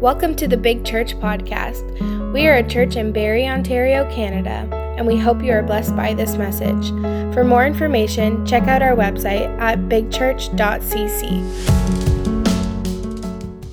Welcome 0.00 0.36
to 0.36 0.46
the 0.46 0.56
Big 0.56 0.84
Church 0.84 1.16
Podcast. 1.16 2.32
We 2.32 2.46
are 2.46 2.54
a 2.54 2.62
church 2.62 2.94
in 2.94 3.10
Barrie, 3.10 3.48
Ontario, 3.48 4.08
Canada, 4.14 4.72
and 4.96 5.04
we 5.04 5.16
hope 5.16 5.42
you 5.42 5.50
are 5.50 5.60
blessed 5.60 5.96
by 5.96 6.14
this 6.14 6.36
message. 6.36 6.90
For 7.34 7.42
more 7.42 7.66
information, 7.66 8.46
check 8.46 8.68
out 8.68 8.80
our 8.80 8.94
website 8.94 9.48
at 9.58 9.80
bigchurch.cc. 9.88 10.54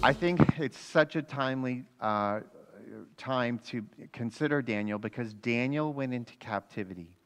I 0.01 0.13
think 0.13 0.41
it's 0.57 0.79
such 0.79 1.15
a 1.15 1.21
timely 1.21 1.83
uh, 2.01 2.39
time 3.17 3.59
to 3.67 3.85
consider 4.11 4.63
Daniel 4.63 4.97
because 4.97 5.31
Daniel 5.31 5.93
went 5.93 6.11
into 6.11 6.33
captivity. 6.37 7.19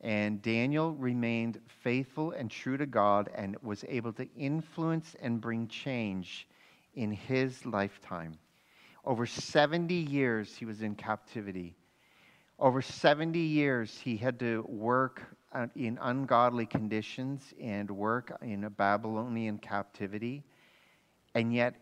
And 0.00 0.42
Daniel 0.42 0.94
remained 0.94 1.60
faithful 1.68 2.32
and 2.32 2.50
true 2.50 2.76
to 2.76 2.86
God 2.86 3.30
and 3.36 3.56
was 3.62 3.84
able 3.88 4.12
to 4.14 4.28
influence 4.36 5.14
and 5.22 5.40
bring 5.40 5.68
change 5.68 6.48
in 6.96 7.12
his 7.12 7.64
lifetime. 7.64 8.32
Over 9.04 9.26
70 9.26 9.94
years 9.94 10.56
he 10.56 10.64
was 10.64 10.82
in 10.82 10.96
captivity. 10.96 11.76
Over 12.58 12.82
70 12.82 13.38
years 13.38 13.98
he 13.98 14.16
had 14.16 14.40
to 14.40 14.64
work 14.68 15.22
in 15.76 15.98
ungodly 16.02 16.66
conditions 16.66 17.54
and 17.60 17.90
work 17.90 18.36
in 18.42 18.64
a 18.64 18.70
Babylonian 18.70 19.58
captivity. 19.58 20.42
And 21.34 21.54
yet 21.54 21.76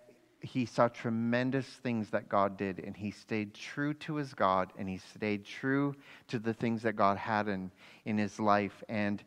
he 0.45 0.66
saw 0.66 0.88
tremendous 0.88 1.66
things 1.66 2.10
that 2.10 2.28
God 2.28 2.58
did, 2.58 2.78
and 2.80 2.94
he 2.94 3.10
stayed 3.10 3.55
true 3.55 3.94
to 3.94 4.16
his 4.16 4.34
God, 4.34 4.72
and 4.78 4.88
he 4.88 4.98
stayed 4.98 5.44
true 5.44 5.94
to 6.28 6.38
the 6.38 6.52
things 6.52 6.83
that 6.83 6.96
God 6.96 7.16
had 7.16 7.48
in, 7.48 7.70
in 8.05 8.19
his 8.19 8.38
life. 8.38 8.84
And, 8.88 9.24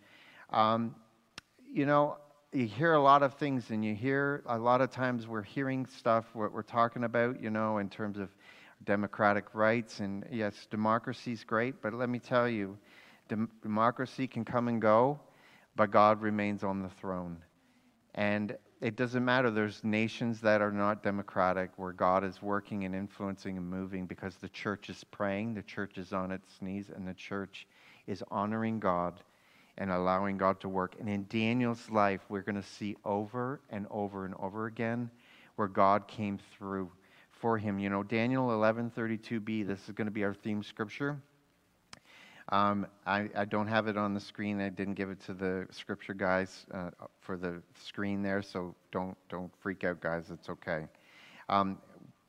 um, 0.51 0.95
you 1.65 1.85
know, 1.87 2.17
you 2.53 2.65
hear 2.65 2.93
a 2.93 3.01
lot 3.01 3.23
of 3.23 3.33
things, 3.33 3.71
and 3.71 3.83
you 3.83 3.93
hear 3.93 4.41
a 4.45 4.57
lot 4.57 4.79
of 4.79 4.89
times 4.89 5.27
we're 5.27 5.43
hearing 5.43 5.85
stuff 5.85 6.25
what 6.33 6.53
we're 6.53 6.61
talking 6.61 7.03
about, 7.03 7.41
you 7.41 7.49
know, 7.49 7.79
in 7.79 7.89
terms 7.89 8.17
of 8.17 8.29
democratic 8.85 9.53
rights. 9.53 9.99
And 9.99 10.25
yes, 10.31 10.65
democracy 10.69 11.33
is 11.33 11.43
great, 11.43 11.81
but 11.81 11.93
let 11.93 12.09
me 12.09 12.19
tell 12.19 12.47
you, 12.47 12.77
dem- 13.27 13.51
democracy 13.61 14.27
can 14.27 14.45
come 14.45 14.69
and 14.69 14.81
go, 14.81 15.19
but 15.75 15.91
God 15.91 16.21
remains 16.21 16.63
on 16.63 16.81
the 16.81 16.89
throne. 16.89 17.37
And 18.15 18.55
it 18.79 18.95
doesn't 18.95 19.25
matter. 19.25 19.51
There's 19.51 19.83
nations 19.83 20.39
that 20.41 20.61
are 20.61 20.71
not 20.71 21.03
democratic 21.03 21.71
where 21.75 21.91
God 21.91 22.23
is 22.23 22.41
working 22.41 22.85
and 22.85 22.95
influencing 22.95 23.57
and 23.57 23.69
moving 23.69 24.05
because 24.05 24.37
the 24.37 24.49
church 24.49 24.89
is 24.89 25.03
praying, 25.03 25.55
the 25.55 25.63
church 25.63 25.97
is 25.97 26.13
on 26.13 26.31
its 26.31 26.61
knees, 26.61 26.91
and 26.95 27.05
the 27.05 27.13
church 27.13 27.67
is 28.05 28.23
honoring 28.31 28.79
God 28.79 29.21
and 29.77 29.91
allowing 29.91 30.37
God 30.37 30.59
to 30.61 30.69
work. 30.69 30.95
And 30.99 31.07
in 31.07 31.25
Daniel's 31.29 31.89
life, 31.89 32.21
we're 32.29 32.41
going 32.41 32.55
to 32.55 32.67
see 32.67 32.95
over 33.05 33.61
and 33.69 33.85
over 33.91 34.25
and 34.25 34.33
over 34.39 34.65
again 34.65 35.09
where 35.55 35.67
God 35.67 36.07
came 36.07 36.39
through 36.57 36.91
for 37.29 37.57
him. 37.57 37.79
You 37.79 37.89
know, 37.89 38.03
Daniel 38.03 38.47
11:32b, 38.49 39.67
this 39.67 39.79
is 39.87 39.93
going 39.93 40.07
to 40.07 40.11
be 40.11 40.23
our 40.23 40.33
theme 40.33 40.63
scripture. 40.63 41.21
Um, 42.49 42.87
I, 43.05 43.29
I, 43.35 43.43
don't 43.43 43.67
have 43.67 43.87
it 43.87 43.97
on 43.97 44.13
the 44.13 44.21
screen. 44.21 44.61
I 44.61 44.69
didn't 44.69 44.93
give 44.93 45.09
it 45.09 45.19
to 45.25 45.33
the 45.33 45.67
scripture 45.69 46.13
guys 46.13 46.65
uh, 46.73 46.91
for 47.19 47.35
the 47.35 47.61
screen 47.75 48.21
there, 48.21 48.41
so 48.41 48.73
don't 48.89 49.17
don't 49.27 49.51
freak 49.59 49.83
out, 49.83 49.99
guys. 49.99 50.31
It's 50.31 50.47
okay. 50.47 50.85
Um, 51.49 51.77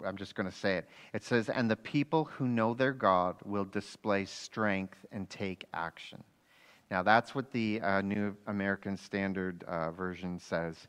I'm 0.04 0.16
just 0.16 0.34
going 0.34 0.50
to 0.50 0.56
say 0.56 0.76
it. 0.76 0.88
It 1.12 1.22
says, 1.22 1.48
"And 1.48 1.70
the 1.70 1.76
people 1.76 2.24
who 2.24 2.48
know 2.48 2.74
their 2.74 2.92
God 2.92 3.36
will 3.44 3.64
display 3.64 4.24
strength 4.24 4.98
and 5.12 5.30
take 5.30 5.66
action." 5.72 6.24
Now, 6.90 7.02
that's 7.02 7.34
what 7.34 7.52
the 7.52 7.80
uh, 7.82 8.00
New 8.00 8.34
American 8.46 8.96
Standard 8.96 9.62
uh, 9.64 9.90
Version 9.90 10.38
says. 10.38 10.88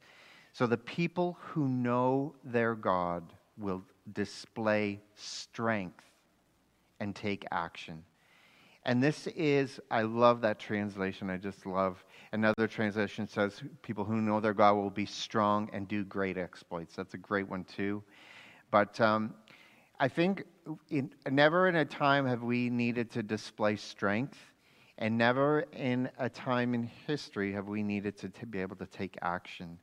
So, 0.54 0.66
the 0.66 0.78
people 0.78 1.38
who 1.42 1.68
know 1.68 2.34
their 2.44 2.74
God 2.76 3.34
will 3.58 3.84
display 4.14 5.02
strength 5.16 6.04
and 7.00 7.16
take 7.16 7.46
action. 7.52 8.04
And 8.84 9.04
this 9.04 9.28
is, 9.28 9.80
I 9.92 10.04
love 10.04 10.42
that 10.42 10.58
translation. 10.58 11.30
I 11.30 11.38
just 11.38 11.66
love. 11.66 12.04
Another 12.32 12.68
translation 12.68 13.28
says, 13.28 13.62
people 13.82 14.06
who 14.06 14.22
know 14.22 14.40
their 14.40 14.54
God 14.54 14.74
will 14.76 14.90
be 14.90 15.06
strong 15.06 15.70
and 15.74 15.88
do 15.88 16.06
great 16.06 16.38
exploits. 16.38 16.96
That's 16.96 17.14
a 17.14 17.18
great 17.18 17.48
one, 17.50 17.66
too. 17.66 18.02
But 18.72 19.00
um, 19.02 19.34
I 20.00 20.08
think 20.08 20.46
in, 20.90 21.12
never 21.30 21.68
in 21.68 21.76
a 21.76 21.86
time 21.86 22.26
have 22.26 22.42
we 22.42 22.70
needed 22.70 23.12
to 23.12 23.24
display 23.24 23.76
strength 23.76 24.38
and 25.00 25.18
never 25.18 25.62
in 25.72 26.10
a 26.20 26.30
time 26.30 26.74
in 26.74 26.84
history 27.08 27.54
have 27.54 27.68
we 27.68 27.82
needed 27.82 28.18
to, 28.18 28.46
be 28.46 28.60
able 28.60 28.76
to 28.76 28.86
take 28.86 29.18
action. 29.22 29.80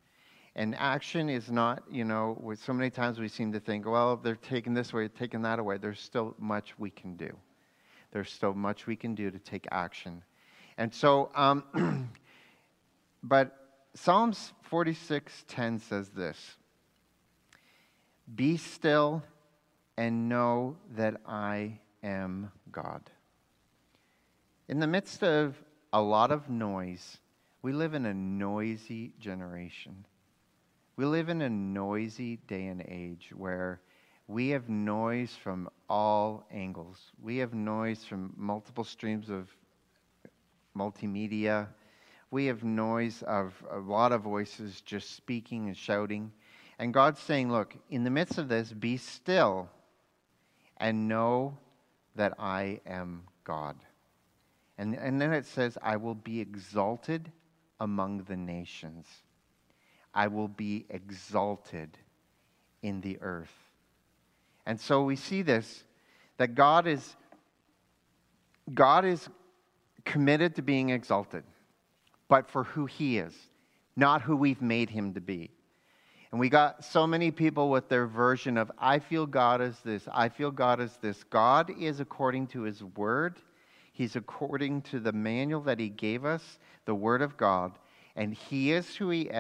And 0.55 0.75
action 0.77 1.31
is 1.31 1.51
not, 1.51 1.83
you 1.91 2.05
know, 2.05 2.55
so 2.63 2.75
many 2.75 2.91
times 2.91 3.19
we 3.19 3.29
seem 3.29 3.51
to 3.53 3.61
think, 3.61 3.87
well, 3.87 4.17
they're 4.17 4.37
taking 4.37 4.75
this 4.75 4.93
way, 4.93 5.09
taking 5.09 5.41
that 5.43 5.59
away. 5.59 5.79
There's 5.79 6.01
still 6.01 6.35
much 6.39 6.79
we 6.79 6.91
can 6.91 7.17
do. 7.17 7.35
There's 8.13 8.31
still 8.31 8.55
much 8.55 8.87
we 8.87 8.95
can 8.95 9.15
do 9.15 9.31
to 9.31 9.39
take 9.39 9.67
action. 9.73 10.23
And 10.77 10.93
so, 10.93 11.31
um, 11.35 12.11
but 13.23 13.57
Psalms 13.95 14.53
46:10 14.71 15.81
says 15.81 16.11
this: 16.11 16.57
"Be 18.35 18.59
still 18.59 19.23
and 19.97 20.29
know 20.29 20.77
that 20.95 21.21
I 21.27 21.81
am 22.03 22.53
God." 22.71 23.11
In 24.69 24.81
the 24.81 24.87
midst 24.89 25.23
of 25.23 25.55
a 25.93 26.03
lot 26.03 26.33
of 26.33 26.51
noise, 26.51 27.19
we 27.63 27.73
live 27.73 27.95
in 27.95 28.05
a 28.05 28.13
noisy 28.13 29.13
generation. 29.21 30.05
We 30.97 31.05
live 31.05 31.29
in 31.29 31.41
a 31.43 31.49
noisy 31.49 32.39
day 32.49 32.67
and 32.67 32.83
age 32.89 33.31
where 33.33 33.81
we 34.27 34.49
have 34.49 34.69
noise 34.69 35.37
from 35.41 35.69
all 35.89 36.49
angles. 36.51 37.13
We 37.23 37.37
have 37.37 37.55
noise 37.55 38.05
from 38.05 38.35
multiple 38.37 38.83
streams 38.83 39.31
of 39.31 39.49
multimedia. 40.77 41.69
We 42.33 42.47
have 42.47 42.65
noise 42.65 43.23
of 43.23 43.55
a 43.71 43.79
lot 43.79 44.11
of 44.11 44.23
voices 44.23 44.81
just 44.81 45.15
speaking 45.15 45.69
and 45.69 45.77
shouting. 45.77 46.33
And 46.81 46.93
God's 46.93 47.21
saying, 47.21 47.53
Look, 47.53 47.77
in 47.89 48.03
the 48.03 48.11
midst 48.11 48.37
of 48.37 48.49
this, 48.49 48.73
be 48.73 48.97
still 48.97 49.69
and 50.77 51.07
know 51.07 51.57
that 52.17 52.35
I 52.37 52.81
am 52.85 53.23
God. 53.45 53.77
And, 54.79 54.95
and 54.95 55.21
then 55.21 55.33
it 55.33 55.47
says, 55.47 55.79
I 55.83 55.97
will 55.97 56.15
be 56.15 56.41
exalted 56.41 57.31
among 57.81 58.25
the 58.25 58.37
nations. 58.37 59.07
I 60.15 60.29
will 60.29 60.49
be 60.49 60.87
exalted 60.91 61.97
in 62.83 63.01
the 63.01 63.19
earth. 63.21 63.53
And 64.65 64.81
so 64.81 65.03
we 65.03 65.17
see 65.17 65.43
this 65.43 65.85
that 66.39 66.55
God 66.55 66.87
is 66.87 67.17
God 68.75 69.05
is 69.05 69.29
committed 70.05 70.57
to 70.57 70.63
being 70.63 70.91
exalted, 70.91 71.45
but 72.29 72.49
for 72.49 72.65
who 72.65 72.87
he 72.87 73.19
is, 73.19 73.33
not 73.95 74.23
who 74.23 74.37
we've 74.37 74.61
made 74.61 74.91
him 74.91 75.15
to 75.15 75.21
be. 75.21 75.51
And 76.33 76.41
we 76.41 76.49
got 76.49 76.85
so 76.85 77.07
many 77.07 77.31
people 77.31 77.71
with 77.71 77.89
their 77.89 78.07
version 78.07 78.59
of 78.59 78.73
I 78.77 78.99
feel 78.99 79.27
God 79.27 79.61
is 79.61 79.79
this, 79.85 80.09
I 80.13 80.29
feel 80.29 80.51
God 80.51 80.81
is 80.81 80.97
this. 81.01 81.23
God 81.25 81.71
is 81.79 82.01
according 82.01 82.49
to 82.49 82.63
his 82.63 82.83
word 82.83 83.39
He's 83.97 84.15
according 84.15 84.83
to 84.83 85.01
the 85.01 85.13
manual 85.13 85.63
that 85.63 85.81
He 85.81 85.89
gave 85.89 86.27
us, 86.27 86.59
the 86.85 86.95
Word 86.95 87.23
of 87.23 87.39
God, 87.39 87.73
and 88.15 88.35
He 88.35 88.73
is 88.73 88.95
who 88.95 89.09
He 89.09 89.31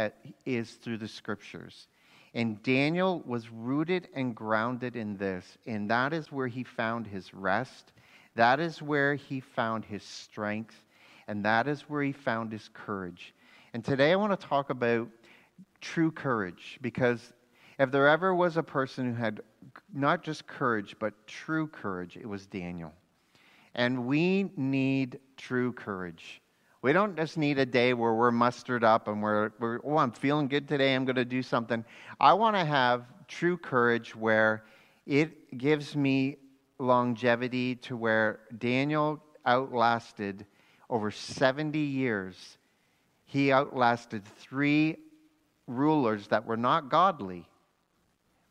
is 0.46 0.72
through 0.76 0.96
the 0.96 1.08
Scriptures. 1.08 1.88
And 2.32 2.62
Daniel 2.62 3.22
was 3.26 3.50
rooted 3.50 4.08
and 4.14 4.34
grounded 4.34 4.96
in 4.96 5.18
this, 5.18 5.58
and 5.66 5.90
that 5.90 6.14
is 6.14 6.32
where 6.32 6.48
he 6.48 6.64
found 6.64 7.06
his 7.06 7.34
rest. 7.34 7.92
That 8.34 8.58
is 8.58 8.80
where 8.80 9.14
he 9.14 9.40
found 9.40 9.84
his 9.84 10.02
strength, 10.02 10.74
and 11.28 11.44
that 11.44 11.68
is 11.68 11.82
where 11.82 12.02
he 12.02 12.12
found 12.12 12.50
his 12.50 12.70
courage. 12.72 13.34
And 13.74 13.84
today 13.84 14.12
I 14.12 14.16
want 14.16 14.38
to 14.38 14.46
talk 14.46 14.70
about 14.70 15.08
true 15.82 16.10
courage 16.10 16.78
because 16.80 17.34
if 17.78 17.90
there 17.90 18.08
ever 18.08 18.34
was 18.34 18.56
a 18.56 18.62
person 18.62 19.14
who 19.14 19.20
had 19.20 19.42
not 19.92 20.22
just 20.22 20.46
courage, 20.46 20.96
but 20.98 21.12
true 21.26 21.66
courage, 21.66 22.16
it 22.16 22.26
was 22.26 22.46
Daniel. 22.46 22.94
And 23.76 24.06
we 24.06 24.50
need 24.56 25.20
true 25.36 25.70
courage. 25.70 26.40
We 26.80 26.92
don't 26.92 27.14
just 27.14 27.36
need 27.36 27.58
a 27.58 27.66
day 27.66 27.92
where 27.92 28.14
we're 28.14 28.30
mustered 28.30 28.82
up 28.82 29.06
and 29.06 29.22
we're, 29.22 29.50
we're 29.60 29.80
oh, 29.84 29.98
I'm 29.98 30.12
feeling 30.12 30.48
good 30.48 30.66
today, 30.66 30.94
I'm 30.94 31.04
going 31.04 31.16
to 31.16 31.24
do 31.24 31.42
something. 31.42 31.84
I 32.18 32.32
want 32.32 32.56
to 32.56 32.64
have 32.64 33.04
true 33.28 33.58
courage 33.58 34.16
where 34.16 34.64
it 35.06 35.58
gives 35.58 35.94
me 35.94 36.36
longevity 36.78 37.76
to 37.76 37.96
where 37.96 38.40
Daniel 38.58 39.22
outlasted 39.44 40.46
over 40.88 41.10
70 41.10 41.78
years. 41.78 42.58
He 43.26 43.52
outlasted 43.52 44.24
three 44.24 44.96
rulers 45.66 46.28
that 46.28 46.46
were 46.46 46.56
not 46.56 46.88
godly, 46.88 47.46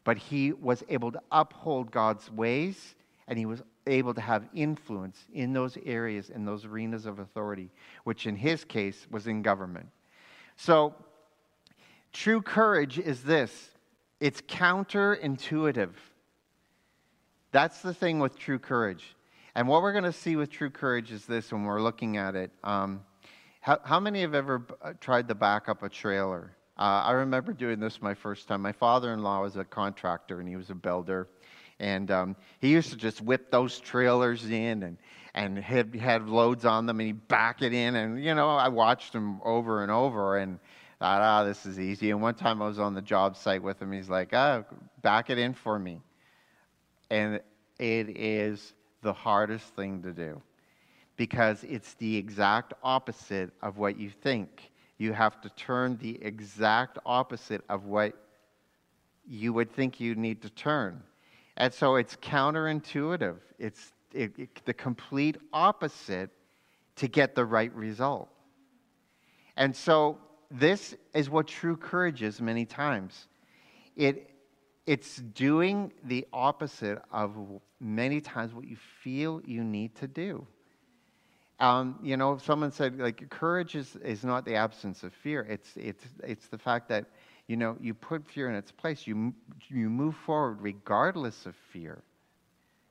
but 0.04 0.18
he 0.18 0.51
was 0.51 0.83
able 0.88 1.12
to 1.12 1.21
uphold 1.31 1.89
God's 1.89 2.31
ways 2.31 2.95
and 3.28 3.39
he 3.39 3.45
was 3.45 3.63
able 3.88 4.14
to 4.14 4.22
have 4.22 4.46
influence 4.54 5.18
in 5.34 5.54
those 5.54 5.78
areas, 5.86 6.30
in 6.30 6.46
those 6.46 6.66
arenas 6.66 7.06
of 7.06 7.20
authority, 7.20 7.70
which 8.04 8.26
in 8.26 8.36
his 8.36 8.64
case 8.64 9.08
was 9.12 9.28
in 9.28 9.42
government. 9.42 9.88
So, 10.58 10.96
true 12.14 12.42
courage 12.42 12.98
is 13.00 13.24
this 13.24 13.70
it's 14.20 14.42
counterintuitive 14.42 15.94
That's 17.52 17.82
the 17.82 17.94
thing 17.94 18.20
with 18.20 18.38
true 18.38 18.60
courage. 18.60 19.16
And 19.56 19.68
what 19.68 19.82
we're 19.82 19.94
going 19.94 20.04
to 20.04 20.12
see 20.14 20.36
with 20.36 20.50
true 20.50 20.70
courage 20.70 21.12
is 21.12 21.26
this 21.26 21.52
when 21.52 21.64
we're 21.64 21.81
looking 21.81 22.18
at 22.18 22.36
it. 22.36 22.52
Um, 22.64 23.04
how, 23.62 23.80
how, 23.84 24.00
many 24.00 24.22
have 24.22 24.36
ever 24.36 24.66
uh, 24.81 24.94
tried 25.00 25.30
to 25.30 25.36
back 25.36 25.70
up 25.70 25.81
a 25.81 25.90
trailer? 25.90 26.56
Uh, 26.78 27.04
I 27.06 27.12
remember 27.12 27.54
doing 27.54 27.80
this 27.80 28.02
my 28.02 28.14
first 28.14 28.50
time. 28.50 28.62
My 28.62 28.74
father 28.74 29.14
in 29.14 29.24
law 29.24 29.42
was 29.42 29.56
a 29.56 29.64
contractor 29.64 30.42
and 30.42 30.50
he 30.50 30.58
was 30.58 30.70
a 30.70 30.76
builder. 30.76 31.30
And 31.80 32.10
um, 32.12 32.36
he 32.62 32.69
used 32.69 32.89
to 32.92 32.95
just 32.95 33.22
whip 33.22 33.51
those 33.51 33.80
trailers 33.80 34.45
in 34.45 34.83
and, 34.83 34.98
and 35.33 35.57
had, 35.57 35.94
had 35.95 36.27
loads 36.30 36.66
on 36.66 36.86
them 36.86 37.00
and 37.00 37.07
he'd 37.07 37.27
back 37.27 37.62
it 37.62 37.74
in. 37.74 37.95
And, 37.95 38.24
you 38.24 38.33
know, 38.33 38.50
I 38.50 38.69
watched 38.69 39.13
him 39.13 39.42
over 39.44 39.83
and 39.83 39.92
over 39.92 40.38
and 40.38 40.60
thought, 41.00 41.22
ah, 41.22 41.44
this 41.44 41.66
is 41.66 41.80
easy. 41.80 42.12
And 42.12 42.22
one 42.22 42.36
time 42.36 42.62
I 42.62 42.68
was 42.68 42.80
on 42.80 42.94
the 42.94 43.01
job 43.01 43.36
site 43.36 43.62
with 43.62 43.81
him. 43.81 43.92
He's 43.92 44.10
like, 44.10 44.30
ah, 44.33 44.63
back 45.01 45.30
it 45.30 45.38
in 45.38 45.54
for 45.54 45.77
me. 45.77 46.01
And 47.10 47.42
it 47.78 48.18
is 48.18 48.74
the 49.01 49.13
hardest 49.13 49.68
thing 49.75 50.01
to 50.04 50.12
do 50.12 50.42
because 51.18 51.63
it's 51.63 51.94
the 51.95 52.16
exact 52.16 52.74
opposite 52.83 53.51
of 53.62 53.78
what 53.78 54.00
you 54.00 54.10
think. 54.10 54.71
You 54.98 55.13
have 55.13 55.42
to 55.42 55.50
turn 55.50 55.98
the 56.01 56.24
exact 56.24 57.00
opposite 57.06 57.63
of 57.69 57.86
what 57.86 58.13
you 59.28 59.54
would 59.54 59.71
think 59.71 60.00
you 60.00 60.16
need 60.16 60.42
to 60.42 60.50
turn. 60.50 61.04
And 61.57 61.74
so 61.74 61.96
it's 61.96 62.16
counterintuitive. 62.18 63.38
It's 63.57 63.94
it, 64.13 64.38
it, 64.38 64.66
the 64.66 64.74
complete 64.74 65.38
opposite 65.52 66.30
to 66.96 67.07
get 67.07 67.36
the 67.36 67.46
right 67.46 67.74
result. 67.75 68.30
And 69.57 69.75
so 69.75 70.18
this 70.50 70.96
is 71.13 71.30
what 71.30 71.48
true 71.48 71.75
courage 71.75 72.24
is 72.24 72.42
many 72.42 72.66
times. 72.66 73.28
It, 73.96 74.30
it's 74.86 75.18
doing 75.18 75.92
the 76.04 76.25
opposite 76.31 77.02
of 77.12 77.36
many 77.80 78.22
times 78.22 78.54
what 78.54 78.66
you 78.66 78.78
feel 79.02 79.42
you 79.46 79.63
need 79.63 79.96
to 79.96 80.07
do. 80.07 80.48
Um, 81.60 82.00
you 82.04 82.18
know, 82.18 82.38
someone 82.38 82.72
said, 82.72 83.00
like, 83.00 83.30
courage 83.30 83.75
is, 83.75 83.96
is 83.98 84.25
not 84.25 84.44
the 84.44 84.56
absence 84.56 85.04
of 85.04 85.13
fear. 85.13 85.42
It's, 85.50 85.72
it's, 85.78 86.04
it's 86.24 86.48
the 86.48 86.57
fact 86.57 86.90
that, 86.90 87.06
you 87.47 87.57
know, 87.57 87.77
you 87.80 87.94
put 87.94 88.25
fear 88.25 88.50
in 88.50 88.56
its 88.56 88.71
place. 88.71 89.06
You, 89.06 89.33
you 89.68 89.89
move 89.89 90.15
forward 90.25 90.62
regardless 90.62 91.45
of 91.45 91.56
fear. 91.71 92.01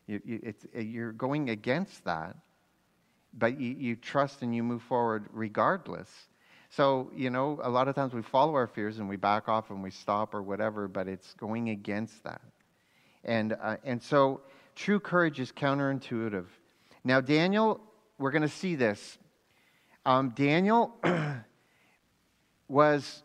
You, 0.06 0.20
you, 0.24 0.54
you're 0.74 1.12
going 1.12 1.50
against 1.50 2.04
that, 2.04 2.36
but 3.36 3.58
you, 3.58 3.74
you 3.78 3.96
trust 3.96 4.42
and 4.42 4.54
you 4.54 4.62
move 4.62 4.82
forward 4.82 5.26
regardless. 5.32 6.08
So, 6.70 7.10
you 7.14 7.30
know, 7.30 7.58
a 7.62 7.70
lot 7.70 7.88
of 7.88 7.94
times 7.94 8.12
we 8.12 8.22
follow 8.22 8.54
our 8.54 8.66
fears 8.66 8.98
and 8.98 9.08
we 9.08 9.16
back 9.16 9.48
off 9.48 9.70
and 9.70 9.82
we 9.82 9.90
stop 9.90 10.34
or 10.34 10.42
whatever, 10.42 10.88
but 10.88 11.08
it's 11.08 11.34
going 11.34 11.70
against 11.70 12.22
that. 12.24 12.42
And, 13.24 13.56
uh, 13.60 13.76
and 13.84 14.02
so 14.02 14.40
true 14.76 15.00
courage 15.00 15.40
is 15.40 15.50
counterintuitive. 15.50 16.46
Now, 17.02 17.20
Daniel, 17.20 17.80
we're 18.18 18.30
going 18.30 18.42
to 18.42 18.48
see 18.48 18.76
this. 18.76 19.18
Um, 20.06 20.30
Daniel 20.30 20.94
was 22.68 23.22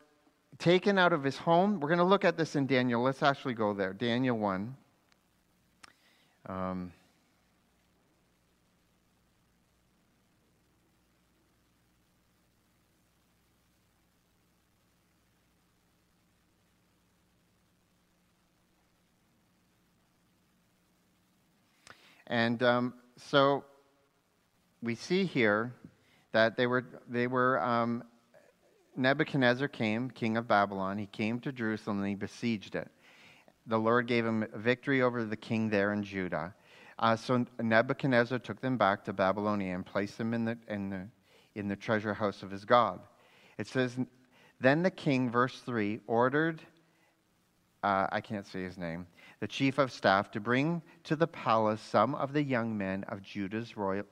taken 0.60 0.98
out 0.98 1.14
of 1.14 1.24
his 1.24 1.38
home. 1.38 1.80
We're 1.80 1.88
going 1.88 2.00
to 2.00 2.04
look 2.04 2.26
at 2.26 2.38
this 2.38 2.56
in 2.56 2.68
Daniel. 2.68 3.02
Let's 3.02 3.24
actually 3.24 3.54
go 3.54 3.74
there. 3.74 3.94
Daniel 3.94 4.38
1. 4.38 4.76
Um, 6.48 6.92
and 22.28 22.62
um, 22.64 22.94
so 23.16 23.64
we 24.82 24.96
see 24.96 25.24
here 25.24 25.74
that 26.34 26.58
they 26.58 26.68
were, 26.68 26.86
they 27.08 27.28
were 27.28 27.64
um, 27.64 28.04
Nebuchadnezzar 29.00 29.68
came, 29.68 30.12
king 30.12 30.38
of 30.38 30.48
Babylon. 30.48 30.98
He 30.98 31.08
came 31.08 31.40
to 31.40 31.52
Jerusalem 31.52 32.00
and 32.00 32.08
he 32.08 32.16
besieged 32.16 32.76
it 32.76 32.90
the 33.70 33.78
Lord 33.78 34.08
gave 34.08 34.26
him 34.26 34.46
victory 34.56 35.02
over 35.02 35.24
the 35.24 35.38
king 35.38 35.70
there 35.70 35.94
in 35.94 36.04
Judah. 36.04 36.54
Uh, 36.98 37.16
so 37.16 37.46
Nebuchadnezzar 37.62 38.40
took 38.40 38.60
them 38.60 38.78
back 38.78 39.06
to 39.06 39.14
Babylonia 39.14 39.76
and 39.76 39.86
placed 39.86 40.18
them 40.18 40.34
in 40.34 40.44
the, 40.44 40.58
in, 40.68 40.90
the, 40.90 41.08
in 41.56 41.68
the 41.68 41.76
treasure 41.76 42.14
house 42.14 42.44
of 42.44 42.52
his 42.52 42.66
God. 42.66 43.00
It 43.58 43.68
says, 43.68 43.98
Then 44.60 44.82
the 44.82 44.92
king, 44.92 45.30
verse 45.30 45.62
3, 45.62 46.02
ordered, 46.08 46.62
uh, 47.84 48.08
I 48.12 48.20
can't 48.20 48.46
say 48.46 48.64
his 48.64 48.78
name, 48.78 49.06
the 49.40 49.48
chief 49.48 49.78
of 49.78 49.92
staff 49.92 50.32
to 50.32 50.40
bring 50.40 50.82
to 51.06 51.16
the 51.16 51.28
palace 51.28 51.80
some 51.80 52.16
of 52.16 52.34
the 52.34 52.44
young 52.44 52.78
men 52.78 53.06
of 53.08 53.22
Judah's 53.22 53.78
royal, 53.78 54.04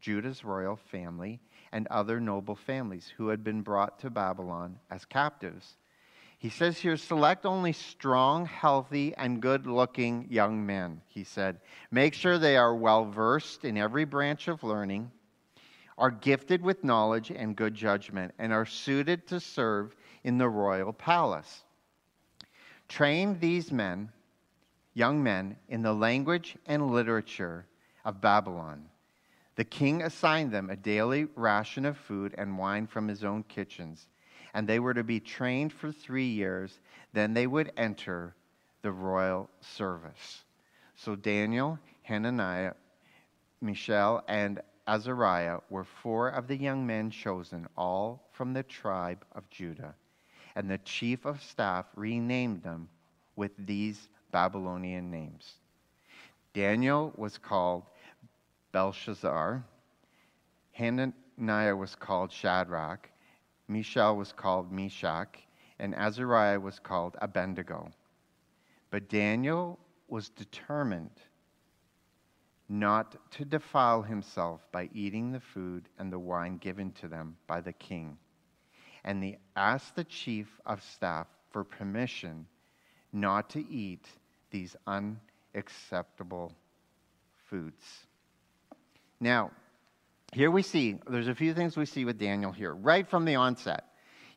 Judah's 0.00 0.44
royal 0.44 0.76
family 0.76 1.40
and 1.72 1.86
other 1.88 2.20
noble 2.20 2.56
families 2.56 3.12
who 3.16 3.28
had 3.28 3.44
been 3.44 3.62
brought 3.62 3.98
to 4.00 4.10
Babylon 4.10 4.78
as 4.90 5.04
captives 5.04 5.76
he 6.38 6.50
says 6.50 6.78
here, 6.78 6.96
select 6.96 7.44
only 7.44 7.72
strong, 7.72 8.46
healthy, 8.46 9.12
and 9.16 9.42
good 9.42 9.66
looking 9.66 10.28
young 10.30 10.64
men, 10.64 11.02
he 11.08 11.24
said. 11.24 11.58
Make 11.90 12.14
sure 12.14 12.38
they 12.38 12.56
are 12.56 12.76
well 12.76 13.04
versed 13.04 13.64
in 13.64 13.76
every 13.76 14.04
branch 14.04 14.46
of 14.46 14.62
learning, 14.62 15.10
are 15.98 16.12
gifted 16.12 16.62
with 16.62 16.84
knowledge 16.84 17.32
and 17.32 17.56
good 17.56 17.74
judgment, 17.74 18.32
and 18.38 18.52
are 18.52 18.66
suited 18.66 19.26
to 19.26 19.40
serve 19.40 19.96
in 20.22 20.38
the 20.38 20.48
royal 20.48 20.92
palace. 20.92 21.64
Train 22.86 23.40
these 23.40 23.72
men, 23.72 24.08
young 24.94 25.20
men, 25.20 25.56
in 25.68 25.82
the 25.82 25.92
language 25.92 26.56
and 26.66 26.92
literature 26.92 27.66
of 28.04 28.20
Babylon. 28.20 28.84
The 29.58 29.64
king 29.64 30.02
assigned 30.02 30.52
them 30.52 30.70
a 30.70 30.76
daily 30.76 31.26
ration 31.36 31.84
of 31.84 31.98
food 31.98 32.34
and 32.38 32.56
wine 32.56 32.86
from 32.86 33.08
his 33.08 33.22
own 33.22 33.42
kitchens 33.42 34.06
and 34.54 34.66
they 34.66 34.78
were 34.78 34.94
to 34.94 35.04
be 35.04 35.20
trained 35.20 35.72
for 35.72 35.92
three 35.92 36.26
years. 36.26 36.80
Then 37.12 37.34
they 37.34 37.46
would 37.46 37.72
enter 37.76 38.34
the 38.82 38.92
royal 38.92 39.48
service. 39.60 40.44
So 40.96 41.16
Daniel, 41.16 41.78
Hananiah, 42.02 42.72
Mishael, 43.60 44.24
and 44.28 44.60
Azariah 44.86 45.58
were 45.70 45.84
four 45.84 46.28
of 46.28 46.48
the 46.48 46.56
young 46.56 46.86
men 46.86 47.10
chosen, 47.10 47.68
all 47.76 48.28
from 48.32 48.52
the 48.52 48.62
tribe 48.62 49.24
of 49.32 49.48
Judah. 49.50 49.94
And 50.56 50.70
the 50.70 50.78
chief 50.78 51.24
of 51.24 51.42
staff 51.42 51.86
renamed 51.94 52.62
them 52.62 52.88
with 53.36 53.52
these 53.58 54.08
Babylonian 54.32 55.10
names. 55.10 55.54
Daniel 56.54 57.12
was 57.16 57.38
called 57.38 57.84
Belshazzar. 58.78 59.64
Hananiah 60.70 61.74
was 61.74 61.96
called 61.96 62.30
Shadrach. 62.30 63.10
Mishael 63.66 64.16
was 64.16 64.30
called 64.30 64.70
Meshach, 64.70 65.36
and 65.80 65.96
Azariah 65.96 66.60
was 66.60 66.78
called 66.78 67.16
Abednego. 67.20 67.90
But 68.92 69.08
Daniel 69.08 69.80
was 70.06 70.28
determined 70.28 71.20
not 72.68 73.16
to 73.32 73.44
defile 73.44 74.02
himself 74.02 74.60
by 74.70 74.88
eating 74.94 75.32
the 75.32 75.40
food 75.40 75.88
and 75.98 76.12
the 76.12 76.20
wine 76.20 76.58
given 76.58 76.92
to 77.00 77.08
them 77.08 77.36
by 77.48 77.60
the 77.60 77.72
king. 77.72 78.16
And 79.02 79.24
he 79.24 79.38
asked 79.56 79.96
the 79.96 80.04
chief 80.04 80.60
of 80.64 80.84
staff 80.84 81.26
for 81.50 81.64
permission 81.64 82.46
not 83.12 83.50
to 83.50 83.68
eat 83.68 84.06
these 84.52 84.76
unacceptable 84.86 86.52
foods. 87.50 88.06
Now, 89.20 89.50
here 90.32 90.50
we 90.50 90.62
see, 90.62 90.98
there's 91.08 91.28
a 91.28 91.34
few 91.34 91.54
things 91.54 91.76
we 91.76 91.86
see 91.86 92.04
with 92.04 92.18
Daniel 92.18 92.52
here, 92.52 92.74
right 92.74 93.08
from 93.08 93.24
the 93.24 93.36
onset. 93.36 93.84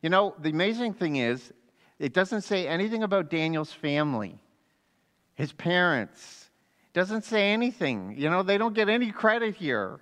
You 0.00 0.10
know, 0.10 0.34
the 0.40 0.50
amazing 0.50 0.94
thing 0.94 1.16
is, 1.16 1.52
it 1.98 2.12
doesn't 2.12 2.42
say 2.42 2.66
anything 2.66 3.02
about 3.02 3.30
Daniel's 3.30 3.72
family, 3.72 4.38
his 5.34 5.52
parents. 5.52 6.50
It 6.86 6.98
doesn't 6.98 7.24
say 7.24 7.52
anything. 7.52 8.16
You 8.18 8.28
know, 8.28 8.42
they 8.42 8.58
don't 8.58 8.74
get 8.74 8.88
any 8.88 9.12
credit 9.12 9.54
here. 9.54 10.00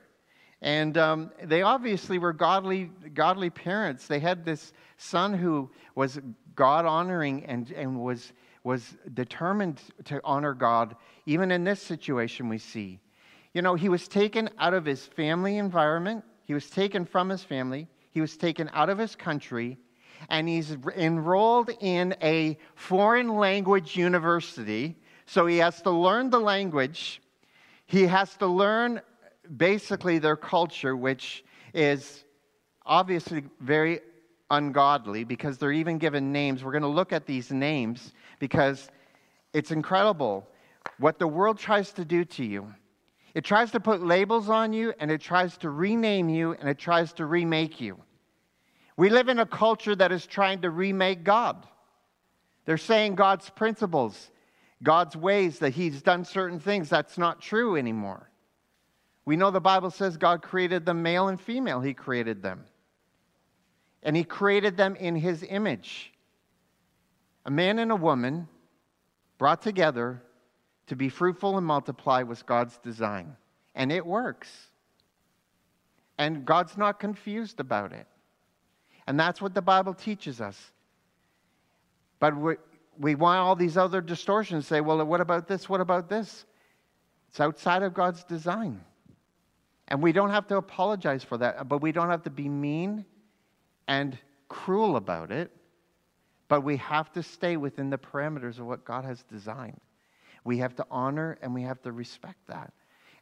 And 0.62 0.96
um, 0.96 1.30
they 1.42 1.62
obviously 1.62 2.18
were 2.18 2.32
godly, 2.32 2.90
godly 3.14 3.50
parents. 3.50 4.06
They 4.06 4.20
had 4.20 4.44
this 4.44 4.72
son 4.96 5.34
who 5.34 5.70
was 5.94 6.20
God 6.54 6.86
honoring 6.86 7.44
and, 7.44 7.70
and 7.72 8.00
was, 8.00 8.32
was 8.64 8.96
determined 9.12 9.80
to 10.04 10.20
honor 10.24 10.54
God, 10.54 10.96
even 11.26 11.50
in 11.50 11.64
this 11.64 11.82
situation 11.82 12.48
we 12.48 12.58
see. 12.58 13.00
You 13.52 13.62
know, 13.62 13.74
he 13.74 13.88
was 13.88 14.06
taken 14.06 14.48
out 14.58 14.74
of 14.74 14.84
his 14.84 15.04
family 15.04 15.58
environment, 15.58 16.24
he 16.44 16.54
was 16.54 16.70
taken 16.70 17.04
from 17.04 17.28
his 17.28 17.42
family, 17.42 17.88
he 18.10 18.20
was 18.20 18.36
taken 18.36 18.70
out 18.72 18.88
of 18.90 18.98
his 18.98 19.16
country, 19.16 19.78
and 20.28 20.48
he's 20.48 20.76
enrolled 20.96 21.70
in 21.80 22.14
a 22.22 22.58
foreign 22.74 23.36
language 23.36 23.96
university. 23.96 24.96
So 25.26 25.46
he 25.46 25.58
has 25.58 25.80
to 25.82 25.90
learn 25.90 26.30
the 26.30 26.40
language. 26.40 27.22
He 27.86 28.06
has 28.06 28.36
to 28.36 28.46
learn 28.46 29.00
basically 29.56 30.18
their 30.18 30.36
culture, 30.36 30.96
which 30.96 31.44
is 31.72 32.24
obviously 32.84 33.44
very 33.60 34.00
ungodly 34.50 35.24
because 35.24 35.58
they're 35.58 35.72
even 35.72 35.98
given 35.98 36.32
names. 36.32 36.62
We're 36.62 36.72
going 36.72 36.82
to 36.82 36.88
look 36.88 37.12
at 37.12 37.26
these 37.26 37.50
names 37.50 38.12
because 38.38 38.88
it's 39.52 39.70
incredible. 39.70 40.46
what 40.98 41.18
the 41.18 41.26
world 41.26 41.58
tries 41.58 41.92
to 41.94 42.04
do 42.04 42.24
to 42.24 42.44
you. 42.44 42.74
It 43.34 43.44
tries 43.44 43.70
to 43.72 43.80
put 43.80 44.02
labels 44.02 44.48
on 44.48 44.72
you, 44.72 44.92
and 44.98 45.10
it 45.10 45.20
tries 45.20 45.56
to 45.58 45.70
rename 45.70 46.28
you, 46.28 46.52
and 46.52 46.68
it 46.68 46.78
tries 46.78 47.12
to 47.14 47.26
remake 47.26 47.80
you. 47.80 47.98
We 48.96 49.08
live 49.08 49.28
in 49.28 49.38
a 49.38 49.46
culture 49.46 49.94
that 49.96 50.12
is 50.12 50.26
trying 50.26 50.62
to 50.62 50.70
remake 50.70 51.24
God. 51.24 51.66
They're 52.64 52.76
saying 52.76 53.14
God's 53.14 53.48
principles, 53.50 54.30
God's 54.82 55.16
ways, 55.16 55.60
that 55.60 55.70
He's 55.70 56.02
done 56.02 56.24
certain 56.24 56.60
things. 56.60 56.88
That's 56.88 57.18
not 57.18 57.40
true 57.40 57.76
anymore. 57.76 58.30
We 59.24 59.36
know 59.36 59.50
the 59.50 59.60
Bible 59.60 59.90
says 59.90 60.16
God 60.16 60.42
created 60.42 60.84
them 60.84 61.02
male 61.02 61.28
and 61.28 61.40
female, 61.40 61.80
He 61.80 61.94
created 61.94 62.42
them. 62.42 62.64
And 64.02 64.16
He 64.16 64.24
created 64.24 64.76
them 64.76 64.96
in 64.96 65.14
His 65.14 65.44
image. 65.48 66.12
A 67.46 67.50
man 67.50 67.78
and 67.78 67.92
a 67.92 67.96
woman 67.96 68.48
brought 69.38 69.62
together 69.62 70.22
to 70.90 70.96
be 70.96 71.08
fruitful 71.08 71.56
and 71.56 71.64
multiply 71.64 72.24
was 72.24 72.42
God's 72.42 72.76
design. 72.78 73.36
And 73.76 73.92
it 73.92 74.04
works. 74.04 74.48
And 76.18 76.44
God's 76.44 76.76
not 76.76 76.98
confused 76.98 77.60
about 77.60 77.92
it. 77.92 78.08
And 79.06 79.18
that's 79.18 79.40
what 79.40 79.54
the 79.54 79.62
Bible 79.62 79.94
teaches 79.94 80.40
us. 80.40 80.58
But 82.18 82.36
we, 82.36 82.54
we 82.98 83.14
want 83.14 83.38
all 83.38 83.54
these 83.54 83.76
other 83.76 84.00
distortions 84.00 84.66
say, 84.66 84.80
well, 84.80 85.04
what 85.06 85.20
about 85.20 85.46
this? 85.46 85.68
What 85.68 85.80
about 85.80 86.08
this? 86.08 86.44
It's 87.28 87.38
outside 87.38 87.84
of 87.84 87.94
God's 87.94 88.24
design. 88.24 88.80
And 89.86 90.02
we 90.02 90.10
don't 90.10 90.30
have 90.30 90.48
to 90.48 90.56
apologize 90.56 91.22
for 91.22 91.38
that, 91.38 91.68
but 91.68 91.82
we 91.82 91.92
don't 91.92 92.10
have 92.10 92.24
to 92.24 92.30
be 92.30 92.48
mean 92.48 93.04
and 93.86 94.18
cruel 94.48 94.96
about 94.96 95.30
it. 95.30 95.52
But 96.48 96.62
we 96.62 96.78
have 96.78 97.12
to 97.12 97.22
stay 97.22 97.56
within 97.56 97.90
the 97.90 97.98
parameters 97.98 98.58
of 98.58 98.66
what 98.66 98.84
God 98.84 99.04
has 99.04 99.22
designed. 99.22 99.80
We 100.44 100.58
have 100.58 100.74
to 100.76 100.86
honor 100.90 101.38
and 101.42 101.54
we 101.54 101.62
have 101.62 101.82
to 101.82 101.92
respect 101.92 102.46
that. 102.46 102.72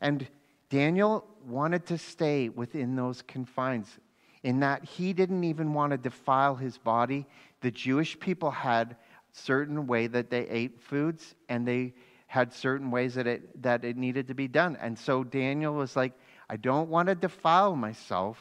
And 0.01 0.27
Daniel 0.71 1.25
wanted 1.47 1.87
to 1.87 1.99
stay 1.99 2.49
within 2.49 2.95
those 2.95 3.23
confines 3.23 3.99
in 4.43 4.61
that 4.61 4.85
he 4.85 5.13
didn't 5.13 5.45
even 5.45 5.75
want 5.75 5.93
to 5.93 5.99
defile 5.99 6.55
his 6.55 6.79
body. 6.79 7.27
The 7.61 7.71
Jewish 7.71 8.19
people 8.19 8.51
had 8.51 8.97
certain 9.33 9.87
way 9.87 10.07
that 10.07 10.31
they 10.31 10.49
ate 10.49 10.81
foods 10.81 11.35
and 11.49 11.67
they 11.67 11.95
had 12.27 12.53
certain 12.53 12.91
ways 12.91 13.15
that 13.15 13.27
it, 13.27 13.63
that 13.63 13.85
it 13.85 13.97
needed 13.97 14.29
to 14.29 14.35
be 14.35 14.47
done. 14.47 14.77
And 14.81 14.99
so 14.99 15.25
Daniel 15.25 15.75
was 15.75 15.97
like, 15.97 16.13
I 16.51 16.57
don't 16.57 16.89
want 16.89 17.09
to 17.09 17.15
defile 17.15 17.75
myself 17.75 18.39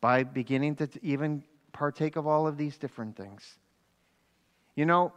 by 0.00 0.22
beginning 0.22 0.76
to 0.76 0.88
even 1.02 1.42
partake 1.72 2.16
of 2.16 2.26
all 2.26 2.46
of 2.46 2.56
these 2.56 2.76
different 2.76 3.16
things. 3.16 3.58
You 4.76 4.86
know, 4.86 5.12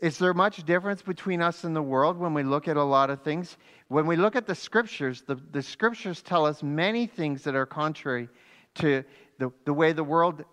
is 0.00 0.16
there 0.18 0.32
much 0.32 0.64
difference 0.64 1.02
between 1.02 1.42
us 1.42 1.64
and 1.64 1.76
the 1.76 1.82
world 1.82 2.16
when 2.16 2.32
we 2.32 2.42
look 2.42 2.68
at 2.68 2.76
a 2.76 2.82
lot 2.82 3.10
of 3.10 3.22
things? 3.22 3.58
When 3.88 4.06
we 4.06 4.16
look 4.16 4.34
at 4.34 4.46
the 4.46 4.54
scriptures, 4.54 5.22
the, 5.26 5.36
the 5.52 5.62
scriptures 5.62 6.22
tell 6.22 6.46
us 6.46 6.62
many 6.62 7.06
things 7.06 7.44
that 7.44 7.54
are 7.54 7.66
contrary 7.66 8.28
to 8.76 9.04
the, 9.38 9.52
the 9.64 9.74
way 9.74 9.92
the 9.92 10.04
world 10.04 10.44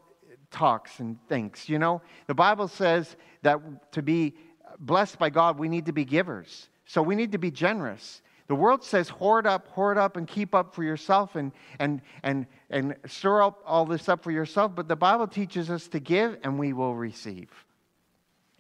talks 0.52 1.00
and 1.00 1.18
thinks. 1.28 1.70
You 1.70 1.80
know, 1.80 2.02
the 2.28 2.34
Bible 2.34 2.68
says 2.68 3.16
that 3.44 3.60
to 3.94 4.02
be 4.02 4.36
blessed 4.80 5.18
by 5.18 5.30
God, 5.30 5.58
we 5.58 5.70
need 5.70 5.86
to 5.86 5.94
be 5.94 6.04
givers. 6.04 6.68
So 6.86 7.02
we 7.02 7.16
need 7.16 7.32
to 7.32 7.38
be 7.38 7.52
generous. 7.52 8.22
The 8.48 8.56
world 8.56 8.84
says 8.84 9.10
hoard 9.10 9.46
up, 9.46 9.68
hoard 9.70 9.98
up, 9.98 10.18
and 10.18 10.28
keep 10.28 10.56
up 10.56 10.74
for 10.74 10.84
yourself 10.84 11.36
and, 11.36 11.52
and, 11.80 12.02
and, 12.24 12.48
and 12.70 12.96
stir 13.06 13.44
up 13.44 13.62
all 13.66 13.86
this 13.86 14.08
up 14.08 14.24
for 14.24 14.32
yourself. 14.32 14.74
But 14.74 14.88
the 14.88 14.96
Bible 14.96 15.28
teaches 15.28 15.70
us 15.70 15.88
to 15.90 16.00
give 16.00 16.38
and 16.44 16.58
we 16.58 16.72
will 16.74 16.96
receive. 16.96 17.50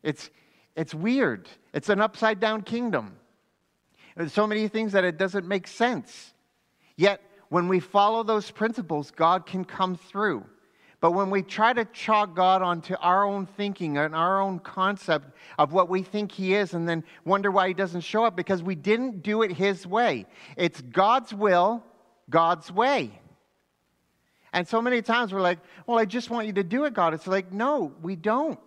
It's, 0.03 0.29
it's 0.77 0.93
weird. 0.93 1.49
It's 1.73 1.89
an 1.89 1.99
upside 1.99 2.39
down 2.39 2.61
kingdom. 2.61 3.17
There's 4.15 4.31
so 4.31 4.47
many 4.47 4.67
things 4.67 4.93
that 4.93 5.03
it 5.03 5.17
doesn't 5.17 5.47
make 5.47 5.67
sense. 5.67 6.33
Yet, 6.95 7.21
when 7.49 7.67
we 7.67 7.79
follow 7.79 8.23
those 8.23 8.51
principles, 8.51 9.11
God 9.11 9.45
can 9.45 9.65
come 9.65 9.95
through. 9.95 10.45
But 10.99 11.11
when 11.11 11.29
we 11.29 11.43
try 11.43 11.73
to 11.73 11.85
chalk 11.85 12.35
God 12.35 12.61
onto 12.61 12.95
our 12.99 13.23
own 13.23 13.45
thinking 13.45 13.97
and 13.97 14.15
our 14.15 14.39
own 14.39 14.59
concept 14.59 15.31
of 15.57 15.73
what 15.73 15.89
we 15.89 16.03
think 16.03 16.31
He 16.31 16.53
is, 16.53 16.73
and 16.73 16.87
then 16.87 17.03
wonder 17.25 17.51
why 17.51 17.67
He 17.67 17.73
doesn't 17.73 18.01
show 18.01 18.23
up 18.23 18.35
because 18.35 18.61
we 18.61 18.75
didn't 18.75 19.23
do 19.23 19.41
it 19.41 19.51
His 19.51 19.85
way. 19.85 20.25
It's 20.55 20.81
God's 20.81 21.33
will, 21.33 21.83
God's 22.29 22.71
way. 22.71 23.19
And 24.53 24.67
so 24.67 24.81
many 24.81 25.01
times 25.01 25.33
we're 25.33 25.41
like, 25.41 25.59
well, 25.85 25.99
I 25.99 26.05
just 26.05 26.29
want 26.29 26.47
you 26.47 26.53
to 26.53 26.63
do 26.63 26.85
it, 26.85 26.93
God. 26.93 27.13
It's 27.13 27.27
like, 27.27 27.51
no, 27.51 27.93
we 28.01 28.15
don't. 28.15 28.59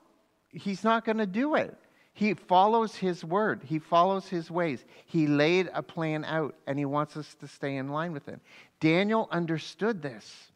He's 0.51 0.85
not 0.85 1.05
going 1.05 1.19
to 1.19 1.27
do 1.27 1.55
it. 1.55 1.77
He 2.21 2.35
follows 2.35 2.95
his 2.95 3.25
word, 3.25 3.63
he 3.65 3.79
follows 3.79 4.29
his 4.29 4.51
ways. 4.51 4.85
He 5.07 5.27
laid 5.27 5.71
a 5.73 5.83
plan 5.83 6.27
out, 6.27 6.55
and 6.67 6.79
he 6.79 6.85
wants 6.85 7.17
us 7.17 7.35
to 7.37 7.49
stay 7.49 7.77
in 7.77 7.89
line 7.89 8.13
with 8.13 8.29
it. 8.29 8.39
Daniel 8.79 9.27
understood 9.31 10.03
this. 10.03 10.53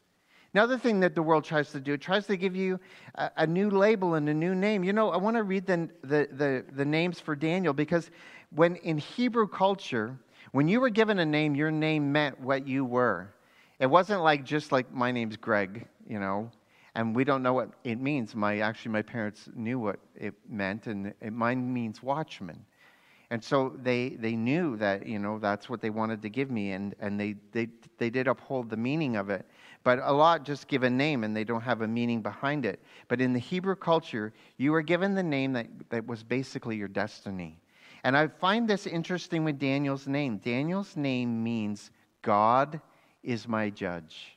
Another 0.53 0.77
thing 0.77 1.01
that 1.01 1.15
the 1.15 1.23
world 1.23 1.43
tries 1.43 1.71
to 1.71 1.81
do, 1.81 1.95
it 1.95 2.03
tries 2.03 2.27
to 2.27 2.37
give 2.37 2.55
you 2.55 2.79
a, 3.15 3.31
a 3.39 3.47
new 3.47 3.71
label 3.71 4.13
and 4.13 4.29
a 4.29 4.35
new 4.35 4.55
name. 4.55 4.85
You 4.85 4.93
know, 4.93 5.09
I 5.09 5.17
want 5.17 5.39
to 5.39 5.43
read 5.43 5.65
the, 5.65 5.89
the, 6.03 6.29
the, 6.33 6.67
the 6.71 6.85
names 6.85 7.19
for 7.19 7.35
Daniel 7.35 7.73
because 7.73 8.11
when 8.55 8.77
in 8.77 8.99
Hebrew 8.99 9.49
culture, 9.49 10.19
when 10.53 10.69
you 10.69 10.83
were 10.83 10.91
given 10.91 11.19
a 11.19 11.25
name, 11.25 11.55
your 11.55 11.71
name 11.71 12.13
meant 12.13 12.39
what 12.43 12.69
you 12.69 12.85
were. 12.85 13.33
It 13.79 13.87
wasn't 13.87 14.21
like 14.21 14.45
just 14.45 14.71
like 14.71 14.93
my 14.93 15.11
name's 15.11 15.39
Greg, 15.39 15.89
you 16.07 16.19
know, 16.21 16.51
and 16.95 17.15
we 17.15 17.25
don't 17.25 17.43
know 17.43 17.53
what 17.53 17.71
it 17.85 18.01
means. 18.01 18.35
My 18.35 18.59
actually, 18.59 18.93
my 18.93 19.03
parents 19.03 19.49
knew 19.55 19.79
what 19.79 19.99
it 20.15 20.35
meant, 20.49 20.87
and 20.87 21.15
it, 21.21 21.33
mine 21.33 21.73
means 21.73 22.03
watchman. 22.03 22.65
And 23.31 23.43
so 23.43 23.73
they, 23.83 24.11
they 24.11 24.37
knew 24.37 24.77
that, 24.77 25.07
you 25.07 25.19
know, 25.19 25.39
that's 25.39 25.69
what 25.69 25.81
they 25.81 25.91
wanted 25.91 26.23
to 26.23 26.29
give 26.29 26.51
me, 26.51 26.73
and, 26.73 26.95
and 27.01 27.19
they, 27.19 27.35
they, 27.53 27.69
they 27.99 28.11
did 28.11 28.29
uphold 28.29 28.71
the 28.71 28.77
meaning 28.77 29.17
of 29.17 29.31
it. 29.31 29.47
But 29.83 29.99
a 30.03 30.13
lot 30.13 30.45
just 30.45 30.69
give 30.69 30.83
a 30.83 30.91
name 30.91 31.25
and 31.25 31.37
they 31.37 31.45
don't 31.45 31.61
have 31.63 31.83
a 31.83 31.89
meaning 31.89 32.23
behind 32.23 32.65
it. 32.65 32.81
But 33.09 33.21
in 33.21 33.33
the 33.33 33.39
Hebrew 33.39 33.77
culture, 33.77 34.33
you 34.57 34.73
were 34.73 34.83
given 34.83 35.15
the 35.15 35.23
name 35.23 35.53
that, 35.55 35.67
that 35.91 36.07
was 36.07 36.23
basically 36.23 36.77
your 36.77 36.89
destiny. 36.89 37.59
And 38.03 38.17
I 38.17 38.29
find 38.29 38.69
this 38.69 38.87
interesting 38.87 39.45
with 39.45 39.59
Daniel's 39.59 40.07
name. 40.07 40.39
Daniel's 40.39 40.97
name 40.97 41.43
means 41.43 41.91
God 42.23 42.81
is 43.23 43.49
my 43.49 43.69
judge. 43.69 44.34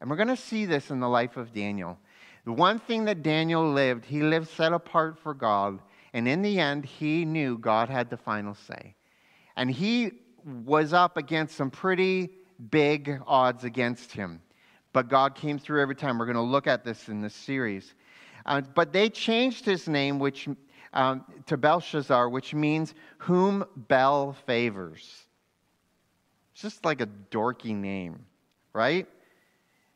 And 0.00 0.08
we're 0.08 0.16
going 0.16 0.28
to 0.28 0.36
see 0.36 0.64
this 0.64 0.90
in 0.90 1.00
the 1.00 1.08
life 1.08 1.36
of 1.36 1.52
Daniel. 1.52 1.98
The 2.44 2.52
one 2.52 2.78
thing 2.78 3.04
that 3.06 3.22
Daniel 3.22 3.72
lived, 3.72 4.04
he 4.04 4.22
lived 4.22 4.48
set 4.48 4.72
apart 4.72 5.18
for 5.18 5.34
God. 5.34 5.80
And 6.12 6.26
in 6.26 6.42
the 6.42 6.58
end, 6.58 6.84
he 6.84 7.24
knew 7.24 7.58
God 7.58 7.88
had 7.88 8.08
the 8.08 8.16
final 8.16 8.54
say. 8.54 8.94
And 9.56 9.70
he 9.70 10.12
was 10.64 10.92
up 10.92 11.16
against 11.16 11.56
some 11.56 11.70
pretty 11.70 12.30
big 12.70 13.20
odds 13.26 13.64
against 13.64 14.12
him. 14.12 14.40
But 14.92 15.08
God 15.08 15.34
came 15.34 15.58
through 15.58 15.82
every 15.82 15.94
time. 15.94 16.18
We're 16.18 16.26
going 16.26 16.36
to 16.36 16.42
look 16.42 16.66
at 16.66 16.84
this 16.84 17.08
in 17.08 17.20
this 17.20 17.34
series. 17.34 17.94
Uh, 18.46 18.62
but 18.74 18.92
they 18.92 19.10
changed 19.10 19.64
his 19.66 19.88
name 19.88 20.18
which, 20.18 20.48
um, 20.94 21.24
to 21.46 21.56
Belshazzar, 21.56 22.28
which 22.30 22.54
means 22.54 22.94
whom 23.18 23.64
Bel 23.76 24.32
favors. 24.46 25.26
It's 26.52 26.62
just 26.62 26.84
like 26.84 27.00
a 27.00 27.08
dorky 27.30 27.74
name, 27.74 28.24
right? 28.72 29.06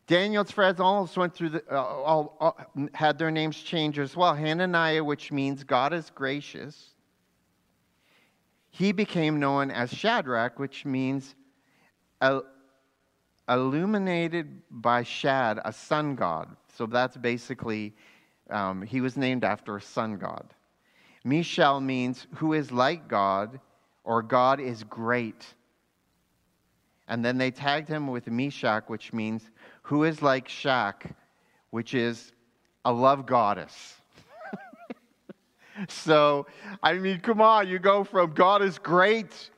Daniel's 0.06 0.50
friends 0.50 0.80
also 0.80 1.20
went 1.20 1.34
through 1.34 1.50
the, 1.50 1.64
uh, 1.70 1.80
all, 1.80 2.36
all, 2.40 2.58
had 2.92 3.18
their 3.18 3.30
names 3.30 3.56
changed 3.56 3.98
as 3.98 4.16
well. 4.16 4.34
Hananiah, 4.34 5.02
which 5.02 5.30
means 5.30 5.64
God 5.64 5.92
is 5.92 6.10
gracious. 6.10 6.90
He 8.70 8.92
became 8.92 9.38
known 9.38 9.70
as 9.70 9.92
Shadrach, 9.92 10.58
which 10.58 10.84
means 10.84 11.34
illuminated 13.48 14.62
by 14.70 15.02
Shad, 15.02 15.60
a 15.64 15.72
sun 15.72 16.14
god. 16.16 16.56
So 16.74 16.86
that's 16.86 17.16
basically, 17.16 17.94
um, 18.50 18.82
he 18.82 19.00
was 19.00 19.16
named 19.16 19.44
after 19.44 19.76
a 19.76 19.80
sun 19.80 20.18
god. 20.18 20.54
Mishael 21.24 21.80
means 21.80 22.26
who 22.34 22.54
is 22.54 22.72
like 22.72 23.08
God, 23.08 23.60
or 24.04 24.22
God 24.22 24.58
is 24.58 24.82
great. 24.84 25.46
And 27.08 27.24
then 27.24 27.38
they 27.38 27.50
tagged 27.50 27.88
him 27.88 28.08
with 28.08 28.26
Meshach, 28.26 28.88
which 28.88 29.12
means 29.12 29.50
who 29.82 30.04
is 30.04 30.22
like 30.22 30.48
Shak, 30.48 31.14
which 31.70 31.94
is 31.94 32.32
a 32.84 32.92
love 32.92 33.26
goddess. 33.26 33.96
so, 35.88 36.46
I 36.82 36.94
mean, 36.94 37.20
come 37.20 37.40
on, 37.40 37.68
you 37.68 37.78
go 37.78 38.04
from 38.04 38.32
God 38.32 38.62
is 38.62 38.78
great, 38.78 39.50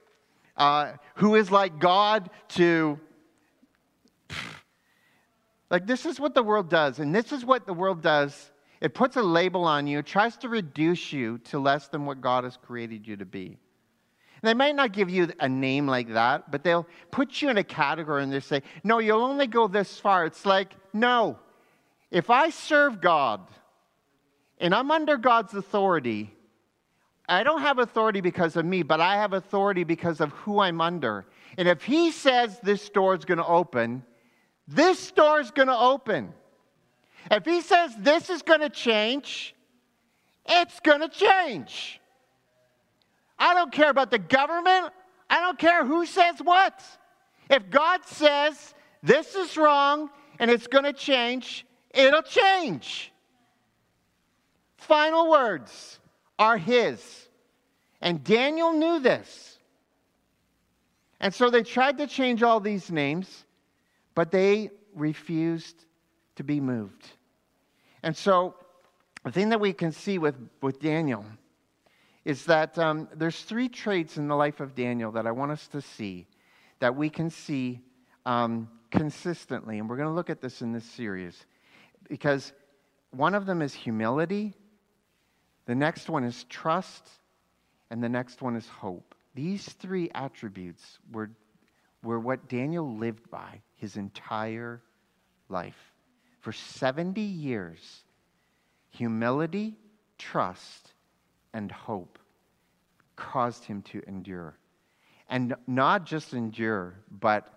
uh, 0.57 0.93
who 1.17 1.35
is 1.35 1.51
like 1.51 1.79
God, 1.79 2.31
to 2.51 2.99
like 5.71 5.87
this 5.87 6.07
is 6.07 6.19
what 6.19 6.35
the 6.35 6.43
world 6.43 6.69
does, 6.71 6.99
and 6.99 7.15
this 7.15 7.33
is 7.33 7.45
what 7.45 7.67
the 7.67 7.75
world 7.75 8.03
does. 8.03 8.51
It 8.81 8.93
puts 8.93 9.17
a 9.17 9.23
label 9.23 9.65
on 9.65 9.87
you, 9.87 10.03
tries 10.03 10.37
to 10.39 10.49
reduce 10.49 11.13
you 11.13 11.39
to 11.45 11.59
less 11.59 11.89
than 11.89 12.05
what 12.05 12.21
God 12.21 12.45
has 12.45 12.59
created 12.59 13.07
you 13.07 13.17
to 13.17 13.25
be. 13.25 13.59
They 14.45 14.55
might 14.55 14.77
not 14.77 14.93
give 14.93 15.09
you 15.09 15.31
a 15.41 15.49
name 15.49 15.87
like 15.87 16.13
that, 16.13 16.51
but 16.51 16.63
they'll 16.63 16.87
put 17.11 17.41
you 17.41 17.49
in 17.49 17.59
a 17.59 17.65
category 17.65 18.23
and 18.23 18.33
they 18.33 18.41
say, 18.41 18.63
no, 18.83 18.99
you'll 18.99 19.23
only 19.23 19.47
go 19.47 19.69
this 19.69 19.99
far. 19.99 20.27
It's 20.27 20.45
like, 20.45 20.75
no, 20.93 21.39
if 22.11 22.31
I 22.31 22.51
serve 22.51 23.01
God 23.01 23.41
and 24.59 24.75
I'm 24.75 24.91
under 24.91 25.17
God's 25.17 25.55
authority, 25.55 26.35
I 27.29 27.43
don't 27.43 27.63
have 27.63 27.79
authority 27.79 28.21
because 28.21 28.57
of 28.57 28.65
me, 28.65 28.83
but 28.83 29.01
I 29.01 29.17
have 29.17 29.33
authority 29.33 29.85
because 29.85 30.21
of 30.21 30.31
who 30.31 30.61
I'm 30.61 30.81
under. 30.81 31.25
And 31.57 31.67
if 31.67 31.83
he 31.83 32.11
says 32.11 32.59
this 32.63 32.89
door 32.91 33.15
is 33.15 33.25
going 33.25 33.39
to 33.39 33.47
open, 33.47 34.03
this 34.69 35.11
door 35.11 35.41
is 35.41 35.51
going 35.51 35.69
to 35.69 35.79
open. 35.79 36.35
If 37.31 37.45
he 37.45 37.63
says 37.63 37.95
this 37.99 38.29
is 38.29 38.43
going 38.43 38.61
to 38.61 38.69
change, 38.69 39.55
it's 40.47 40.81
going 40.81 41.01
to 41.01 41.09
change. 41.09 42.01
I 43.39 43.55
don't 43.55 43.73
care 43.73 43.91
about 43.91 44.11
the 44.11 44.19
government. 44.19 44.93
I 45.29 45.41
don't 45.41 45.59
care 45.59 45.85
who 45.85 46.07
says 46.07 46.37
what. 46.43 46.83
If 47.51 47.71
God 47.71 48.05
says 48.07 48.75
this 49.03 49.35
is 49.35 49.57
wrong 49.57 50.11
and 50.39 50.51
it's 50.51 50.67
going 50.67 50.85
to 50.85 50.93
change, 50.93 51.67
it'll 51.93 52.23
change. 52.23 53.13
Final 54.77 55.31
words 55.31 55.99
are 56.39 56.59
His. 56.59 57.29
And 58.01 58.23
Daniel 58.23 58.73
knew 58.73 59.01
this. 59.01 59.59
And 61.21 61.33
so 61.33 61.49
they 61.49 61.63
tried 61.63 61.99
to 61.99 62.07
change 62.07 62.43
all 62.43 62.61
these 62.61 62.91
names, 62.91 63.45
but 64.15 64.31
they 64.31 64.71
refused 64.95 65.87
to 66.37 66.45
be 66.45 66.61
moved. 66.61 67.07
And 68.03 68.15
so 68.15 68.57
the 69.25 69.33
thing 69.33 69.49
that 69.49 69.61
we 69.61 69.73
can 69.73 69.91
see 69.91 70.19
with, 70.19 70.37
with 70.61 70.81
Daniel 70.81 71.25
is 72.25 72.47
that 72.47 72.79
um, 72.79 73.09
there's 73.15 73.43
three 73.43 73.69
traits 73.69 74.17
in 74.17 74.29
the 74.29 74.35
life 74.35 74.61
of 74.61 74.75
Daniel 74.75 75.13
that 75.13 75.27
I 75.27 75.31
want 75.31 75.53
us 75.53 75.69
to 75.69 75.81
see 75.81 76.27
that 76.81 76.97
we 76.97 77.11
can 77.11 77.31
see 77.31 77.81
um, 78.27 78.69
consistently. 78.91 79.79
And 79.79 79.89
we're 79.89 79.97
going 79.97 80.09
to 80.09 80.15
look 80.15 80.31
at 80.31 80.41
this 80.41 80.63
in 80.63 80.73
this 80.73 80.85
series 80.85 81.47
because 82.09 82.53
one 83.11 83.35
of 83.35 83.47
them 83.47 83.63
is 83.63 83.75
humility, 83.75 84.55
the 85.67 85.75
next 85.75 86.09
one 86.09 86.25
is 86.25 86.45
trust, 86.45 87.09
and 87.91 88.03
the 88.03 88.09
next 88.09 88.43
one 88.43 88.57
is 88.57 88.67
hope. 88.67 89.15
These 89.35 89.65
three 89.65 90.11
attributes 90.15 90.99
were, 91.13 91.31
were 92.03 92.21
what 92.21 92.49
Daniel 92.49 92.97
lived 92.97 93.31
by 93.31 93.61
his 93.77 93.97
entire 93.97 94.83
life. 95.49 95.93
For 96.41 96.53
70 96.53 97.21
years, 97.21 98.05
humility, 98.91 99.77
trust, 100.19 100.94
and 101.55 101.73
hope 101.73 102.19
caused 103.17 103.65
him 103.65 103.81
to 103.83 104.03
endure. 104.07 104.59
And 105.31 105.55
not 105.67 106.05
just 106.05 106.35
endure, 106.35 106.95
but 107.11 107.49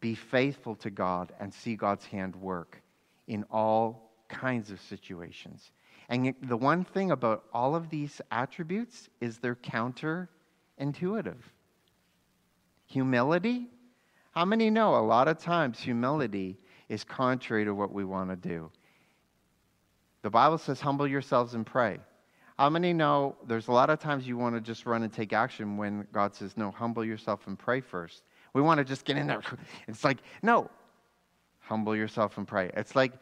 be 0.00 0.14
faithful 0.14 0.76
to 0.76 0.90
God 0.90 1.32
and 1.40 1.52
see 1.52 1.74
God's 1.74 2.06
hand 2.06 2.36
work 2.36 2.80
in 3.26 3.44
all 3.50 4.12
kinds 4.28 4.70
of 4.70 4.80
situations. 4.80 5.72
And 6.08 6.34
the 6.42 6.56
one 6.56 6.84
thing 6.84 7.10
about 7.10 7.44
all 7.52 7.74
of 7.74 7.90
these 7.90 8.20
attributes 8.30 9.08
is 9.20 9.38
they're 9.38 9.56
counterintuitive. 9.56 11.40
Humility, 12.86 13.66
how 14.30 14.44
many 14.44 14.70
know 14.70 14.94
a 14.94 15.02
lot 15.04 15.26
of 15.26 15.38
times 15.38 15.80
humility 15.80 16.58
is 16.88 17.02
contrary 17.02 17.64
to 17.64 17.74
what 17.74 17.92
we 17.92 18.04
want 18.04 18.30
to 18.30 18.36
do? 18.36 18.70
The 20.22 20.30
Bible 20.30 20.58
says, 20.58 20.80
humble 20.80 21.08
yourselves 21.08 21.54
and 21.54 21.66
pray. 21.66 21.98
How 22.58 22.70
many 22.70 22.94
know 22.94 23.36
there's 23.46 23.68
a 23.68 23.72
lot 23.72 23.90
of 23.90 23.98
times 23.98 24.26
you 24.26 24.38
want 24.38 24.54
to 24.54 24.60
just 24.60 24.86
run 24.86 25.02
and 25.02 25.12
take 25.12 25.32
action 25.32 25.76
when 25.76 26.06
God 26.12 26.34
says, 26.34 26.56
no, 26.56 26.70
humble 26.70 27.04
yourself 27.04 27.46
and 27.46 27.58
pray 27.58 27.80
first? 27.80 28.22
We 28.54 28.62
want 28.62 28.78
to 28.78 28.84
just 28.84 29.04
get 29.04 29.18
in 29.18 29.26
there. 29.26 29.42
It's 29.88 30.02
like, 30.04 30.18
no, 30.42 30.70
humble 31.60 31.94
yourself 31.94 32.38
and 32.38 32.48
pray. 32.48 32.70
It's 32.74 32.96
like, 32.96 33.12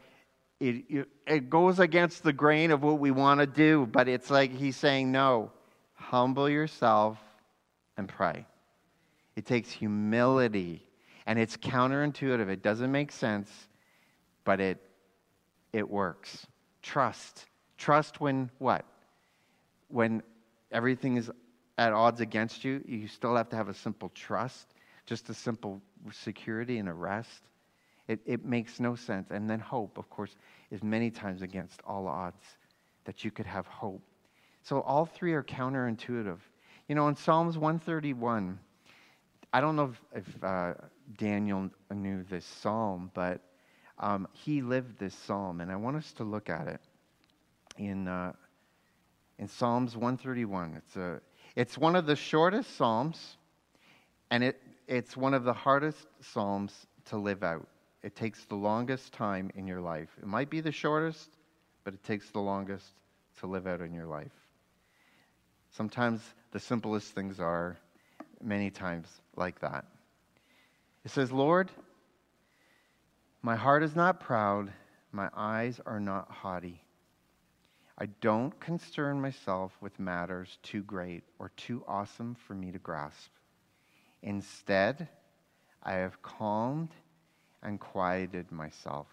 it, 0.61 1.07
it 1.27 1.49
goes 1.49 1.79
against 1.79 2.23
the 2.23 2.31
grain 2.31 2.71
of 2.71 2.81
what 2.81 2.99
we 2.99 3.11
want 3.11 3.41
to 3.41 3.47
do, 3.47 3.85
but 3.91 4.07
it's 4.07 4.29
like 4.29 4.53
he's 4.53 4.77
saying, 4.77 5.11
no, 5.11 5.51
humble 5.95 6.49
yourself 6.49 7.17
and 7.97 8.07
pray. 8.07 8.45
It 9.35 9.45
takes 9.45 9.69
humility, 9.69 10.81
and 11.25 11.37
it's 11.37 11.57
counterintuitive. 11.57 12.47
It 12.47 12.63
doesn't 12.63 12.91
make 12.91 13.11
sense, 13.11 13.49
but 14.45 14.61
it, 14.61 14.81
it 15.73 15.89
works. 15.89 16.47
Trust. 16.81 17.47
Trust 17.77 18.21
when 18.21 18.49
what? 18.59 18.85
When 19.87 20.23
everything 20.71 21.17
is 21.17 21.31
at 21.77 21.93
odds 21.93 22.21
against 22.21 22.63
you, 22.63 22.83
you 22.87 23.07
still 23.07 23.35
have 23.35 23.49
to 23.49 23.55
have 23.55 23.69
a 23.69 23.73
simple 23.73 24.09
trust, 24.09 24.73
just 25.05 25.29
a 25.29 25.33
simple 25.33 25.81
security 26.11 26.77
and 26.77 26.87
a 26.89 26.93
rest. 26.93 27.49
It, 28.07 28.19
it 28.25 28.45
makes 28.45 28.79
no 28.79 28.95
sense. 28.95 29.31
And 29.31 29.49
then 29.49 29.59
hope, 29.59 29.97
of 29.97 30.09
course, 30.09 30.35
is 30.71 30.83
many 30.83 31.09
times 31.09 31.41
against 31.41 31.81
all 31.85 32.07
odds 32.07 32.43
that 33.05 33.23
you 33.23 33.31
could 33.31 33.45
have 33.45 33.67
hope. 33.67 34.01
So 34.63 34.81
all 34.81 35.05
three 35.05 35.33
are 35.33 35.43
counterintuitive. 35.43 36.37
You 36.87 36.95
know, 36.95 37.07
in 37.07 37.15
Psalms 37.15 37.57
131, 37.57 38.59
I 39.53 39.61
don't 39.61 39.75
know 39.75 39.93
if, 40.13 40.25
if 40.27 40.43
uh, 40.43 40.73
Daniel 41.17 41.69
knew 41.93 42.23
this 42.23 42.45
psalm, 42.45 43.11
but 43.13 43.41
um, 43.99 44.27
he 44.33 44.61
lived 44.61 44.99
this 44.99 45.13
psalm, 45.13 45.61
and 45.61 45.71
I 45.71 45.75
want 45.75 45.97
us 45.97 46.11
to 46.13 46.23
look 46.23 46.49
at 46.49 46.67
it 46.67 46.81
in, 47.77 48.07
uh, 48.07 48.33
in 49.39 49.47
Psalms 49.47 49.95
131. 49.95 50.75
It's, 50.77 50.95
a, 50.95 51.21
it's 51.55 51.77
one 51.77 51.95
of 51.95 52.05
the 52.05 52.15
shortest 52.15 52.75
psalms, 52.77 53.37
and 54.31 54.43
it, 54.43 54.61
it's 54.87 55.15
one 55.15 55.33
of 55.33 55.43
the 55.43 55.53
hardest 55.53 56.07
psalms 56.21 56.87
to 57.05 57.17
live 57.17 57.43
out 57.43 57.67
it 58.05 58.15
takes 58.15 58.45
the 58.45 58.55
longest 58.55 59.13
time 59.13 59.49
in 59.55 59.65
your 59.65 59.81
life. 59.81 60.09
It 60.21 60.27
might 60.27 60.51
be 60.51 60.61
the 60.61 60.71
shortest, 60.71 61.27
but 61.83 61.95
it 61.95 62.03
takes 62.03 62.29
the 62.29 62.39
longest 62.39 62.85
to 63.39 63.47
live 63.47 63.65
out 63.65 63.81
in 63.81 63.95
your 63.95 64.05
life. 64.05 64.31
Sometimes 65.71 66.21
the 66.51 66.59
simplest 66.59 67.15
things 67.15 67.39
are, 67.39 67.79
many 68.43 68.69
times, 68.69 69.07
like 69.35 69.59
that. 69.61 69.85
It 71.03 71.09
says, 71.09 71.31
Lord, 71.31 71.71
my 73.41 73.55
heart 73.55 73.81
is 73.81 73.95
not 73.95 74.19
proud, 74.19 74.71
my 75.11 75.29
eyes 75.35 75.81
are 75.87 75.99
not 75.99 76.29
haughty. 76.29 76.84
I 77.97 78.07
don't 78.19 78.59
concern 78.59 79.21
myself 79.21 79.71
with 79.79 79.99
matters 79.99 80.57
too 80.63 80.83
great 80.83 81.23
or 81.39 81.49
too 81.55 81.83
awesome 81.87 82.35
for 82.35 82.53
me 82.53 82.71
to 82.71 82.79
grasp. 82.79 83.31
Instead, 84.21 85.07
I 85.81 85.93
have 85.93 86.21
calmed 86.21 86.89
and 87.63 87.79
quieted 87.79 88.51
myself 88.51 89.07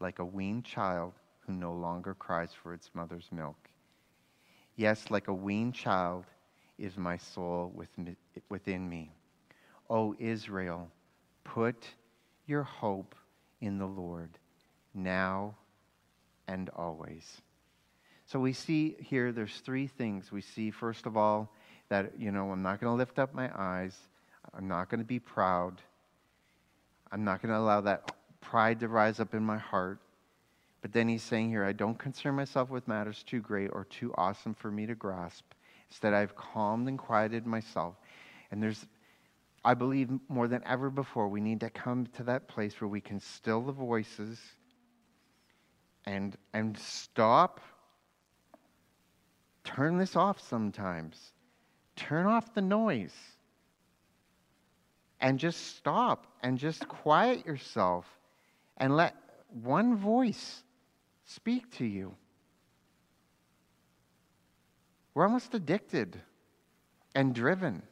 like 0.00 0.18
a 0.18 0.24
weaned 0.24 0.64
child 0.64 1.12
who 1.46 1.52
no 1.52 1.72
longer 1.72 2.14
cries 2.14 2.50
for 2.52 2.74
its 2.74 2.90
mother's 2.92 3.28
milk. 3.30 3.68
Yes, 4.76 5.10
like 5.10 5.28
a 5.28 5.34
weaned 5.34 5.74
child 5.74 6.24
is 6.78 6.96
my 6.96 7.16
soul 7.16 7.72
within 8.48 8.88
me. 8.88 9.12
O 9.88 10.14
Israel, 10.18 10.90
put 11.44 11.86
your 12.46 12.62
hope 12.64 13.14
in 13.60 13.78
the 13.78 13.86
Lord 13.86 14.38
now 14.94 15.54
and 16.46 16.68
always. 16.70 17.42
So 18.28 18.38
we 18.38 18.52
see 18.52 18.94
here 19.00 19.32
there's 19.32 19.56
three 19.60 19.86
things. 19.86 20.30
We 20.30 20.42
see, 20.42 20.70
first 20.70 21.06
of 21.06 21.16
all, 21.16 21.50
that, 21.88 22.12
you 22.18 22.30
know, 22.30 22.50
I'm 22.50 22.62
not 22.62 22.78
going 22.78 22.92
to 22.92 22.96
lift 22.96 23.18
up 23.18 23.34
my 23.34 23.50
eyes, 23.58 23.96
I'm 24.52 24.68
not 24.68 24.90
going 24.90 25.00
to 25.00 25.06
be 25.06 25.18
proud. 25.18 25.80
I'm 27.10 27.24
not 27.24 27.40
going 27.40 27.54
to 27.54 27.58
allow 27.58 27.80
that 27.80 28.14
pride 28.42 28.80
to 28.80 28.88
rise 28.88 29.18
up 29.18 29.32
in 29.32 29.42
my 29.42 29.56
heart. 29.56 29.98
But 30.82 30.92
then 30.92 31.08
he's 31.08 31.22
saying 31.22 31.48
here, 31.48 31.64
I 31.64 31.72
don't 31.72 31.98
concern 31.98 32.34
myself 32.34 32.68
with 32.68 32.86
matters 32.86 33.22
too 33.22 33.40
great 33.40 33.70
or 33.72 33.84
too 33.84 34.12
awesome 34.18 34.52
for 34.52 34.70
me 34.70 34.84
to 34.84 34.94
grasp. 34.94 35.44
Instead, 35.88 36.12
I've 36.12 36.36
calmed 36.36 36.86
and 36.86 36.98
quieted 36.98 37.46
myself. 37.46 37.94
And 38.50 38.62
there's, 38.62 38.84
I 39.64 39.72
believe, 39.72 40.10
more 40.28 40.48
than 40.48 40.62
ever 40.66 40.90
before, 40.90 41.28
we 41.28 41.40
need 41.40 41.60
to 41.60 41.70
come 41.70 42.06
to 42.16 42.22
that 42.24 42.46
place 42.46 42.78
where 42.78 42.88
we 42.88 43.00
can 43.00 43.20
still 43.20 43.62
the 43.62 43.72
voices 43.72 44.38
and, 46.04 46.36
and 46.52 46.76
stop. 46.76 47.60
Turn 49.68 49.98
this 49.98 50.16
off 50.16 50.40
sometimes. 50.40 51.34
Turn 51.94 52.24
off 52.24 52.54
the 52.54 52.62
noise 52.62 53.14
and 55.20 55.38
just 55.38 55.76
stop 55.76 56.26
and 56.42 56.56
just 56.56 56.88
quiet 56.88 57.44
yourself 57.44 58.06
and 58.78 58.96
let 58.96 59.14
one 59.62 59.94
voice 59.94 60.62
speak 61.26 61.70
to 61.76 61.84
you. 61.84 62.14
We're 65.12 65.24
almost 65.24 65.52
addicted 65.52 66.18
and 67.14 67.34
driven. 67.34 67.82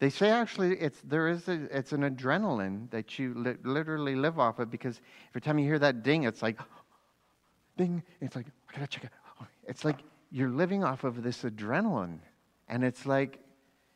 They 0.00 0.10
say 0.10 0.30
actually 0.30 0.80
it's, 0.80 1.00
there 1.02 1.28
is 1.28 1.46
a, 1.46 1.68
it's 1.70 1.92
an 1.92 2.02
adrenaline 2.02 2.90
that 2.90 3.20
you 3.20 3.34
li- 3.34 3.58
literally 3.62 4.16
live 4.16 4.40
off 4.40 4.58
of 4.58 4.68
because 4.68 5.00
every 5.30 5.42
time 5.42 5.60
you 5.60 5.66
hear 5.66 5.78
that 5.78 6.02
ding, 6.02 6.24
it's 6.24 6.42
like, 6.42 6.58
ding. 7.76 8.02
It's 8.20 8.34
like, 8.34 8.46
I 8.70 8.76
gotta 8.78 8.86
check 8.86 9.04
it. 9.04 9.10
It's 9.66 9.84
like 9.84 9.96
you're 10.30 10.48
living 10.48 10.84
off 10.84 11.04
of 11.04 11.22
this 11.22 11.42
adrenaline. 11.42 12.18
And 12.68 12.84
it's 12.84 13.04
like, 13.06 13.40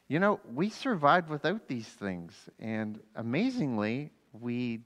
you 0.08 0.18
know, 0.18 0.40
we 0.52 0.68
survived 0.68 1.28
without 1.28 1.68
these 1.68 1.86
things, 1.86 2.34
and 2.58 3.00
amazingly, 3.14 4.10
we 4.32 4.80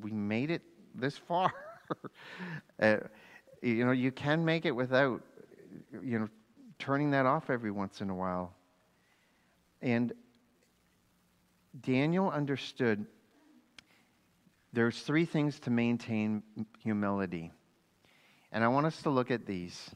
we 0.00 0.12
made 0.12 0.50
it 0.50 0.62
this 0.94 1.18
far. 1.18 1.52
uh, 2.80 2.98
you 3.60 3.84
know, 3.84 3.92
you 3.92 4.12
can 4.12 4.44
make 4.44 4.64
it 4.64 4.70
without 4.70 5.20
you 6.02 6.18
know, 6.18 6.28
turning 6.78 7.10
that 7.10 7.26
off 7.26 7.50
every 7.50 7.70
once 7.70 8.00
in 8.00 8.10
a 8.10 8.14
while. 8.14 8.54
And 9.82 10.12
Daniel 11.80 12.30
understood 12.30 13.06
there's 14.72 15.00
three 15.00 15.24
things 15.24 15.58
to 15.60 15.70
maintain 15.70 16.42
humility. 16.78 17.52
And 18.52 18.64
I 18.64 18.68
want 18.68 18.86
us 18.86 19.02
to 19.02 19.10
look 19.10 19.30
at 19.30 19.46
these 19.46 19.90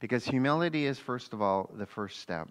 because 0.00 0.24
humility 0.24 0.86
is, 0.86 0.98
first 0.98 1.32
of 1.32 1.40
all, 1.40 1.70
the 1.74 1.86
first 1.86 2.20
step. 2.20 2.48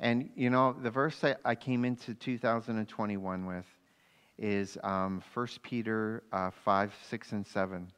And, 0.00 0.30
you 0.34 0.50
know, 0.50 0.72
the 0.72 0.90
verse 0.90 1.18
that 1.20 1.40
I 1.44 1.54
came 1.54 1.84
into 1.84 2.14
2021 2.14 3.46
with 3.46 3.66
is 4.38 4.76
um, 4.82 5.22
1 5.34 5.46
Peter 5.62 6.24
uh, 6.32 6.50
5, 6.50 6.92
6, 7.08 7.32
and 7.32 7.46
7. 7.46 7.92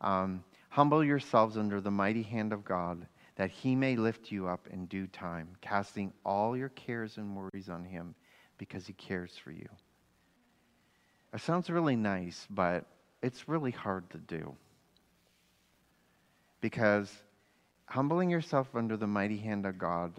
Um, 0.00 0.44
Humble 0.70 1.02
yourselves 1.02 1.56
under 1.56 1.80
the 1.80 1.90
mighty 1.90 2.22
hand 2.22 2.52
of 2.52 2.64
God, 2.64 3.06
that 3.36 3.50
he 3.50 3.74
may 3.74 3.96
lift 3.96 4.30
you 4.30 4.48
up 4.48 4.68
in 4.70 4.86
due 4.86 5.06
time, 5.06 5.48
casting 5.60 6.12
all 6.24 6.56
your 6.56 6.68
cares 6.70 7.16
and 7.16 7.36
worries 7.36 7.68
on 7.68 7.84
him 7.84 8.14
because 8.58 8.86
he 8.86 8.92
cares 8.92 9.36
for 9.36 9.50
you. 9.50 9.68
It 11.32 11.40
sounds 11.40 11.70
really 11.70 11.96
nice, 11.96 12.46
but 12.50 12.84
it's 13.22 13.48
really 13.48 13.70
hard 13.70 14.08
to 14.10 14.18
do. 14.18 14.54
Because 16.60 17.12
humbling 17.86 18.30
yourself 18.30 18.74
under 18.74 18.96
the 18.96 19.06
mighty 19.06 19.36
hand 19.36 19.66
of 19.66 19.78
God, 19.78 20.12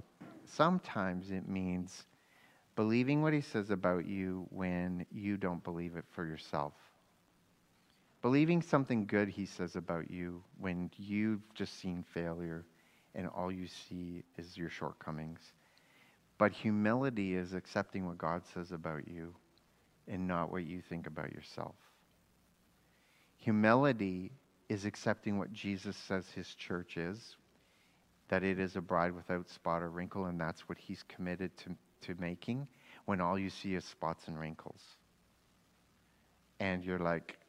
sometimes 0.45 1.31
it 1.31 1.47
means 1.47 2.05
believing 2.75 3.21
what 3.21 3.33
he 3.33 3.41
says 3.41 3.71
about 3.71 4.05
you 4.05 4.47
when 4.51 5.05
you 5.11 5.37
don't 5.37 5.63
believe 5.63 5.97
it 5.97 6.05
for 6.11 6.25
yourself. 6.25 6.73
Believing 8.21 8.61
something 8.61 9.05
good 9.05 9.29
he 9.29 9.45
says 9.45 9.75
about 9.75 10.11
you 10.11 10.43
when 10.59 10.91
you've 10.97 11.53
just 11.53 11.79
seen 11.79 12.03
failure 12.13 12.65
and 13.15 13.27
all 13.27 13.51
you 13.51 13.67
see 13.67 14.23
is 14.37 14.57
your 14.57 14.69
shortcomings. 14.69 15.39
But 16.37 16.51
humility 16.51 17.35
is 17.35 17.53
accepting 17.53 18.05
what 18.05 18.17
God 18.17 18.43
says 18.53 18.71
about 18.71 19.07
you 19.07 19.35
and 20.07 20.27
not 20.27 20.51
what 20.51 20.65
you 20.65 20.81
think 20.81 21.05
about 21.07 21.31
yourself. 21.31 21.75
Humility 23.37 24.31
is 24.69 24.85
accepting 24.85 25.39
what 25.39 25.51
Jesus 25.51 25.97
says 25.97 26.29
his 26.29 26.53
church 26.53 26.95
is, 26.95 27.35
that 28.29 28.43
it 28.43 28.59
is 28.59 28.75
a 28.75 28.81
bride 28.81 29.13
without 29.13 29.49
spot 29.49 29.81
or 29.81 29.89
wrinkle, 29.89 30.25
and 30.25 30.39
that's 30.39 30.69
what 30.69 30.77
he's 30.77 31.03
committed 31.03 31.57
to, 31.57 31.75
to 32.01 32.15
making 32.21 32.67
when 33.05 33.19
all 33.19 33.37
you 33.37 33.49
see 33.49 33.73
is 33.73 33.83
spots 33.83 34.27
and 34.27 34.39
wrinkles. 34.39 34.81
And 36.59 36.83
you're 36.85 36.99
like, 36.99 37.39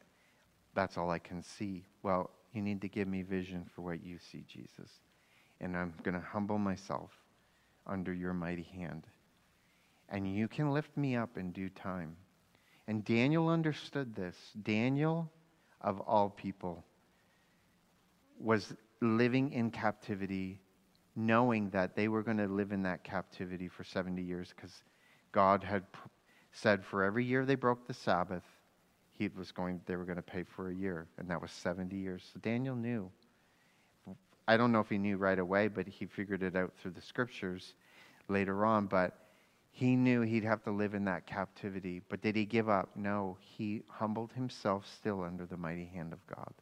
that's 0.73 0.97
all 0.97 1.11
I 1.11 1.19
can 1.19 1.43
see. 1.43 1.85
Well, 2.01 2.31
you 2.53 2.61
need 2.61 2.81
to 2.81 2.87
give 2.87 3.07
me 3.07 3.21
vision 3.21 3.65
for 3.75 3.81
what 3.81 4.03
you 4.03 4.17
see, 4.17 4.43
Jesus. 4.47 4.89
And 5.59 5.77
I'm 5.77 5.93
going 6.01 6.15
to 6.15 6.25
humble 6.25 6.57
myself 6.57 7.11
under 7.85 8.13
your 8.13 8.33
mighty 8.33 8.67
hand. 8.73 9.05
And 10.09 10.33
you 10.33 10.47
can 10.47 10.73
lift 10.73 10.95
me 10.97 11.15
up 11.15 11.37
in 11.37 11.51
due 11.51 11.69
time. 11.69 12.15
And 12.87 13.05
Daniel 13.05 13.47
understood 13.47 14.15
this. 14.15 14.35
Daniel, 14.63 15.29
of 15.81 15.99
all 16.01 16.29
people, 16.29 16.83
was 18.43 18.73
living 19.01 19.51
in 19.51 19.71
captivity, 19.71 20.59
knowing 21.15 21.69
that 21.71 21.95
they 21.95 22.07
were 22.07 22.23
going 22.23 22.37
to 22.37 22.47
live 22.47 22.71
in 22.71 22.83
that 22.83 23.03
captivity 23.03 23.67
for 23.67 23.83
70 23.83 24.21
years 24.21 24.53
because 24.55 24.83
God 25.31 25.63
had 25.63 25.83
said 26.51 26.83
for 26.83 27.03
every 27.03 27.25
year 27.25 27.45
they 27.45 27.55
broke 27.55 27.87
the 27.87 27.93
Sabbath, 27.93 28.43
he 29.11 29.29
was 29.37 29.51
going, 29.51 29.81
they 29.85 29.95
were 29.95 30.05
going 30.05 30.17
to 30.17 30.21
pay 30.21 30.43
for 30.43 30.69
a 30.69 30.73
year, 30.73 31.07
and 31.17 31.29
that 31.29 31.41
was 31.41 31.51
70 31.51 31.95
years. 31.95 32.29
So 32.33 32.39
Daniel 32.39 32.75
knew. 32.75 33.09
I 34.47 34.57
don't 34.57 34.71
know 34.71 34.79
if 34.79 34.89
he 34.89 34.97
knew 34.97 35.17
right 35.17 35.39
away, 35.39 35.67
but 35.67 35.87
he 35.87 36.05
figured 36.05 36.43
it 36.43 36.55
out 36.55 36.73
through 36.81 36.91
the 36.91 37.01
scriptures 37.01 37.75
later 38.27 38.65
on. 38.65 38.87
But 38.87 39.17
he 39.71 39.95
knew 39.95 40.21
he'd 40.21 40.43
have 40.43 40.63
to 40.63 40.71
live 40.71 40.93
in 40.93 41.05
that 41.05 41.25
captivity. 41.25 42.01
But 42.09 42.21
did 42.21 42.35
he 42.35 42.45
give 42.45 42.67
up? 42.67 42.89
No. 42.95 43.37
He 43.39 43.83
humbled 43.87 44.33
himself 44.33 44.85
still 44.97 45.23
under 45.23 45.45
the 45.45 45.55
mighty 45.55 45.85
hand 45.85 46.11
of 46.11 46.25
God. 46.27 46.53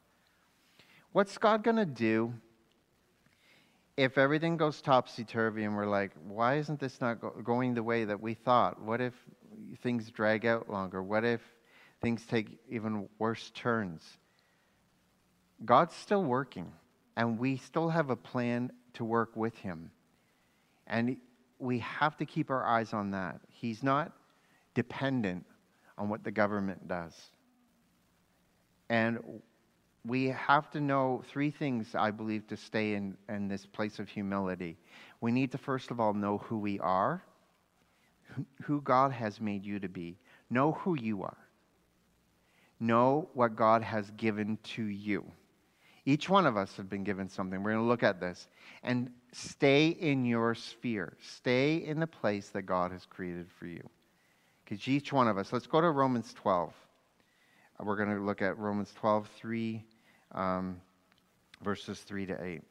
What's 1.11 1.37
God 1.37 1.63
going 1.63 1.77
to 1.77 1.85
do 1.85 2.33
if 3.97 4.17
everything 4.17 4.57
goes 4.57 4.81
topsy 4.81 5.23
turvy 5.23 5.63
and 5.63 5.75
we're 5.75 5.85
like, 5.85 6.11
why 6.27 6.57
isn't 6.57 6.79
this 6.79 7.01
not 7.01 7.19
go- 7.19 7.35
going 7.43 7.73
the 7.73 7.83
way 7.83 8.05
that 8.05 8.21
we 8.21 8.33
thought? 8.33 8.81
What 8.81 9.01
if 9.01 9.13
things 9.81 10.09
drag 10.09 10.45
out 10.45 10.69
longer? 10.69 11.03
What 11.03 11.25
if 11.25 11.41
things 12.01 12.25
take 12.25 12.59
even 12.69 13.07
worse 13.17 13.51
turns. 13.53 14.03
God's 15.65 15.95
still 15.95 16.23
working, 16.23 16.71
and 17.17 17.37
we 17.37 17.57
still 17.57 17.89
have 17.89 18.09
a 18.09 18.15
plan 18.15 18.71
to 18.93 19.03
work 19.03 19.35
with 19.35 19.57
Him. 19.57 19.91
And 20.87 21.17
we 21.59 21.79
have 21.79 22.17
to 22.17 22.25
keep 22.25 22.49
our 22.49 22.65
eyes 22.65 22.93
on 22.93 23.11
that. 23.11 23.41
He's 23.49 23.83
not 23.83 24.13
dependent 24.73 25.45
on 25.97 26.07
what 26.09 26.23
the 26.23 26.31
government 26.31 26.87
does. 26.87 27.13
And 28.89 29.41
we 30.05 30.27
have 30.27 30.69
to 30.71 30.79
know 30.79 31.23
three 31.27 31.51
things, 31.51 31.93
I 31.93 32.11
believe, 32.11 32.47
to 32.47 32.57
stay 32.57 32.93
in, 32.93 33.17
in 33.27 33.47
this 33.47 33.65
place 33.65 33.99
of 33.99 34.07
humility. 34.07 34.77
We 35.21 35.31
need 35.31 35.51
to, 35.51 35.57
first 35.57 35.91
of 35.91 35.99
all, 35.99 36.13
know 36.13 36.37
who 36.37 36.57
we 36.57 36.79
are, 36.79 37.21
who 38.63 38.81
God 38.81 39.11
has 39.11 39.41
made 39.41 39.65
you 39.65 39.79
to 39.79 39.89
be. 39.89 40.17
Know 40.49 40.71
who 40.71 40.95
you 40.97 41.23
are. 41.23 41.37
Know 42.79 43.29
what 43.33 43.55
God 43.55 43.81
has 43.83 44.09
given 44.11 44.57
to 44.75 44.83
you. 44.83 45.29
Each 46.05 46.29
one 46.29 46.45
of 46.45 46.55
us 46.55 46.75
have 46.77 46.89
been 46.89 47.03
given 47.03 47.27
something. 47.27 47.61
We're 47.61 47.73
going 47.73 47.83
to 47.83 47.89
look 47.89 48.03
at 48.03 48.21
this. 48.21 48.47
And 48.83 49.11
stay 49.33 49.89
in 49.89 50.25
your 50.25 50.55
sphere. 50.55 51.17
Stay 51.21 51.75
in 51.75 51.99
the 51.99 52.07
place 52.07 52.49
that 52.49 52.63
God 52.63 52.91
has 52.91 53.05
created 53.05 53.47
for 53.59 53.67
you. 53.67 53.87
Because 54.63 54.87
each 54.87 55.11
one 55.11 55.27
of 55.27 55.37
us, 55.37 55.51
let's 55.51 55.67
go 55.67 55.81
to 55.81 55.91
Romans 55.91 56.33
12. 56.33 56.73
Uh, 57.79 57.83
we're 57.85 57.95
going 57.95 58.15
to 58.15 58.21
look 58.21 58.41
at 58.41 58.57
Romans 58.57 58.93
12, 58.95 59.29
3, 59.37 59.85
um, 60.33 60.81
verses 61.61 61.99
3 62.01 62.25
to 62.27 62.43
8. 62.43 62.61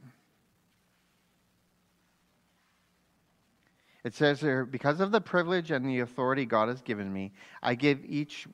It 4.04 4.14
says 4.14 4.40
here, 4.40 4.64
because 4.64 5.00
of 5.00 5.10
the 5.10 5.20
privilege 5.20 5.70
and 5.70 5.84
the 5.84 6.00
authority 6.00 6.46
God 6.46 6.68
has 6.68 6.80
given 6.82 7.12
me, 7.12 7.32
I 7.62 7.74
give 7.74 8.04
each 8.04 8.46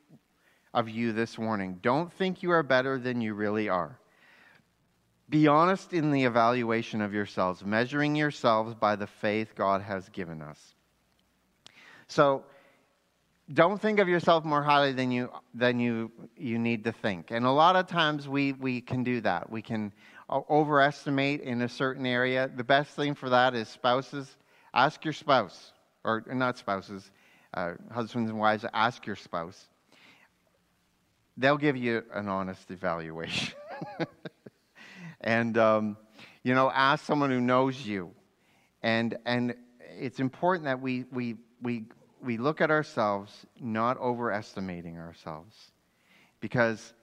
of 0.73 0.89
you 0.89 1.13
this 1.13 1.39
warning. 1.39 1.79
Don't 1.83 2.13
think 2.13 2.43
you 2.43 2.51
are 2.51 2.63
better 2.63 2.99
than 2.99 3.21
you 3.21 3.35
really 3.35 3.69
are. 3.69 3.99
Be 5.31 5.47
honest 5.47 5.93
in 5.93 6.11
the 6.11 6.25
evaluation 6.25 7.01
of 7.01 7.15
yourselves, 7.15 7.65
measuring 7.65 8.17
yourselves 8.17 8.75
by 8.75 8.97
the 8.97 9.07
faith 9.07 9.55
God 9.55 9.81
has 9.83 10.09
given 10.11 10.43
us. 10.43 10.75
So, 12.09 12.45
don't 13.53 13.81
think 13.81 13.99
of 13.99 14.09
yourself 14.09 14.45
more 14.45 14.63
highly 14.63 14.93
than 14.93 15.11
you 15.11 15.31
than 15.55 15.79
you 15.79 16.11
you 16.37 16.59
need 16.59 16.85
to 16.85 16.93
think. 16.93 17.31
And 17.31 17.45
a 17.45 17.51
lot 17.51 17.77
of 17.77 17.87
times 17.87 18.29
we 18.29 18.53
we 18.53 18.81
can 18.81 19.05
do 19.05 19.21
that. 19.21 19.51
We 19.51 19.63
can 19.63 19.93
overestimate 20.31 21.43
in 21.43 21.63
a 21.63 21.69
certain 21.69 22.07
area. 22.07 22.51
The 22.55 22.65
best 22.65 22.91
thing 22.97 23.15
for 23.15 23.29
that 23.31 23.55
is 23.55 23.69
spouses. 23.69 24.37
Ask 24.73 25.05
your 25.05 25.13
spouse, 25.13 25.73
or 26.03 26.25
not 26.33 26.59
spouses, 26.59 27.11
uh, 27.53 27.75
husbands 27.93 28.31
and 28.31 28.39
wives. 28.39 28.65
Ask 28.73 29.07
your 29.07 29.17
spouse 29.17 29.69
they'll 31.37 31.59
give 31.59 31.77
you 31.77 32.03
an 32.13 32.29
honest 32.29 32.71
evaluation. 32.71 33.55
and, 35.21 35.59
um, 35.59 35.97
you 36.43 36.55
know, 36.55 36.71
ask 36.71 37.05
someone 37.05 37.31
who 37.31 37.41
knows 37.41 37.85
you. 37.87 38.13
And, 38.83 39.17
and 39.25 39.55
it's 39.99 40.21
important 40.21 40.67
that 40.67 40.81
we, 40.81 41.05
we, 41.11 41.37
we, 41.63 41.85
we 42.25 42.39
look 42.39 42.61
at 42.61 42.71
ourselves, 42.71 43.47
not 43.61 43.99
overestimating 43.99 44.99
ourselves. 44.99 45.73
Because 46.41 46.95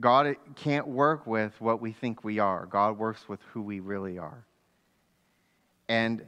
God 0.00 0.36
can't 0.56 0.86
work 0.86 1.26
with 1.26 1.60
what 1.60 1.80
we 1.80 1.92
think 1.92 2.24
we 2.24 2.38
are, 2.38 2.66
God 2.66 2.98
works 2.98 3.28
with 3.28 3.40
who 3.52 3.62
we 3.62 3.80
really 3.80 4.18
are. 4.18 4.44
And 5.88 6.24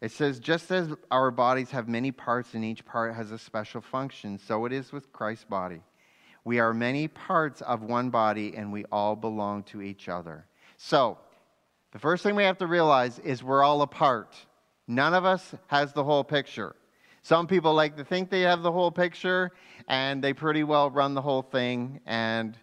it 0.00 0.10
says, 0.10 0.40
just 0.40 0.70
as 0.70 0.88
our 1.10 1.30
bodies 1.30 1.70
have 1.70 1.88
many 1.88 2.10
parts 2.10 2.54
and 2.54 2.64
each 2.64 2.84
part 2.84 3.14
has 3.14 3.30
a 3.30 3.38
special 3.38 3.80
function, 3.80 4.38
so 4.38 4.64
it 4.64 4.72
is 4.72 4.90
with 4.90 5.12
Christ's 5.12 5.44
body. 5.44 5.80
We 6.44 6.58
are 6.58 6.74
many 6.74 7.06
parts 7.06 7.60
of 7.60 7.82
one 7.82 8.10
body 8.10 8.54
and 8.56 8.72
we 8.72 8.84
all 8.90 9.14
belong 9.14 9.62
to 9.64 9.80
each 9.80 10.08
other. 10.08 10.46
So, 10.76 11.18
the 11.92 11.98
first 11.98 12.22
thing 12.24 12.34
we 12.34 12.44
have 12.44 12.58
to 12.58 12.66
realize 12.66 13.18
is 13.20 13.44
we're 13.44 13.62
all 13.62 13.82
a 13.82 13.86
part. 13.86 14.34
None 14.88 15.14
of 15.14 15.24
us 15.24 15.54
has 15.68 15.92
the 15.92 16.02
whole 16.02 16.24
picture. 16.24 16.74
Some 17.22 17.46
people 17.46 17.72
like 17.74 17.96
to 17.96 18.04
think 18.04 18.30
they 18.30 18.42
have 18.42 18.62
the 18.62 18.72
whole 18.72 18.90
picture 18.90 19.52
and 19.88 20.22
they 20.22 20.32
pretty 20.32 20.64
well 20.64 20.90
run 20.90 21.14
the 21.14 21.22
whole 21.22 21.42
thing 21.42 22.00
and 22.06 22.58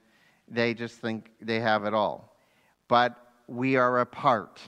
they 0.48 0.74
just 0.74 1.00
think 1.00 1.32
they 1.42 1.60
have 1.60 1.86
it 1.86 1.94
all. 1.94 2.36
But 2.88 3.16
we 3.48 3.78
are 3.78 4.00
a 4.00 4.06
part. 4.06 4.60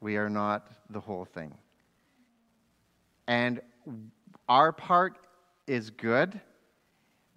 We 0.00 0.16
are 0.16 0.30
not 0.30 0.68
the 0.90 1.00
whole 1.00 1.24
thing. 1.24 1.54
And 3.26 3.60
our 4.48 4.72
part 4.72 5.18
is 5.66 5.90
good 5.90 6.40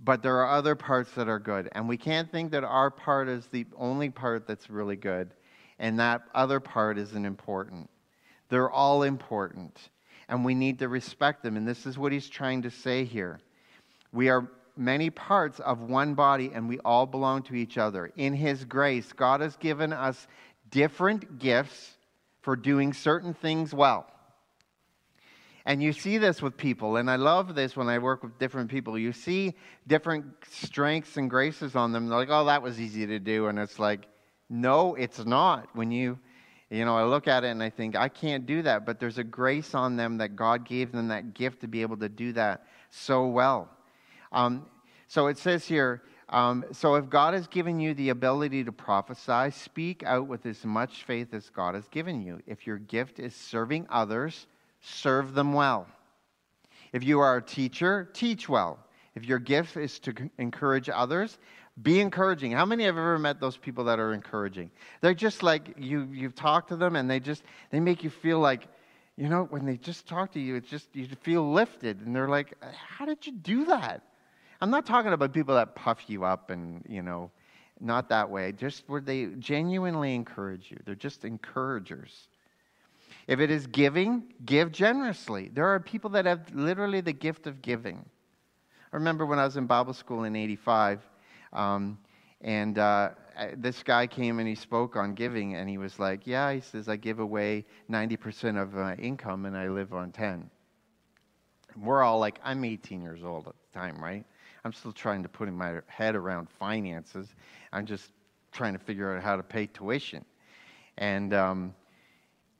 but 0.03 0.23
there 0.23 0.37
are 0.37 0.49
other 0.49 0.75
parts 0.75 1.11
that 1.13 1.27
are 1.27 1.39
good. 1.39 1.69
And 1.73 1.87
we 1.87 1.97
can't 1.97 2.31
think 2.31 2.51
that 2.51 2.63
our 2.63 2.89
part 2.89 3.29
is 3.29 3.47
the 3.47 3.65
only 3.77 4.09
part 4.09 4.47
that's 4.47 4.69
really 4.69 4.95
good, 4.95 5.33
and 5.79 5.99
that 5.99 6.23
other 6.33 6.59
part 6.59 6.97
isn't 6.97 7.25
important. 7.25 7.89
They're 8.49 8.69
all 8.69 9.03
important, 9.03 9.89
and 10.31 10.45
we 10.45 10.55
need 10.55 10.79
to 10.79 10.87
respect 10.87 11.43
them. 11.43 11.57
And 11.57 11.67
this 11.67 11.85
is 11.85 11.97
what 11.97 12.13
he's 12.13 12.29
trying 12.29 12.61
to 12.61 12.71
say 12.71 13.03
here. 13.03 13.39
We 14.13 14.29
are 14.29 14.49
many 14.77 15.09
parts 15.09 15.59
of 15.59 15.81
one 15.81 16.15
body, 16.15 16.51
and 16.53 16.69
we 16.69 16.79
all 16.79 17.05
belong 17.05 17.43
to 17.43 17.55
each 17.55 17.77
other. 17.77 18.11
In 18.15 18.33
his 18.33 18.63
grace, 18.63 19.11
God 19.11 19.41
has 19.41 19.57
given 19.57 19.91
us 19.91 20.27
different 20.71 21.37
gifts 21.37 21.97
for 22.41 22.55
doing 22.55 22.93
certain 22.93 23.33
things 23.33 23.73
well. 23.73 24.07
And 25.65 25.83
you 25.83 25.91
see 25.91 26.17
this 26.17 26.41
with 26.41 26.55
people, 26.57 26.95
and 26.95 27.11
I 27.11 27.17
love 27.17 27.53
this 27.53 27.75
when 27.75 27.89
I 27.89 27.99
work 27.99 28.23
with 28.23 28.39
different 28.39 28.71
people. 28.71 28.97
You 28.97 29.11
see 29.11 29.53
different 29.85 30.25
strengths 30.49 31.17
and 31.17 31.29
graces 31.29 31.75
on 31.75 31.91
them. 31.91 32.07
They're 32.07 32.17
like, 32.17 32.29
oh, 32.31 32.45
that 32.45 32.63
was 32.63 32.79
easy 32.79 33.05
to 33.05 33.19
do. 33.19 33.47
And 33.47 33.59
it's 33.59 33.77
like, 33.77 34.07
no, 34.49 34.95
it's 34.95 35.23
not. 35.23 35.67
When 35.75 35.91
you, 35.91 36.17
you 36.71 36.85
know, 36.85 36.97
I 36.97 37.03
look 37.03 37.27
at 37.27 37.43
it 37.43 37.49
and 37.49 37.61
I 37.61 37.69
think, 37.69 37.97
I 37.97 38.07
can't 38.07 38.45
do 38.45 38.61
that. 38.61 38.85
But 38.85 38.99
there's 38.99 39.17
a 39.17 39.23
grace 39.23 39.75
on 39.75 39.97
them 39.97 40.17
that 40.19 40.35
God 40.35 40.65
gave 40.65 40.91
them 40.91 41.09
that 41.09 41.33
gift 41.33 41.61
to 41.61 41.67
be 41.67 41.81
able 41.81 41.97
to 41.97 42.09
do 42.09 42.31
that 42.33 42.65
so 42.89 43.27
well. 43.27 43.69
Um, 44.31 44.65
so 45.07 45.27
it 45.27 45.37
says 45.37 45.67
here, 45.67 46.01
um, 46.29 46.63
so 46.71 46.95
if 46.95 47.09
God 47.09 47.33
has 47.33 47.45
given 47.47 47.81
you 47.81 47.93
the 47.93 48.09
ability 48.09 48.63
to 48.63 48.71
prophesy, 48.71 49.51
speak 49.51 50.03
out 50.03 50.27
with 50.27 50.45
as 50.45 50.63
much 50.63 51.03
faith 51.03 51.33
as 51.33 51.49
God 51.49 51.75
has 51.75 51.89
given 51.89 52.21
you. 52.21 52.39
If 52.47 52.65
your 52.65 52.77
gift 52.77 53.19
is 53.19 53.35
serving 53.35 53.85
others, 53.89 54.47
serve 54.79 55.33
them 55.33 55.51
well. 55.51 55.87
If 56.93 57.03
you 57.03 57.19
are 57.19 57.35
a 57.35 57.41
teacher, 57.41 58.09
teach 58.13 58.47
well. 58.47 58.79
If 59.15 59.25
your 59.25 59.39
gift 59.39 59.75
is 59.77 59.99
to 59.99 60.13
encourage 60.37 60.89
others, 60.89 61.37
be 61.81 61.99
encouraging. 61.99 62.51
How 62.51 62.65
many 62.65 62.85
have 62.85 62.97
ever 62.97 63.19
met 63.19 63.39
those 63.39 63.57
people 63.57 63.83
that 63.85 63.99
are 63.99 64.13
encouraging? 64.13 64.71
They're 65.01 65.13
just 65.13 65.43
like 65.43 65.75
you 65.77 66.07
you've 66.11 66.35
talked 66.35 66.69
to 66.69 66.75
them 66.75 66.95
and 66.95 67.09
they 67.09 67.19
just 67.19 67.43
they 67.71 67.79
make 67.79 68.03
you 68.03 68.09
feel 68.09 68.39
like 68.39 68.67
you 69.17 69.27
know 69.29 69.45
when 69.49 69.65
they 69.65 69.77
just 69.77 70.07
talk 70.07 70.31
to 70.33 70.39
you 70.39 70.55
it's 70.55 70.69
just 70.69 70.87
you 70.93 71.07
feel 71.21 71.51
lifted 71.51 72.01
and 72.01 72.15
they're 72.15 72.29
like 72.29 72.53
uh, 72.61 72.67
how 72.71 73.05
did 73.05 73.25
you 73.25 73.33
do 73.33 73.65
that? 73.65 74.03
I'm 74.61 74.69
not 74.69 74.85
talking 74.85 75.11
about 75.11 75.33
people 75.33 75.55
that 75.55 75.73
puff 75.73 76.03
you 76.07 76.23
up 76.23 76.51
and, 76.51 76.85
you 76.87 77.01
know, 77.01 77.31
not 77.79 78.09
that 78.09 78.29
way. 78.29 78.51
Just 78.51 78.83
where 78.87 79.01
they 79.01 79.25
genuinely 79.39 80.13
encourage 80.13 80.69
you. 80.69 80.77
They're 80.85 80.93
just 80.93 81.25
encouragers. 81.25 82.27
If 83.27 83.39
it 83.39 83.49
is 83.49 83.65
giving, 83.65 84.23
give 84.45 84.71
generously. 84.71 85.49
There 85.51 85.65
are 85.65 85.79
people 85.79 86.11
that 86.11 86.25
have 86.25 86.53
literally 86.53 87.01
the 87.01 87.13
gift 87.13 87.47
of 87.47 87.63
giving. 87.63 88.05
I 88.93 88.97
remember 88.97 89.25
when 89.25 89.39
I 89.39 89.45
was 89.45 89.55
in 89.55 89.67
Bible 89.67 89.93
school 89.93 90.25
in 90.25 90.35
85, 90.35 90.99
um, 91.53 91.97
and 92.41 92.77
uh, 92.77 93.11
this 93.55 93.83
guy 93.83 94.05
came 94.05 94.39
and 94.39 94.47
he 94.47 94.55
spoke 94.55 94.97
on 94.97 95.13
giving, 95.13 95.55
and 95.55 95.69
he 95.69 95.77
was 95.77 95.97
like, 95.97 96.27
Yeah, 96.27 96.51
he 96.51 96.59
says, 96.59 96.89
I 96.89 96.97
give 96.97 97.19
away 97.19 97.65
90% 97.89 98.61
of 98.61 98.73
my 98.73 98.95
income 98.95 99.45
and 99.45 99.55
I 99.55 99.69
live 99.69 99.93
on 99.93 100.11
10. 100.11 100.49
We're 101.81 102.03
all 102.03 102.19
like, 102.19 102.39
I'm 102.43 102.65
18 102.65 103.01
years 103.01 103.23
old 103.23 103.47
at 103.47 103.53
the 103.53 103.79
time, 103.79 103.97
right? 104.03 104.25
I'm 104.65 104.73
still 104.73 104.91
trying 104.91 105.23
to 105.23 105.29
put 105.29 105.47
in 105.47 105.55
my 105.55 105.79
head 105.87 106.15
around 106.15 106.49
finances. 106.49 107.29
I'm 107.71 107.85
just 107.85 108.11
trying 108.51 108.73
to 108.73 108.79
figure 108.79 109.15
out 109.15 109.23
how 109.23 109.37
to 109.37 109.43
pay 109.43 109.67
tuition. 109.67 110.25
And 110.97 111.33
um, 111.33 111.73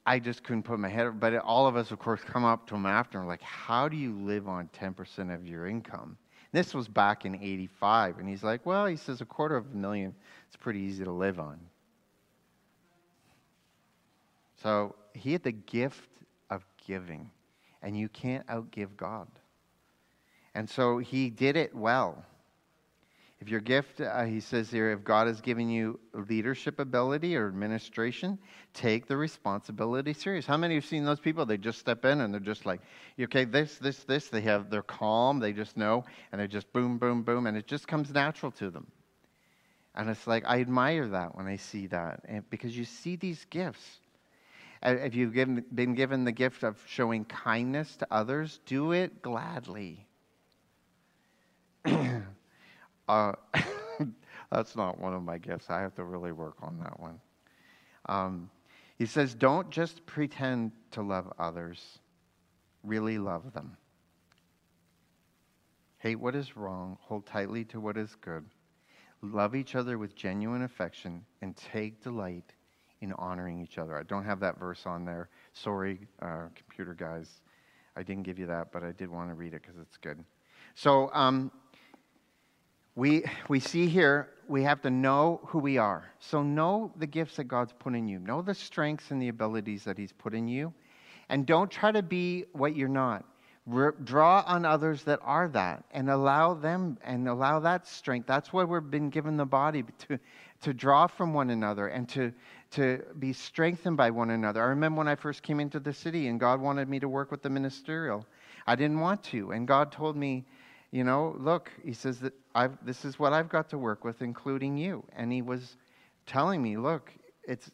I 0.05 0.17
just 0.17 0.43
couldn't 0.43 0.63
put 0.63 0.79
my 0.79 0.89
head, 0.89 1.19
but 1.19 1.35
all 1.39 1.67
of 1.67 1.75
us, 1.75 1.91
of 1.91 1.99
course, 1.99 2.21
come 2.25 2.45
up 2.45 2.67
to 2.67 2.75
him 2.75 2.85
after 2.85 3.19
and 3.19 3.27
like, 3.27 3.41
how 3.41 3.89
do 3.89 3.97
you 3.97 4.13
live 4.13 4.47
on 4.47 4.69
10% 4.73 5.33
of 5.33 5.45
your 5.45 5.67
income? 5.67 6.17
This 6.51 6.73
was 6.73 6.87
back 6.87 7.25
in 7.25 7.35
85. 7.35 8.19
And 8.19 8.27
he's 8.27 8.43
like, 8.43 8.65
well, 8.65 8.85
he 8.85 8.97
says 8.97 9.21
a 9.21 9.25
quarter 9.25 9.55
of 9.55 9.65
a 9.71 9.75
million, 9.75 10.13
it's 10.47 10.57
pretty 10.57 10.79
easy 10.79 11.03
to 11.03 11.11
live 11.11 11.39
on. 11.39 11.59
So 14.61 14.95
he 15.13 15.31
had 15.31 15.43
the 15.43 15.51
gift 15.51 16.09
of 16.49 16.65
giving, 16.85 17.31
and 17.81 17.97
you 17.97 18.09
can't 18.09 18.45
outgive 18.47 18.95
God. 18.95 19.27
And 20.53 20.69
so 20.69 20.97
he 20.97 21.29
did 21.29 21.55
it 21.55 21.73
well. 21.73 22.25
If 23.41 23.49
your 23.49 23.60
gift, 23.60 23.99
uh, 23.99 24.23
he 24.23 24.39
says 24.39 24.69
here, 24.69 24.91
if 24.91 25.04
God 25.04 25.25
has 25.25 25.41
given 25.41 25.67
you 25.67 25.99
leadership 26.13 26.80
ability 26.80 27.36
or 27.36 27.47
administration, 27.47 28.38
take 28.75 29.08
the 29.08 29.17
responsibility 29.17 30.13
serious. 30.13 30.45
How 30.45 30.58
many 30.58 30.75
have 30.75 30.86
seen 30.86 31.06
those 31.06 31.19
people? 31.19 31.47
They 31.47 31.58
just 31.58 31.80
step 31.80 32.06
in 32.06 32.21
and 32.21 32.32
they're 32.32 32.39
just 32.39 32.67
like, 32.67 32.82
okay, 33.19 33.45
this, 33.45 33.80
this, 33.80 34.04
this. 34.04 34.27
They 34.30 34.41
have, 34.41 34.69
they're 34.69 34.84
calm. 34.84 35.39
They 35.39 35.54
just 35.54 35.75
know, 35.75 36.06
and 36.32 36.39
they 36.39 36.45
just 36.45 36.71
boom, 36.71 36.99
boom, 36.99 37.23
boom, 37.23 37.47
and 37.47 37.58
it 37.58 37.65
just 37.65 37.88
comes 37.88 38.12
natural 38.12 38.51
to 38.54 38.69
them. 38.69 38.86
And 39.95 40.08
it's 40.08 40.27
like 40.27 40.43
I 40.45 40.62
admire 40.62 41.08
that 41.08 41.36
when 41.36 41.47
I 41.47 41.56
see 41.56 41.88
that, 41.88 42.21
and 42.25 42.47
because 42.51 42.77
you 42.77 42.86
see 42.86 43.15
these 43.15 43.43
gifts. 43.49 43.99
If 44.84 45.15
you've 45.15 45.34
given, 45.34 45.65
been 45.73 45.95
given 45.95 46.25
the 46.25 46.32
gift 46.32 46.63
of 46.63 46.80
showing 46.88 47.25
kindness 47.25 47.95
to 47.97 48.08
others, 48.12 48.60
do 48.67 48.91
it 48.93 49.21
gladly. 49.21 50.08
uh, 53.12 53.34
that's 54.52 54.76
not 54.76 55.00
one 55.00 55.13
of 55.13 55.21
my 55.21 55.38
gifts. 55.38 55.69
I 55.69 55.82
have 55.82 55.93
to 55.95 56.04
really 56.04 56.32
work 56.32 56.56
on 56.62 56.80
that 56.80 57.00
one. 57.00 57.19
Um, 58.08 58.50
he 58.97 59.06
says, 59.06 59.34
Don't 59.34 59.69
just 59.69 60.06
pretend 60.06 60.71
to 60.91 61.02
love 61.02 61.32
others, 61.38 62.00
really 62.84 63.17
love 63.17 63.54
them. 63.54 63.76
Hate 65.97 66.15
what 66.15 66.36
is 66.36 66.56
wrong, 66.56 66.97
hold 67.02 67.26
tightly 67.26 67.65
to 67.65 67.80
what 67.80 67.97
is 67.97 68.15
good. 68.21 68.45
Love 69.21 69.56
each 69.56 69.76
other 69.76 69.97
with 69.97 70.15
genuine 70.15 70.63
affection, 70.63 71.24
and 71.41 71.56
take 71.56 72.02
delight 72.02 72.54
in 73.02 73.12
honoring 73.13 73.60
each 73.60 73.78
other. 73.78 73.97
I 73.97 74.04
don't 74.04 74.24
have 74.24 74.39
that 74.39 74.58
verse 74.58 74.86
on 74.86 75.06
there. 75.06 75.30
Sorry, 75.54 76.00
uh, 76.21 76.45
computer 76.56 76.93
guys. 76.93 77.41
I 77.95 78.04
didn't 78.04 78.24
give 78.24 78.39
you 78.39 78.45
that, 78.47 78.71
but 78.71 78.84
I 78.84 78.93
did 78.93 79.10
want 79.10 79.30
to 79.30 79.36
read 79.36 79.54
it 79.54 79.62
because 79.62 79.78
it's 79.80 79.97
good. 79.97 80.24
So, 80.76 81.12
um, 81.13 81.52
we, 82.95 83.23
we 83.47 83.60
see 83.60 83.88
here 83.88 84.30
we 84.51 84.63
have 84.63 84.82
to 84.82 84.89
know 84.89 85.39
who 85.45 85.60
we 85.60 85.77
are. 85.77 86.12
So 86.19 86.43
know 86.43 86.91
the 86.97 87.08
gifts 87.08 87.38
that 87.38 87.45
God's 87.45 87.73
put 87.80 87.95
in 87.95 88.08
you. 88.08 88.19
Know 88.19 88.41
the 88.41 88.54
strengths 88.54 89.12
and 89.12 89.21
the 89.21 89.30
abilities 89.30 89.86
that 89.86 89.97
He's 89.97 90.12
put 90.12 90.34
in 90.34 90.47
you. 90.47 90.73
And 91.30 91.45
don't 91.45 91.71
try 91.71 91.93
to 91.93 92.04
be 92.04 92.45
what 92.51 92.75
you're 92.75 92.89
not. 92.89 93.23
Draw 94.04 94.43
on 94.45 94.65
others 94.65 95.04
that 95.04 95.19
are 95.21 95.47
that 95.49 95.86
and 95.91 96.10
allow 96.10 96.54
them 96.54 96.97
and 97.04 97.30
allow 97.30 97.60
that 97.62 97.88
strength. 97.88 98.27
That's 98.27 98.51
why 98.51 98.65
we've 98.65 98.91
been 98.91 99.10
given 99.10 99.38
the 99.38 99.45
body 99.45 99.86
to, 100.10 100.19
to 100.62 100.73
draw 100.73 101.08
from 101.08 101.34
one 101.34 101.51
another 101.51 101.88
and 101.88 102.10
to, 102.10 102.34
to 102.71 103.04
be 103.19 103.32
strengthened 103.32 103.95
by 103.95 104.10
one 104.10 104.32
another. 104.32 104.62
I 104.62 104.65
remember 104.65 104.97
when 104.97 105.08
I 105.08 105.15
first 105.15 105.43
came 105.43 105.62
into 105.62 105.80
the 105.80 105.93
city 105.93 106.27
and 106.27 106.39
God 106.39 106.60
wanted 106.60 106.89
me 106.89 106.99
to 106.99 107.08
work 107.08 107.32
with 107.32 107.43
the 107.43 107.49
ministerial. 107.49 108.25
I 108.67 108.75
didn't 108.75 108.99
want 108.99 109.23
to. 109.25 109.51
And 109.51 109.65
God 109.65 109.91
told 109.93 110.17
me, 110.17 110.43
you 110.91 111.04
know, 111.06 111.36
look, 111.39 111.71
he 111.84 111.93
says 111.93 112.19
that 112.19 112.34
I've, 112.54 112.77
this 112.86 113.06
is 113.06 113.17
what 113.17 113.32
I've 113.32 113.49
got 113.49 113.69
to 113.69 113.77
work 113.77 114.04
with, 114.04 114.21
including 114.21 114.77
you. 114.77 115.06
And 115.15 115.32
he 115.32 115.41
was 115.41 115.77
telling 116.25 116.62
me, 116.62 116.77
look, 116.77 117.12
it's, 117.43 117.71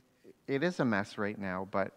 it 0.48 0.64
is 0.64 0.80
a 0.80 0.86
mess 0.86 1.18
right 1.18 1.38
now, 1.38 1.68
but 1.72 1.92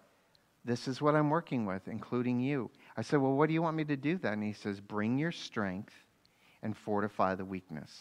this 0.64 0.88
is 0.88 1.00
what 1.00 1.14
I'm 1.14 1.30
working 1.30 1.66
with, 1.66 1.88
including 1.88 2.40
you. 2.40 2.70
I 2.96 3.02
said, 3.02 3.20
well, 3.20 3.32
what 3.32 3.48
do 3.48 3.54
you 3.54 3.62
want 3.62 3.76
me 3.76 3.84
to 3.84 3.96
do 3.96 4.16
then? 4.16 4.34
And 4.34 4.44
he 4.44 4.52
says, 4.52 4.80
bring 4.80 5.18
your 5.18 5.32
strength 5.32 5.94
and 6.62 6.76
fortify 6.76 7.34
the 7.34 7.44
weakness. 7.44 7.92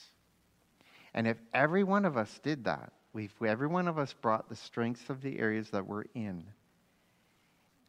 And 1.13 1.27
if 1.27 1.38
every 1.53 1.84
one 1.84 2.05
of 2.05 2.17
us 2.17 2.39
did 2.43 2.65
that, 2.65 2.93
if 3.15 3.41
every 3.41 3.67
one 3.67 3.88
of 3.88 3.97
us 3.97 4.13
brought 4.13 4.47
the 4.49 4.55
strengths 4.55 5.10
of 5.10 5.21
the 5.21 5.39
areas 5.39 5.69
that 5.71 5.86
we're 5.86 6.05
in, 6.13 6.45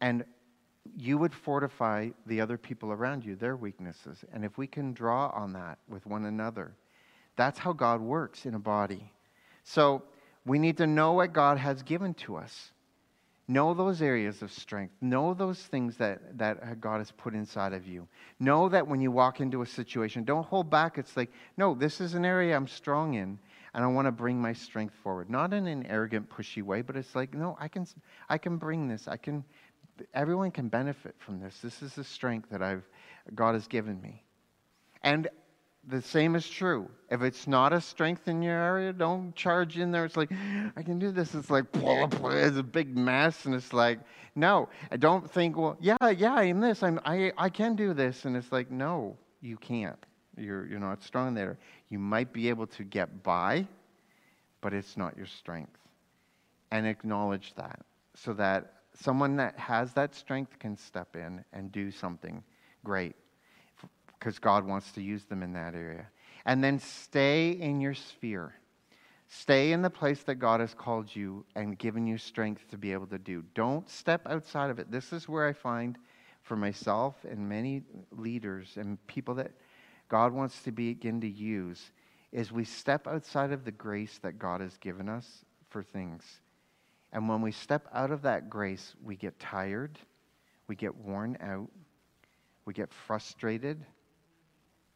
and 0.01 0.25
you 0.97 1.17
would 1.17 1.33
fortify 1.33 2.09
the 2.25 2.41
other 2.41 2.57
people 2.57 2.91
around 2.91 3.23
you, 3.23 3.35
their 3.35 3.55
weaknesses. 3.55 4.23
And 4.33 4.43
if 4.43 4.57
we 4.57 4.67
can 4.67 4.93
draw 4.93 5.29
on 5.29 5.53
that 5.53 5.77
with 5.87 6.05
one 6.05 6.25
another, 6.25 6.73
that's 7.35 7.59
how 7.59 7.73
God 7.73 8.01
works 8.01 8.45
in 8.45 8.55
a 8.55 8.59
body. 8.59 9.11
So 9.63 10.03
we 10.45 10.59
need 10.59 10.77
to 10.77 10.87
know 10.87 11.13
what 11.13 11.33
God 11.33 11.57
has 11.57 11.83
given 11.83 12.13
to 12.15 12.35
us. 12.35 12.71
Know 13.47 13.73
those 13.73 14.01
areas 14.01 14.41
of 14.41 14.51
strength. 14.51 14.93
Know 15.01 15.33
those 15.33 15.59
things 15.59 15.97
that, 15.97 16.37
that 16.37 16.79
God 16.79 16.99
has 16.99 17.11
put 17.11 17.33
inside 17.33 17.73
of 17.73 17.85
you. 17.85 18.07
Know 18.39 18.69
that 18.69 18.87
when 18.87 19.01
you 19.01 19.11
walk 19.11 19.41
into 19.41 19.61
a 19.61 19.65
situation, 19.65 20.23
don't 20.23 20.45
hold 20.45 20.69
back. 20.69 20.97
It's 20.97 21.17
like, 21.17 21.31
no, 21.57 21.73
this 21.73 21.99
is 21.99 22.13
an 22.13 22.23
area 22.23 22.55
I'm 22.55 22.67
strong 22.67 23.15
in, 23.15 23.39
and 23.73 23.83
I 23.83 23.87
want 23.87 24.05
to 24.05 24.11
bring 24.11 24.41
my 24.41 24.53
strength 24.53 24.95
forward. 25.03 25.29
Not 25.29 25.53
in 25.53 25.67
an 25.67 25.85
arrogant, 25.87 26.29
pushy 26.29 26.63
way, 26.63 26.81
but 26.81 26.95
it's 26.95 27.13
like, 27.13 27.33
no, 27.33 27.57
I 27.59 27.67
can, 27.67 27.85
I 28.29 28.37
can 28.37 28.57
bring 28.57 28.87
this. 28.87 29.07
I 29.07 29.17
can 29.17 29.43
everyone 30.13 30.51
can 30.51 30.67
benefit 30.67 31.15
from 31.19 31.39
this. 31.39 31.59
This 31.59 31.81
is 31.81 31.93
the 31.93 32.03
strength 32.03 32.49
that 32.49 32.61
I've, 32.61 32.83
God 33.35 33.53
has 33.53 33.67
given 33.67 34.01
me. 34.01 34.23
And 35.03 35.29
the 35.87 36.01
same 36.01 36.35
is 36.35 36.47
true. 36.47 36.89
If 37.09 37.21
it's 37.21 37.47
not 37.47 37.73
a 37.73 37.81
strength 37.81 38.27
in 38.27 38.41
your 38.41 38.55
area, 38.55 38.93
don't 38.93 39.35
charge 39.35 39.77
in 39.77 39.91
there. 39.91 40.05
It's 40.05 40.17
like, 40.17 40.31
I 40.75 40.83
can 40.83 40.99
do 40.99 41.11
this. 41.11 41.33
It's 41.33 41.49
like, 41.49 41.65
it's 41.73 42.57
a 42.57 42.63
big 42.63 42.95
mess. 42.95 43.45
And 43.45 43.55
it's 43.55 43.73
like, 43.73 43.99
no, 44.35 44.69
I 44.91 44.97
don't 44.97 45.29
think, 45.29 45.57
well, 45.57 45.77
yeah, 45.79 46.09
yeah, 46.09 46.35
I'm 46.35 46.59
this. 46.59 46.83
I'm, 46.83 46.99
I, 47.03 47.31
I 47.37 47.49
can 47.49 47.75
do 47.75 47.93
this. 47.93 48.25
And 48.25 48.37
it's 48.37 48.51
like, 48.51 48.69
no, 48.69 49.17
you 49.41 49.57
can't. 49.57 49.97
You're, 50.37 50.65
you're 50.67 50.79
not 50.79 51.03
strong 51.03 51.33
there. 51.33 51.57
You 51.89 51.99
might 51.99 52.31
be 52.31 52.49
able 52.49 52.67
to 52.67 52.83
get 52.83 53.23
by, 53.23 53.67
but 54.61 54.73
it's 54.73 54.95
not 54.97 55.17
your 55.17 55.25
strength. 55.25 55.77
And 56.71 56.87
acknowledge 56.87 57.53
that 57.55 57.81
so 58.15 58.33
that 58.33 58.80
someone 58.93 59.35
that 59.37 59.57
has 59.57 59.93
that 59.93 60.15
strength 60.15 60.59
can 60.59 60.77
step 60.77 61.15
in 61.15 61.43
and 61.53 61.71
do 61.71 61.91
something 61.91 62.43
great 62.83 63.15
because 64.19 64.39
God 64.39 64.65
wants 64.65 64.91
to 64.93 65.01
use 65.01 65.23
them 65.25 65.41
in 65.41 65.53
that 65.53 65.75
area. 65.75 66.07
And 66.45 66.63
then 66.63 66.79
stay 66.79 67.51
in 67.51 67.81
your 67.81 67.93
sphere. 67.93 68.53
Stay 69.27 69.71
in 69.71 69.81
the 69.81 69.89
place 69.89 70.23
that 70.23 70.35
God 70.35 70.59
has 70.59 70.73
called 70.73 71.15
you 71.15 71.45
and 71.55 71.77
given 71.77 72.05
you 72.05 72.17
strength 72.17 72.67
to 72.69 72.77
be 72.77 72.91
able 72.91 73.07
to 73.07 73.17
do. 73.17 73.43
Don't 73.55 73.89
step 73.89 74.27
outside 74.27 74.69
of 74.69 74.77
it. 74.77 74.91
This 74.91 75.13
is 75.13 75.29
where 75.29 75.47
I 75.47 75.53
find 75.53 75.97
for 76.43 76.55
myself 76.55 77.15
and 77.29 77.47
many 77.47 77.83
leaders 78.11 78.73
and 78.75 79.05
people 79.07 79.35
that 79.35 79.51
God 80.09 80.33
wants 80.33 80.61
to 80.63 80.71
begin 80.71 81.21
to 81.21 81.29
use 81.29 81.91
is 82.31 82.51
we 82.51 82.65
step 82.65 83.07
outside 83.07 83.51
of 83.51 83.63
the 83.63 83.71
grace 83.71 84.19
that 84.21 84.37
God 84.37 84.61
has 84.61 84.77
given 84.77 85.07
us 85.07 85.45
for 85.69 85.81
things. 85.81 86.23
And 87.13 87.27
when 87.27 87.41
we 87.41 87.51
step 87.51 87.87
out 87.93 88.11
of 88.11 88.21
that 88.21 88.49
grace, 88.49 88.95
we 89.03 89.15
get 89.15 89.39
tired, 89.39 89.99
we 90.67 90.75
get 90.75 90.95
worn 90.95 91.37
out, 91.41 91.69
we 92.65 92.73
get 92.73 92.93
frustrated, 92.93 93.83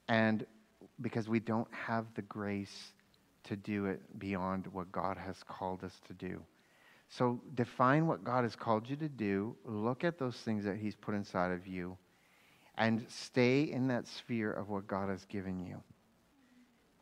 and 0.07 0.45
because 1.01 1.27
we 1.27 1.39
don't 1.39 1.67
have 1.73 2.05
the 2.15 2.21
grace 2.23 2.93
to 3.43 3.55
do 3.55 3.85
it 3.85 4.01
beyond 4.17 4.67
what 4.67 4.91
God 4.91 5.17
has 5.17 5.43
called 5.47 5.83
us 5.83 5.99
to 6.07 6.13
do. 6.13 6.41
So 7.09 7.41
define 7.53 8.07
what 8.07 8.23
God 8.23 8.43
has 8.43 8.55
called 8.55 8.89
you 8.89 8.95
to 8.97 9.09
do, 9.09 9.55
look 9.65 10.03
at 10.03 10.17
those 10.17 10.37
things 10.37 10.63
that 10.65 10.77
He's 10.77 10.95
put 10.95 11.15
inside 11.15 11.51
of 11.51 11.67
you, 11.67 11.97
and 12.77 13.05
stay 13.07 13.63
in 13.63 13.87
that 13.87 14.07
sphere 14.07 14.51
of 14.51 14.69
what 14.69 14.87
God 14.87 15.09
has 15.09 15.25
given 15.25 15.59
you. 15.59 15.81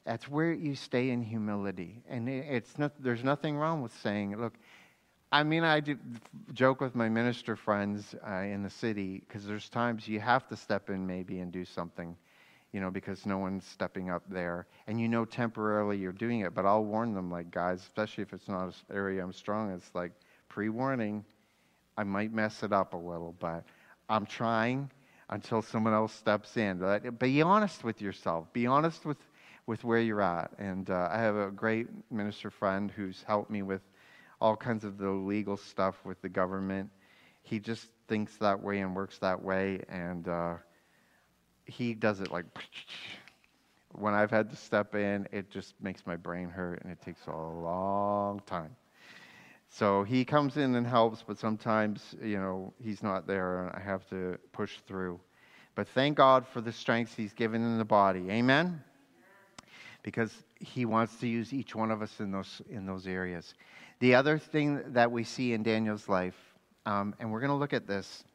That's 0.06 0.28
where 0.28 0.52
you 0.52 0.76
stay 0.76 1.12
in 1.12 1.21
humility. 1.21 2.04
And 2.10 2.28
it's 2.28 2.78
not, 2.78 2.91
there's 3.02 3.23
nothing 3.23 3.56
wrong 3.56 3.82
with 3.82 3.93
saying, 4.02 4.36
look, 4.38 4.54
I 5.34 5.43
mean, 5.43 5.63
I 5.63 5.82
joke 6.54 6.80
with 6.80 6.93
my 6.93 7.10
minister 7.10 7.56
friends 7.56 8.13
uh, 8.26 8.34
in 8.36 8.62
the 8.62 8.69
city 8.69 9.24
because 9.28 9.46
there's 9.48 9.67
times 9.67 10.08
you 10.08 10.19
have 10.19 10.48
to 10.50 10.56
step 10.56 10.91
in 10.91 11.08
maybe 11.08 11.39
and 11.39 11.52
do 11.52 11.65
something 11.65 12.15
you 12.74 12.82
know, 12.82 12.89
because 12.89 13.26
no 13.26 13.38
one's 13.38 13.65
stepping 13.65 14.10
up 14.10 14.24
there. 14.28 14.65
And 14.88 15.00
you 15.00 15.08
know 15.08 15.26
temporarily 15.26 15.98
you're 15.98 16.12
doing 16.12 16.41
it, 16.41 16.54
but 16.56 16.65
I'll 16.65 16.84
warn 16.84 17.13
them, 17.13 17.32
like, 17.32 17.52
guys, 17.52 17.82
especially 17.82 18.24
if 18.24 18.34
it's 18.34 18.48
not 18.48 18.65
an 18.65 18.74
area 18.91 19.24
I'm 19.24 19.32
strong, 19.32 19.72
it's 19.72 19.93
like 19.93 20.12
pre 20.50 20.69
warning, 20.69 21.24
I 21.98 22.04
might 22.04 22.34
mess 22.34 22.63
it 22.63 22.74
up 22.74 22.93
a 22.93 22.98
little, 22.98 23.36
but 23.39 23.63
I'm 24.10 24.26
trying 24.26 24.89
until 25.30 25.62
someone 25.62 25.93
else 25.93 26.13
steps 26.13 26.58
in. 26.58 26.80
But 26.80 27.19
be 27.19 27.43
honest 27.43 27.84
with 27.84 28.02
yourself, 28.02 28.52
be 28.54 28.65
honest 28.65 29.06
with, 29.06 29.17
with 29.67 29.84
where 29.84 30.00
you're 30.00 30.22
at. 30.22 30.52
And 30.58 30.89
uh, 30.89 31.10
I 31.12 31.19
have 31.19 31.36
a 31.36 31.52
great 31.52 31.88
minister 32.12 32.50
friend 32.50 32.89
who's 32.89 33.24
helped 33.28 33.52
me 33.52 33.62
with 33.62 33.82
all 34.43 34.58
kinds 34.58 34.84
of 34.84 34.97
the 34.97 35.10
legal 35.10 35.56
stuff 35.56 35.95
with 36.03 36.21
the 36.21 36.27
government. 36.27 36.89
He 37.43 37.60
just 37.60 37.88
thinks 38.10 38.36
that 38.38 38.62
way 38.62 38.82
and 38.82 38.93
works 38.93 39.17
that 39.19 39.41
way. 39.41 39.82
And, 39.88 40.27
uh, 40.27 40.56
he 41.65 41.93
does 41.93 42.19
it 42.19 42.29
like 42.29 42.45
when 43.93 44.13
I've 44.13 44.32
had 44.32 44.49
to 44.49 44.58
step 44.58 44.95
in, 44.95 45.29
it 45.32 45.49
just 45.49 45.75
makes 45.82 46.06
my 46.06 46.17
brain 46.17 46.49
hurt 46.49 46.84
and 46.84 46.91
it 46.91 47.01
takes 47.01 47.25
a 47.27 47.32
long 47.32 48.41
time. 48.45 48.75
So 49.69 50.03
he 50.03 50.25
comes 50.25 50.58
in 50.58 50.75
and 50.75 50.86
helps, 50.86 51.23
but 51.25 51.39
sometimes, 51.39 52.13
you 52.21 52.38
know, 52.38 52.73
he's 52.84 53.01
not 53.01 53.25
there 53.25 53.63
and 53.63 53.71
I 53.73 53.79
have 53.79 54.08
to 54.10 54.38
push 54.51 54.79
through. 54.88 55.21
But 55.73 55.88
thank 55.88 56.17
God 56.17 56.45
for 56.45 56.60
the 56.60 56.71
strengths 56.73 57.15
he's 57.15 57.34
given 57.34 57.63
in 57.63 57.77
the 57.77 57.86
body. 57.86 58.29
Amen? 58.29 58.84
Because 60.03 60.43
he 60.60 60.86
wants 60.86 61.15
to 61.21 61.27
use 61.27 61.53
each 61.53 61.73
one 61.75 61.91
of 61.91 62.01
us 62.01 62.19
in 62.19 62.29
those, 62.32 62.62
in 62.69 62.86
those 62.86 63.08
areas. 63.08 63.56
The 64.04 64.16
other 64.16 64.38
thing 64.38 64.84
that 64.92 65.13
we 65.13 65.24
see 65.24 65.54
in 65.54 65.63
Daniel's 65.63 66.10
life, 66.10 66.36
um, 66.86 67.16
and 67.22 67.32
we're 67.32 67.39
going 67.39 67.52
to 67.52 67.56
look 67.56 67.72
at 67.72 67.88
this. 67.88 68.26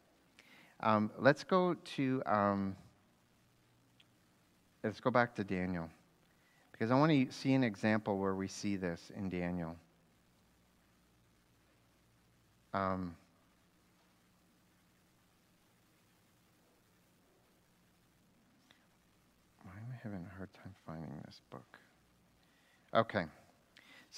Um, 0.81 1.11
let's 1.19 1.45
go 1.45 1.75
to. 1.75 2.23
Um, 2.25 2.75
let's 4.83 4.99
go 4.99 5.11
back 5.11 5.35
to 5.35 5.45
Daniel. 5.45 5.91
Because 6.73 6.91
I 6.91 6.95
want 6.95 7.13
to 7.13 7.31
see 7.31 7.53
an 7.53 7.65
example 7.65 8.17
where 8.17 8.35
we 8.35 8.49
see 8.49 8.77
this 8.77 9.13
in 9.15 9.29
Daniel. 9.29 9.77
Um, 12.73 13.15
why 19.65 19.73
am 19.73 19.93
I 19.93 19.97
having 20.03 20.27
a 20.33 20.35
hard 20.35 20.49
time 20.55 20.75
finding 20.87 21.11
this 21.27 21.43
book? 21.51 21.79
Okay. 22.95 23.27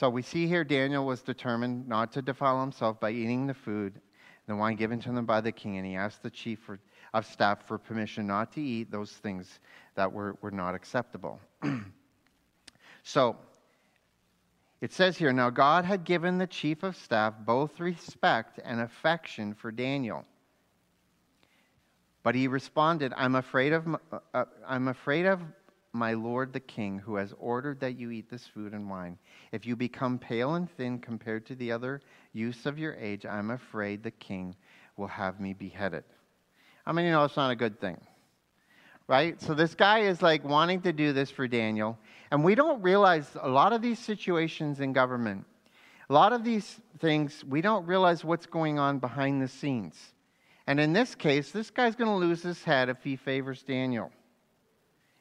So 0.01 0.09
we 0.09 0.23
see 0.23 0.47
here 0.47 0.65
Daniel 0.65 1.05
was 1.05 1.21
determined 1.21 1.87
not 1.87 2.11
to 2.13 2.23
defile 2.23 2.59
himself 2.59 2.99
by 2.99 3.11
eating 3.11 3.47
the 3.47 3.53
food, 3.53 4.01
the 4.47 4.57
wine 4.57 4.77
given 4.77 4.99
to 5.01 5.13
them 5.13 5.27
by 5.27 5.43
the 5.43 5.53
king, 5.53 5.77
and 5.77 5.87
he 5.87 5.95
asked 5.95 6.23
the 6.23 6.31
chief 6.31 6.59
for 6.61 6.81
of 7.13 7.27
staff 7.27 7.67
for 7.67 7.77
permission 7.77 8.27
not 8.27 8.51
to 8.53 8.63
eat 8.63 8.91
those 8.91 9.13
things 9.13 9.61
that 9.97 10.11
were, 10.11 10.39
were 10.41 10.51
not 10.51 10.75
acceptable. 10.75 11.39
so, 13.03 13.37
it 14.81 14.91
says 14.91 15.19
here 15.19 15.35
now 15.35 15.51
God 15.51 15.85
had 15.85 16.05
given 16.05 16.39
the 16.39 16.47
chief 16.47 16.83
of 16.83 16.97
staff 16.97 17.35
both 17.39 17.79
respect 17.79 18.59
and 18.65 18.81
affection 18.81 19.53
for 19.53 19.71
Daniel. 19.71 20.25
But 22.23 22.35
he 22.35 22.49
responded, 22.49 23.13
I'm 23.19 23.35
afraid 23.35 23.75
of, 23.75 23.87
uh, 23.87 24.19
uh, 24.33 24.45
I'm 24.67 24.89
afraid 24.89 25.27
of 25.27 25.43
my 25.93 26.13
lord 26.13 26.53
the 26.53 26.61
king, 26.61 26.99
who 26.99 27.17
has 27.17 27.35
ordered 27.39 27.81
that 27.81 27.99
you 27.99 28.11
eat 28.11 28.31
this 28.31 28.47
food 28.47 28.73
and 28.73 28.89
wine. 28.89 29.19
If 29.53 29.67
you 29.67 29.75
become 29.75 30.19
pale 30.19 30.55
and 30.55 30.71
thin 30.71 30.99
compared 30.99 31.47
to 31.47 31.55
the 31.55 31.73
other 31.73 32.01
youths 32.33 32.67
of 32.67 32.79
your 32.79 32.95
age, 32.95 33.27
I'm 33.27 33.51
afraid 33.51 34.03
the 34.03 34.11
king 34.13 34.55
will 34.97 35.09
have 35.09 35.41
me 35.41 35.53
beheaded. 35.53 36.05
I 36.87 36.93
mean, 36.93 37.07
you 37.07 37.11
know 37.11 37.25
it's 37.25 37.37
not 37.37 37.51
a 37.51 37.57
good 37.57 37.81
thing? 37.81 38.01
Right? 39.09 39.41
So 39.41 39.55
this 39.55 39.75
guy 39.75 40.01
is 40.01 40.23
like 40.23 40.45
wanting 40.45 40.83
to 40.83 40.93
do 40.93 41.13
this 41.13 41.31
for 41.31 41.49
Daniel. 41.49 41.99
And 42.31 42.45
we 42.45 42.55
don't 42.55 42.81
realize 42.81 43.29
a 43.41 43.49
lot 43.49 43.73
of 43.73 43.83
these 43.83 43.99
situations 43.99 44.81
in 44.81 44.93
government, 44.93 45.45
a 46.09 46.13
lot 46.13 46.33
of 46.33 46.45
these 46.45 46.81
things, 47.01 47.45
we 47.45 47.61
don't 47.61 47.87
realize 47.87 48.25
what's 48.25 48.47
going 48.47 48.79
on 48.79 49.01
behind 49.01 49.43
the 49.43 49.49
scenes. 49.49 49.97
And 50.69 50.79
in 50.79 50.93
this 50.93 51.17
case, 51.17 51.51
this 51.51 51.71
guy's 51.71 51.97
going 51.97 52.11
to 52.11 52.17
lose 52.17 52.43
his 52.43 52.63
head 52.63 52.89
if 52.89 53.03
he 53.03 53.17
favors 53.17 53.65
Daniel. 53.65 54.13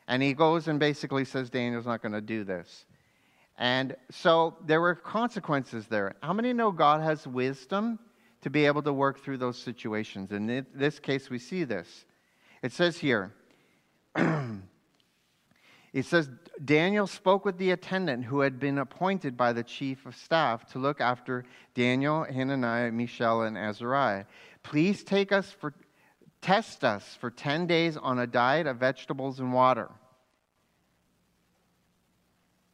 And 0.09 0.21
he 0.21 0.33
goes 0.33 0.67
and 0.67 0.77
basically 0.77 1.23
says 1.23 1.49
Daniel's 1.49 1.85
not 1.85 2.01
going 2.01 2.11
to 2.11 2.21
do 2.21 2.43
this. 2.43 2.85
And 3.57 3.95
so 4.11 4.57
there 4.65 4.81
were 4.81 4.95
consequences 4.95 5.87
there. 5.87 6.15
How 6.21 6.33
many 6.33 6.51
know 6.51 6.71
God 6.71 7.01
has 7.01 7.25
wisdom 7.25 7.99
to 8.41 8.49
be 8.49 8.65
able 8.65 8.81
to 8.83 8.93
work 8.93 9.23
through 9.23 9.37
those 9.37 9.57
situations. 9.57 10.31
In 10.31 10.65
this 10.73 10.99
case, 10.99 11.29
we 11.29 11.39
see 11.39 11.63
this. 11.63 12.05
It 12.61 12.71
says 12.71 12.97
here, 12.97 13.33
it 14.15 16.03
says, 16.03 16.29
Daniel 16.63 17.07
spoke 17.07 17.45
with 17.45 17.57
the 17.57 17.71
attendant 17.71 18.25
who 18.25 18.41
had 18.41 18.59
been 18.59 18.77
appointed 18.77 19.37
by 19.37 19.53
the 19.53 19.63
chief 19.63 20.05
of 20.05 20.15
staff 20.15 20.69
to 20.71 20.79
look 20.79 21.01
after 21.01 21.45
Daniel, 21.73 22.23
Hananiah, 22.23 22.91
Mishael, 22.91 23.43
and 23.43 23.57
Azariah. 23.57 24.25
Please 24.63 25.03
take 25.03 25.31
us 25.31 25.51
for, 25.51 25.73
test 26.41 26.83
us 26.83 27.17
for 27.19 27.29
10 27.29 27.67
days 27.67 27.97
on 27.97 28.19
a 28.19 28.27
diet 28.27 28.67
of 28.67 28.77
vegetables 28.77 29.39
and 29.39 29.53
water. 29.53 29.89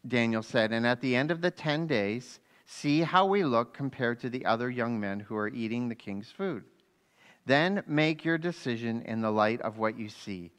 Daniel 0.07 0.43
said, 0.43 0.71
and 0.71 0.85
at 0.85 1.01
the 1.01 1.15
end 1.15 1.31
of 1.31 1.41
the 1.41 1.51
10 1.51 1.87
days, 1.87 2.39
See 2.65 3.01
how 3.01 3.25
we 3.25 3.43
look 3.43 3.73
compared 3.73 4.19
to 4.21 4.29
the 4.29 4.45
other 4.45 4.69
young 4.69 4.99
men 4.99 5.19
who 5.19 5.35
are 5.35 5.47
eating 5.47 5.87
the 5.87 5.95
king's 5.95 6.31
food. 6.31 6.63
Then 7.45 7.83
make 7.85 8.25
your 8.25 8.39
decision 8.39 9.03
in 9.03 9.21
the 9.21 9.31
light 9.31 9.61
of 9.61 9.77
what 9.77 9.99
you 9.99 10.09
see. 10.09 10.51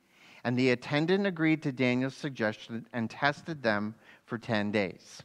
And 0.44 0.56
the 0.56 0.70
attendant 0.70 1.26
agreed 1.26 1.62
to 1.64 1.72
Daniel's 1.72 2.14
suggestion 2.14 2.86
and 2.92 3.10
tested 3.10 3.62
them 3.62 3.96
for 4.24 4.38
10 4.38 4.70
days. 4.70 5.22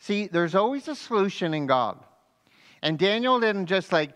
See, 0.00 0.26
there's 0.26 0.56
always 0.56 0.88
a 0.88 0.96
solution 0.96 1.54
in 1.54 1.66
God. 1.66 1.98
And 2.82 2.98
Daniel 2.98 3.38
didn't 3.38 3.66
just 3.66 3.92
like, 3.92 4.14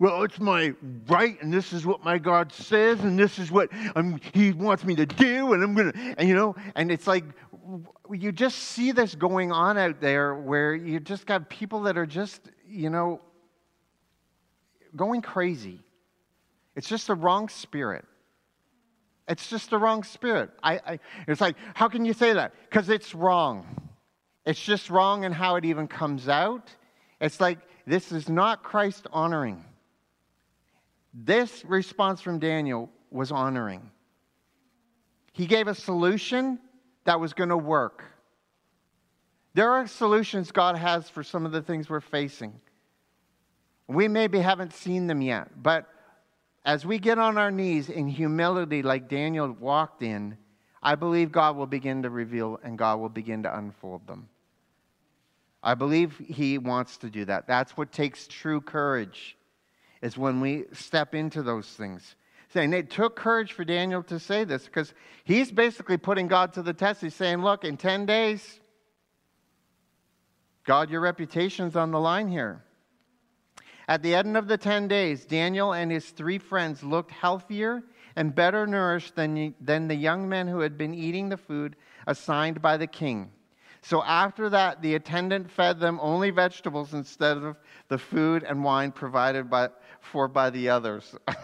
well, 0.00 0.22
it's 0.22 0.40
my 0.40 0.72
right, 1.08 1.40
and 1.42 1.52
this 1.52 1.74
is 1.74 1.84
what 1.84 2.02
my 2.02 2.16
God 2.16 2.50
says, 2.52 3.00
and 3.00 3.18
this 3.18 3.38
is 3.38 3.52
what 3.52 3.68
I'm, 3.94 4.18
He 4.32 4.50
wants 4.50 4.82
me 4.82 4.96
to 4.96 5.04
do, 5.04 5.52
and 5.52 5.62
I'm 5.62 5.74
gonna, 5.74 5.92
and 6.16 6.26
you 6.26 6.34
know, 6.34 6.56
and 6.74 6.90
it's 6.90 7.06
like 7.06 7.24
you 8.10 8.32
just 8.32 8.56
see 8.58 8.92
this 8.92 9.14
going 9.14 9.52
on 9.52 9.76
out 9.76 10.00
there 10.00 10.34
where 10.34 10.74
you 10.74 11.00
just 11.00 11.26
got 11.26 11.50
people 11.50 11.82
that 11.82 11.98
are 11.98 12.06
just, 12.06 12.40
you 12.66 12.88
know, 12.88 13.20
going 14.96 15.20
crazy. 15.20 15.80
It's 16.74 16.88
just 16.88 17.06
the 17.06 17.14
wrong 17.14 17.50
spirit. 17.50 18.06
It's 19.28 19.48
just 19.48 19.68
the 19.68 19.78
wrong 19.78 20.02
spirit. 20.02 20.50
I, 20.62 20.80
I 20.84 20.98
it's 21.28 21.42
like, 21.42 21.56
how 21.74 21.88
can 21.88 22.06
you 22.06 22.14
say 22.14 22.32
that? 22.32 22.54
Because 22.68 22.88
it's 22.88 23.14
wrong. 23.14 23.66
It's 24.46 24.60
just 24.60 24.88
wrong 24.88 25.24
in 25.24 25.32
how 25.32 25.56
it 25.56 25.66
even 25.66 25.86
comes 25.86 26.26
out. 26.26 26.74
It's 27.20 27.38
like, 27.38 27.58
this 27.86 28.12
is 28.12 28.30
not 28.30 28.62
Christ 28.62 29.06
honoring. 29.12 29.64
This 31.12 31.64
response 31.64 32.20
from 32.20 32.38
Daniel 32.38 32.90
was 33.10 33.32
honoring. 33.32 33.90
He 35.32 35.46
gave 35.46 35.68
a 35.68 35.74
solution 35.74 36.58
that 37.04 37.18
was 37.18 37.32
going 37.32 37.48
to 37.48 37.56
work. 37.56 38.04
There 39.54 39.72
are 39.72 39.86
solutions 39.86 40.52
God 40.52 40.76
has 40.76 41.08
for 41.08 41.22
some 41.22 41.44
of 41.44 41.52
the 41.52 41.62
things 41.62 41.90
we're 41.90 42.00
facing. 42.00 42.60
We 43.88 44.06
maybe 44.06 44.38
haven't 44.38 44.72
seen 44.72 45.08
them 45.08 45.20
yet, 45.20 45.62
but 45.62 45.88
as 46.64 46.86
we 46.86 46.98
get 46.98 47.18
on 47.18 47.38
our 47.38 47.50
knees 47.50 47.88
in 47.88 48.06
humility, 48.06 48.82
like 48.82 49.08
Daniel 49.08 49.50
walked 49.50 50.02
in, 50.02 50.36
I 50.82 50.94
believe 50.94 51.32
God 51.32 51.56
will 51.56 51.66
begin 51.66 52.02
to 52.02 52.10
reveal 52.10 52.60
and 52.62 52.78
God 52.78 53.00
will 53.00 53.08
begin 53.08 53.42
to 53.42 53.56
unfold 53.58 54.06
them. 54.06 54.28
I 55.62 55.74
believe 55.74 56.16
He 56.18 56.58
wants 56.58 56.96
to 56.98 57.10
do 57.10 57.24
that. 57.26 57.46
That's 57.46 57.76
what 57.76 57.92
takes 57.92 58.26
true 58.28 58.60
courage, 58.60 59.36
is 60.02 60.16
when 60.16 60.40
we 60.40 60.64
step 60.72 61.14
into 61.14 61.42
those 61.42 61.66
things. 61.66 62.16
Saying 62.52 62.72
it 62.72 62.90
took 62.90 63.14
courage 63.14 63.52
for 63.52 63.64
Daniel 63.64 64.02
to 64.04 64.18
say 64.18 64.44
this 64.44 64.64
because 64.64 64.92
he's 65.24 65.52
basically 65.52 65.98
putting 65.98 66.26
God 66.26 66.54
to 66.54 66.62
the 66.62 66.72
test. 66.72 67.00
He's 67.00 67.14
saying, 67.14 67.42
Look, 67.42 67.64
in 67.64 67.76
10 67.76 68.06
days, 68.06 68.60
God, 70.64 70.90
your 70.90 71.00
reputation's 71.00 71.76
on 71.76 71.90
the 71.90 72.00
line 72.00 72.28
here. 72.28 72.64
At 73.86 74.02
the 74.02 74.14
end 74.14 74.36
of 74.36 74.46
the 74.46 74.58
10 74.58 74.88
days, 74.88 75.24
Daniel 75.24 75.72
and 75.72 75.90
his 75.90 76.10
three 76.10 76.38
friends 76.38 76.82
looked 76.82 77.10
healthier 77.10 77.82
and 78.16 78.34
better 78.34 78.66
nourished 78.66 79.14
than, 79.16 79.54
than 79.60 79.88
the 79.88 79.94
young 79.94 80.28
men 80.28 80.46
who 80.46 80.60
had 80.60 80.76
been 80.76 80.94
eating 80.94 81.28
the 81.28 81.36
food 81.36 81.76
assigned 82.06 82.62
by 82.62 82.76
the 82.76 82.86
king. 82.86 83.30
So 83.82 84.02
after 84.02 84.50
that, 84.50 84.82
the 84.82 84.94
attendant 84.94 85.50
fed 85.50 85.80
them 85.80 85.98
only 86.02 86.30
vegetables 86.30 86.92
instead 86.92 87.38
of 87.38 87.56
the 87.88 87.98
food 87.98 88.44
and 88.44 88.62
wine 88.62 88.92
provided 88.92 89.48
by, 89.48 89.70
for 90.02 90.28
by 90.28 90.50
the 90.50 90.68
others. 90.68 91.14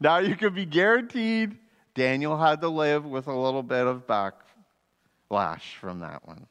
now 0.00 0.18
you 0.18 0.36
can 0.36 0.54
be 0.54 0.64
guaranteed 0.64 1.56
Daniel 1.94 2.38
had 2.38 2.62
to 2.62 2.68
live 2.68 3.04
with 3.04 3.26
a 3.26 3.36
little 3.36 3.62
bit 3.62 3.86
of 3.86 4.06
backlash 4.06 5.74
from 5.78 6.00
that 6.00 6.26
one. 6.26 6.46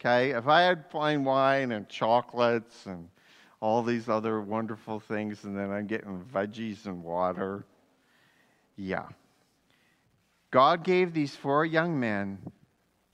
Okay, 0.00 0.30
if 0.30 0.48
I 0.48 0.62
had 0.62 0.90
fine 0.90 1.22
wine 1.22 1.70
and 1.70 1.88
chocolates 1.88 2.86
and 2.86 3.08
all 3.60 3.84
these 3.84 4.08
other 4.08 4.40
wonderful 4.40 4.98
things, 4.98 5.44
and 5.44 5.56
then 5.56 5.70
I'm 5.70 5.86
getting 5.86 6.24
veggies 6.34 6.86
and 6.86 7.04
water. 7.04 7.64
Yeah. 8.76 9.06
God 10.50 10.82
gave 10.82 11.14
these 11.14 11.36
four 11.36 11.64
young 11.64 12.00
men 12.00 12.38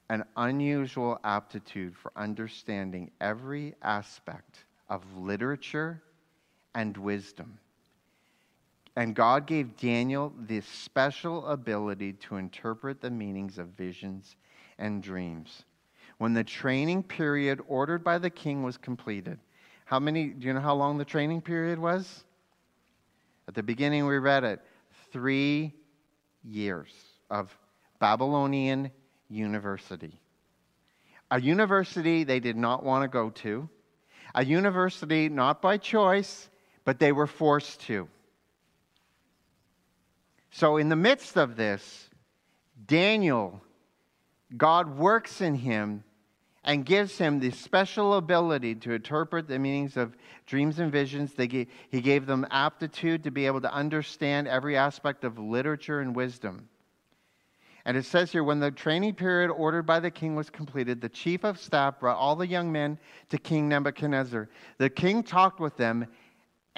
an 0.09 0.23
unusual 0.35 1.19
aptitude 1.23 1.95
for 1.95 2.11
understanding 2.15 3.11
every 3.21 3.75
aspect 3.83 4.65
of 4.89 5.03
literature 5.15 6.01
and 6.75 6.95
wisdom. 6.97 7.59
And 8.95 9.15
God 9.15 9.45
gave 9.45 9.77
Daniel 9.77 10.33
this 10.37 10.65
special 10.65 11.45
ability 11.47 12.13
to 12.13 12.35
interpret 12.35 13.01
the 13.01 13.09
meanings 13.09 13.57
of 13.57 13.67
visions 13.69 14.35
and 14.77 15.01
dreams. 15.01 15.63
When 16.17 16.33
the 16.33 16.43
training 16.43 17.03
period 17.03 17.61
ordered 17.67 18.03
by 18.03 18.17
the 18.17 18.29
king 18.29 18.63
was 18.63 18.77
completed, 18.77 19.39
how 19.85 19.99
many, 19.99 20.27
do 20.27 20.47
you 20.47 20.53
know 20.53 20.59
how 20.59 20.75
long 20.75 20.97
the 20.97 21.05
training 21.05 21.41
period 21.41 21.79
was? 21.79 22.25
At 23.47 23.55
the 23.55 23.63
beginning, 23.63 24.05
we 24.05 24.17
read 24.17 24.43
it 24.43 24.59
three 25.11 25.73
years 26.43 26.91
of 27.29 27.55
Babylonian 27.99 28.91
university. 29.29 30.19
A 31.31 31.39
university 31.39 32.23
they 32.23 32.39
did 32.39 32.57
not 32.57 32.83
want 32.83 33.03
to 33.03 33.07
go 33.07 33.29
to, 33.29 33.69
a 34.35 34.43
university 34.43 35.29
not 35.29 35.61
by 35.61 35.77
choice, 35.77 36.49
but 36.85 36.99
they 36.99 37.11
were 37.11 37.27
forced 37.27 37.81
to. 37.81 38.07
So, 40.51 40.77
in 40.77 40.89
the 40.89 40.95
midst 40.95 41.37
of 41.37 41.55
this, 41.55 42.09
Daniel, 42.87 43.61
God 44.57 44.97
works 44.97 45.41
in 45.41 45.55
him 45.55 46.03
and 46.63 46.85
gives 46.85 47.17
him 47.17 47.39
the 47.39 47.51
special 47.51 48.15
ability 48.15 48.75
to 48.75 48.93
interpret 48.93 49.47
the 49.47 49.59
meanings 49.59 49.95
of 49.95 50.15
dreams 50.45 50.79
and 50.79 50.91
visions. 50.91 51.33
Gave, 51.33 51.67
he 51.89 52.01
gave 52.01 52.25
them 52.25 52.45
aptitude 52.51 53.23
to 53.23 53.31
be 53.31 53.45
able 53.45 53.61
to 53.61 53.73
understand 53.73 54.47
every 54.47 54.75
aspect 54.75 55.23
of 55.23 55.39
literature 55.39 56.01
and 56.01 56.15
wisdom. 56.15 56.67
And 57.85 57.95
it 57.95 58.05
says 58.05 58.31
here 58.31 58.43
when 58.43 58.59
the 58.59 58.71
training 58.71 59.15
period 59.15 59.49
ordered 59.49 59.83
by 59.83 59.99
the 59.99 60.11
king 60.11 60.35
was 60.35 60.49
completed, 60.49 60.99
the 60.99 61.09
chief 61.09 61.43
of 61.43 61.59
staff 61.59 61.99
brought 61.99 62.17
all 62.17 62.35
the 62.35 62.45
young 62.45 62.71
men 62.71 62.99
to 63.29 63.37
King 63.37 63.69
Nebuchadnezzar. 63.69 64.49
The 64.77 64.89
king 64.89 65.23
talked 65.23 65.59
with 65.59 65.77
them, 65.77 66.05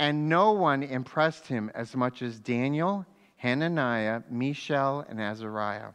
and 0.02 0.28
no 0.28 0.52
one 0.54 0.82
impressed 0.82 1.46
him 1.46 1.70
as 1.76 1.96
much 1.96 2.24
as 2.24 2.40
Daniel, 2.40 3.06
Hananiah, 3.36 4.24
Mishael, 4.32 5.06
and 5.08 5.22
Azariah. 5.22 5.92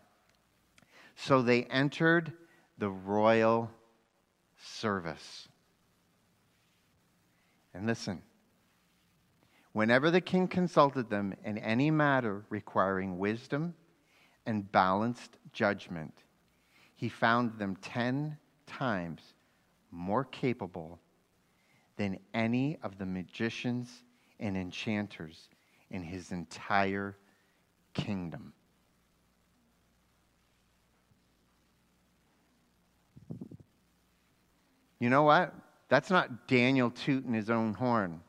So 1.16 1.42
they 1.42 1.64
entered 1.64 2.32
the 2.78 2.88
royal 2.88 3.68
service. 4.62 5.48
And 7.74 7.84
listen, 7.84 8.22
whenever 9.72 10.12
the 10.12 10.20
king 10.20 10.46
consulted 10.46 11.10
them 11.10 11.34
in 11.44 11.58
any 11.58 11.90
matter 11.90 12.44
requiring 12.48 13.18
wisdom 13.18 13.74
and 14.46 14.70
balanced 14.70 15.36
judgment, 15.52 16.14
he 16.94 17.08
found 17.08 17.58
them 17.58 17.74
ten 17.82 18.38
times 18.68 19.34
more 19.90 20.22
capable 20.22 21.00
than 21.96 22.18
any 22.34 22.78
of 22.82 22.98
the 22.98 23.06
magicians 23.06 24.02
and 24.38 24.56
enchanters 24.56 25.48
in 25.90 26.02
his 26.02 26.32
entire 26.32 27.16
kingdom. 27.94 28.52
You 34.98 35.10
know 35.10 35.22
what? 35.22 35.54
That's 35.88 36.10
not 36.10 36.48
Daniel 36.48 36.90
tooting 36.90 37.32
his 37.32 37.50
own 37.50 37.74
horn. 37.74 38.20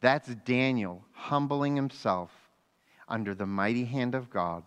That's 0.00 0.28
Daniel 0.44 1.04
humbling 1.12 1.76
himself 1.76 2.30
under 3.08 3.34
the 3.34 3.46
mighty 3.46 3.84
hand 3.84 4.14
of 4.14 4.30
God 4.30 4.64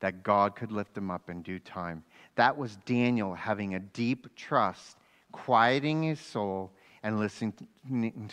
that 0.00 0.22
God 0.22 0.56
could 0.56 0.72
lift 0.72 0.96
him 0.96 1.10
up 1.10 1.28
in 1.28 1.42
due 1.42 1.58
time. 1.58 2.02
That 2.34 2.56
was 2.56 2.76
Daniel 2.86 3.34
having 3.34 3.74
a 3.74 3.80
deep 3.80 4.34
trust, 4.34 4.96
quieting 5.30 6.02
his 6.02 6.20
soul, 6.20 6.72
and 7.02 7.18
listening 7.18 7.52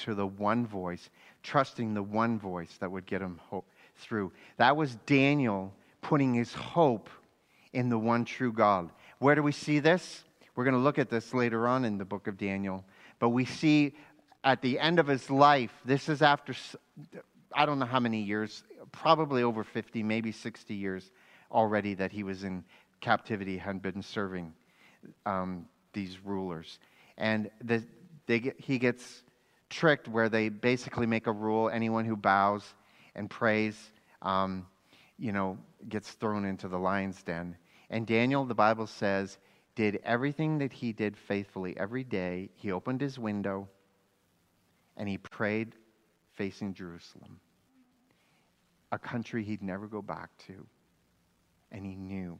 to 0.03 0.13
the 0.13 0.25
one 0.25 0.65
voice, 0.65 1.09
trusting 1.43 1.93
the 1.93 2.03
one 2.03 2.39
voice 2.39 2.77
that 2.79 2.91
would 2.91 3.05
get 3.05 3.21
him 3.21 3.39
hope 3.49 3.69
through. 3.95 4.31
That 4.57 4.75
was 4.75 4.95
Daniel 5.05 5.73
putting 6.01 6.33
his 6.33 6.53
hope 6.53 7.09
in 7.73 7.89
the 7.89 7.97
one 7.97 8.25
true 8.25 8.51
God. 8.51 8.89
Where 9.19 9.35
do 9.35 9.43
we 9.43 9.51
see 9.51 9.79
this? 9.79 10.23
We're 10.55 10.63
going 10.63 10.75
to 10.75 10.79
look 10.81 10.99
at 10.99 11.09
this 11.09 11.33
later 11.33 11.67
on 11.67 11.85
in 11.85 11.97
the 11.97 12.05
book 12.05 12.27
of 12.27 12.37
Daniel. 12.37 12.83
But 13.19 13.29
we 13.29 13.45
see 13.45 13.95
at 14.43 14.61
the 14.61 14.79
end 14.79 14.99
of 14.99 15.07
his 15.07 15.29
life, 15.29 15.71
this 15.85 16.09
is 16.09 16.21
after, 16.21 16.55
I 17.53 17.65
don't 17.65 17.79
know 17.79 17.85
how 17.85 17.99
many 17.99 18.21
years, 18.21 18.63
probably 18.91 19.43
over 19.43 19.63
50, 19.63 20.03
maybe 20.03 20.31
60 20.31 20.73
years 20.73 21.11
already 21.51 21.93
that 21.95 22.11
he 22.11 22.23
was 22.23 22.43
in 22.43 22.63
captivity, 23.01 23.57
had 23.57 23.81
been 23.81 24.01
serving 24.01 24.53
um, 25.25 25.65
these 25.93 26.17
rulers. 26.23 26.79
And 27.17 27.49
the, 27.63 27.83
get, 28.27 28.59
he 28.59 28.77
gets 28.77 29.23
tricked 29.69 30.07
where 30.07 30.29
they 30.29 30.49
basically 30.49 31.07
make 31.07 31.27
a 31.27 31.31
rule 31.31 31.69
anyone 31.69 32.05
who 32.05 32.15
bows 32.15 32.63
and 33.15 33.29
prays, 33.29 33.75
um, 34.21 34.65
you 35.17 35.31
know, 35.31 35.57
gets 35.89 36.11
thrown 36.11 36.45
into 36.45 36.67
the 36.67 36.77
lion's 36.77 37.21
den. 37.23 37.55
And 37.89 38.05
Daniel, 38.05 38.45
the 38.45 38.55
Bible 38.55 38.87
says, 38.87 39.37
did 39.75 39.99
everything 40.03 40.57
that 40.57 40.73
he 40.73 40.91
did 40.91 41.15
faithfully 41.15 41.77
every 41.77 42.03
day. 42.03 42.49
He 42.55 42.71
opened 42.71 42.99
his 42.99 43.19
window 43.19 43.69
and 44.97 45.07
he 45.07 45.19
prayed 45.19 45.75
facing 46.33 46.73
Jerusalem, 46.73 47.39
a 48.91 48.97
country 48.97 49.43
he'd 49.43 49.61
never 49.61 49.87
go 49.87 50.01
back 50.01 50.31
to. 50.47 50.65
And 51.71 51.85
he 51.85 51.95
knew 51.95 52.39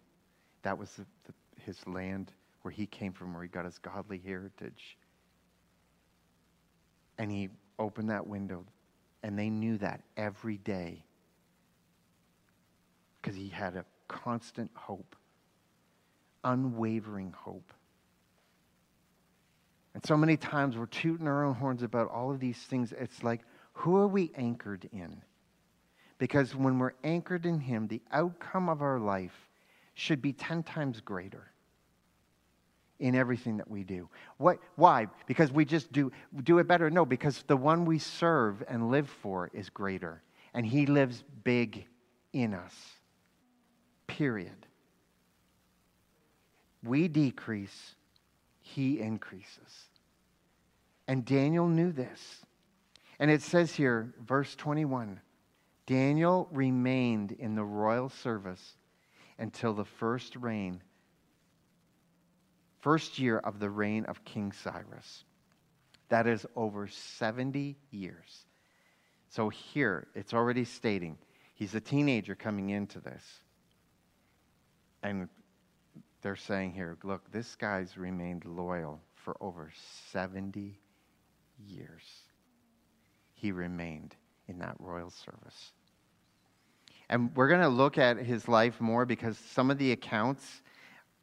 that 0.64 0.78
was 0.78 0.90
the, 0.94 1.06
the, 1.26 1.34
his 1.62 1.86
land 1.86 2.32
where 2.64 2.72
he 2.72 2.88
came 2.88 3.14
from, 3.14 3.34
where 3.34 3.44
he 3.44 3.50
got 3.50 3.66
his 3.66 3.78
godly 3.78 4.22
heritage. 4.26 4.98
And 7.18 7.32
he 7.32 7.50
opened 7.80 8.10
that 8.10 8.28
window, 8.28 8.66
and 9.24 9.38
they 9.38 9.50
knew 9.50 9.78
that 9.80 10.02
every 10.16 10.58
day 10.58 11.04
because 13.22 13.36
he 13.36 13.50
had 13.50 13.76
a 13.76 13.86
constant 14.08 14.72
hope 14.74 15.16
unwavering 16.48 17.34
hope. 17.38 17.74
And 19.94 20.06
so 20.06 20.16
many 20.16 20.38
times 20.38 20.78
we're 20.78 20.86
tooting 20.86 21.28
our 21.28 21.44
own 21.44 21.56
horns 21.56 21.84
about 21.84 22.10
all 22.10 22.32
of 22.32 22.40
these 22.40 22.58
things. 22.58 22.94
It's 22.98 23.24
like, 23.24 23.42
who 23.74 23.98
are 23.98 24.08
we 24.08 24.32
anchored 24.36 24.88
in? 24.92 25.22
Because 26.18 26.56
when 26.56 26.80
we're 26.80 26.94
anchored 27.04 27.46
in 27.46 27.60
Him, 27.60 27.88
the 27.88 28.02
outcome 28.12 28.70
of 28.70 28.82
our 28.82 29.00
life 29.00 29.50
should 29.94 30.22
be 30.22 30.34
10 30.34 30.64
times 30.64 31.02
greater 31.02 31.52
in 33.00 33.16
everything 33.16 33.58
that 33.58 33.70
we 33.70 33.84
do. 33.84 34.10
What, 34.38 34.60
why? 34.76 35.08
Because 35.28 35.52
we 35.52 35.66
just 35.66 35.92
do, 35.92 36.12
do 36.44 36.60
it 36.60 36.68
better? 36.68 36.90
No, 36.90 37.06
because 37.06 37.44
the 37.48 37.58
one 37.58 37.86
we 37.86 38.00
serve 38.00 38.64
and 38.68 38.90
live 38.90 39.10
for 39.22 39.50
is 39.54 39.70
greater. 39.70 40.22
And 40.54 40.66
He 40.66 40.86
lives 40.86 41.24
big 41.44 41.86
in 42.34 42.54
us. 42.54 42.74
Period. 44.08 44.66
We 46.84 47.08
decrease, 47.08 47.96
he 48.60 49.00
increases. 49.00 49.88
And 51.08 51.26
Daniel 51.26 51.68
knew 51.68 51.92
this. 51.92 52.46
And 53.20 53.32
it 53.32 53.42
says 53.42 53.74
here, 53.74 54.14
verse 54.26 54.56
21 54.56 55.20
Daniel 55.86 56.50
remained 56.52 57.32
in 57.32 57.56
the 57.56 57.64
royal 57.64 58.10
service 58.10 58.76
until 59.40 59.74
the 59.74 59.86
first 59.86 60.36
reign, 60.36 60.82
first 62.88 63.20
year 63.20 63.40
of 63.40 63.60
the 63.60 63.70
reign 63.70 64.06
of 64.06 64.24
King 64.24 64.50
Cyrus. 64.54 65.26
That 66.08 66.26
is 66.26 66.46
over 66.56 66.88
70 66.88 67.76
years. 67.92 68.46
So 69.28 69.50
here, 69.50 70.08
it's 70.16 70.34
already 70.34 70.64
stating 70.64 71.18
he's 71.54 71.76
a 71.76 71.82
teenager 71.82 72.34
coming 72.34 72.70
into 72.70 73.02
this. 73.02 73.22
And 75.04 75.28
they're 76.22 76.38
saying 76.38 76.72
here, 76.72 76.98
look, 77.04 77.30
this 77.30 77.58
guy's 77.58 77.98
remained 77.98 78.46
loyal 78.46 79.02
for 79.16 79.36
over 79.42 79.70
70 80.14 80.80
years. 81.68 82.04
He 83.34 83.52
remained 83.52 84.16
in 84.48 84.60
that 84.60 84.78
royal 84.80 85.10
service. 85.10 85.74
And 87.10 87.36
we're 87.36 87.50
going 87.50 87.60
to 87.60 87.68
look 87.68 87.98
at 87.98 88.16
his 88.16 88.48
life 88.48 88.80
more 88.80 89.06
because 89.06 89.38
some 89.38 89.70
of 89.72 89.78
the 89.78 89.92
accounts 89.92 90.62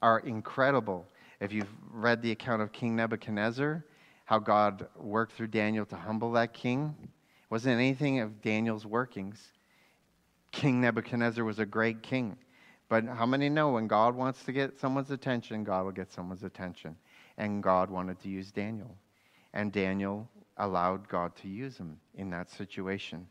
are 0.03 0.19
incredible. 0.19 1.07
If 1.45 1.53
you've 1.53 1.69
read 1.93 2.23
the 2.23 2.31
account 2.31 2.63
of 2.63 2.73
King 2.73 2.97
Nebuchadnezzar, 2.97 3.85
how 4.25 4.39
God 4.39 4.89
worked 4.97 5.35
through 5.35 5.49
Daniel 5.49 5.85
to 5.85 5.95
humble 5.95 6.33
that 6.33 6.55
king, 6.55 6.95
it 7.03 7.11
wasn't 7.51 7.75
anything 7.75 8.21
of 8.21 8.41
Daniel's 8.41 8.87
workings. 8.87 9.53
King 10.53 10.81
Nebuchadnezzar 10.81 11.45
was 11.45 11.59
a 11.59 11.67
great 11.67 12.03
king. 12.03 12.39
But 12.89 13.05
how 13.05 13.27
many 13.27 13.51
know 13.51 13.73
when 13.73 13.89
God 13.89 14.15
wants 14.15 14.43
to 14.45 14.53
get 14.53 14.81
someone's 14.81 15.11
attention, 15.11 15.65
God 15.65 15.85
will 15.85 15.93
get 15.93 16.11
someone's 16.11 16.45
attention? 16.45 16.97
And 17.37 17.63
God 17.63 17.91
wanted 17.91 18.19
to 18.21 18.31
use 18.31 18.51
Daniel. 18.51 18.97
And 19.53 19.71
Daniel 19.71 20.27
allowed 20.57 21.11
God 21.11 21.37
to 21.43 21.49
use 21.49 21.77
him 21.77 22.01
in 22.15 22.31
that 22.31 22.51
situation. 22.51 23.27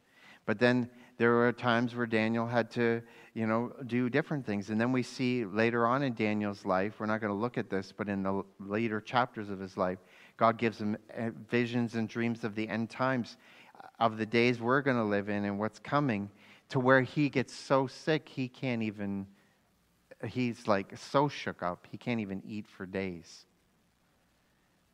But 0.46 0.60
then 0.60 0.90
there 1.18 1.32
were 1.32 1.52
times 1.52 1.96
where 1.96 2.06
Daniel 2.06 2.48
had 2.48 2.72
to, 2.72 3.02
you 3.34 3.48
know, 3.48 3.72
do 3.88 4.10
different 4.10 4.46
things. 4.46 4.70
And 4.70 4.80
then 4.80 4.92
we 4.92 5.04
see 5.04 5.46
later 5.46 5.86
on 5.86 6.04
in 6.04 6.14
Daniel's 6.14 6.66
life, 6.66 6.96
we're 7.00 7.06
not 7.06 7.22
going 7.22 7.32
to 7.32 7.40
look 7.40 7.58
at 7.58 7.70
this, 7.70 7.94
but 7.96 8.10
in 8.10 8.24
the 8.24 8.44
later 8.60 9.00
chapters 9.00 9.50
of 9.50 9.60
his 9.60 9.78
life, 9.78 10.00
God 10.38 10.58
gives 10.58 10.82
him 10.82 10.98
eh, 11.14 11.30
visions 11.50 11.96
and 11.96 12.10
dreams 12.10 12.44
of 12.44 12.56
the 12.56 12.68
end 12.68 12.90
times, 12.90 13.38
of 14.00 14.18
the 14.18 14.26
days 14.26 14.60
we're 14.60 14.82
going 14.82 14.98
to 14.98 15.04
live 15.04 15.30
in 15.30 15.46
and 15.46 15.60
what's 15.60 15.80
coming, 15.80 16.30
to 16.70 16.80
where 16.80 17.02
he 17.02 17.30
gets 17.30 17.54
so 17.54 17.86
sick 17.86 18.28
he 18.28 18.48
can't 18.48 18.82
even, 18.82 19.28
he's 20.26 20.68
like 20.68 20.98
so 20.98 21.28
shook 21.28 21.62
up, 21.62 21.88
he 21.92 21.98
can't 21.98 22.20
even 22.20 22.42
eat 22.46 22.68
for 22.68 22.86
days. 22.86 23.46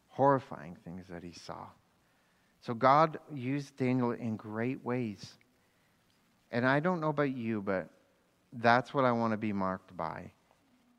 Horrifying 0.10 0.76
things 0.84 1.08
that 1.08 1.24
he 1.24 1.32
saw. 1.32 1.68
So 2.62 2.74
God 2.74 3.20
used 3.34 3.78
Daniel 3.78 4.12
in 4.12 4.36
great 4.36 4.84
ways. 4.84 5.34
And 6.52 6.66
I 6.66 6.80
don't 6.80 7.00
know 7.00 7.10
about 7.10 7.36
you, 7.36 7.62
but 7.62 7.90
that's 8.54 8.94
what 8.94 9.06
I 9.06 9.12
want 9.12 9.32
to 9.32 9.38
be 9.38 9.54
marked 9.54 9.96
by 9.96 10.32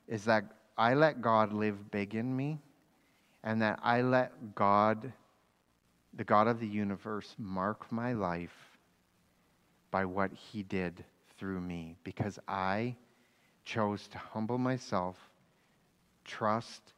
is 0.07 0.25
that 0.25 0.43
I 0.77 0.93
let 0.93 1.21
God 1.21 1.53
live 1.53 1.91
big 1.91 2.15
in 2.15 2.35
me 2.35 2.59
and 3.43 3.61
that 3.61 3.79
I 3.83 4.01
let 4.01 4.55
God, 4.55 5.11
the 6.13 6.23
God 6.23 6.47
of 6.47 6.59
the 6.59 6.67
universe, 6.67 7.35
mark 7.37 7.91
my 7.91 8.13
life 8.13 8.55
by 9.89 10.05
what 10.05 10.31
he 10.33 10.63
did 10.63 11.03
through 11.37 11.61
me 11.61 11.95
because 12.03 12.39
I 12.47 12.95
chose 13.65 14.07
to 14.09 14.17
humble 14.17 14.57
myself, 14.57 15.17
trust, 16.25 16.93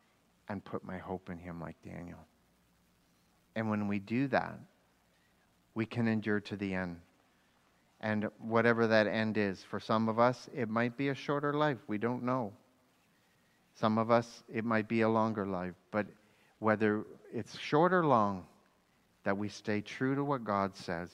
and 0.50 0.64
put 0.64 0.84
my 0.84 0.98
hope 0.98 1.30
in 1.30 1.38
him 1.38 1.60
like 1.60 1.76
Daniel. 1.84 2.20
And 3.56 3.70
when 3.70 3.88
we 3.88 4.00
do 4.00 4.28
that, 4.28 4.58
we 5.76 5.86
can 5.86 6.08
endure 6.08 6.40
to 6.42 6.56
the 6.56 6.74
end. 6.74 6.98
And 8.02 8.30
whatever 8.40 8.88
that 8.88 9.08
end 9.08 9.38
is, 9.38 9.64
for 9.64 9.80
some 9.80 10.10
of 10.10 10.20
us, 10.20 10.50
it 10.54 10.70
might 10.70 10.98
be 10.98 11.10
a 11.10 11.16
shorter 11.16 11.54
life. 11.54 11.78
We 11.88 11.98
don't 11.98 12.24
know. 12.24 12.54
Some 13.76 13.98
of 13.98 14.12
us, 14.12 14.44
it 14.54 14.66
might 14.66 14.88
be 14.88 15.02
a 15.02 15.10
longer 15.10 15.46
life. 15.46 15.74
But 15.90 16.08
whether 16.60 17.06
it's 17.34 17.58
short 17.58 17.94
or 17.94 18.06
long, 18.06 18.46
that 19.24 19.38
we 19.38 19.48
stay 19.48 19.82
true 19.82 20.16
to 20.16 20.24
what 20.24 20.44
God 20.44 20.76
says, 20.76 21.10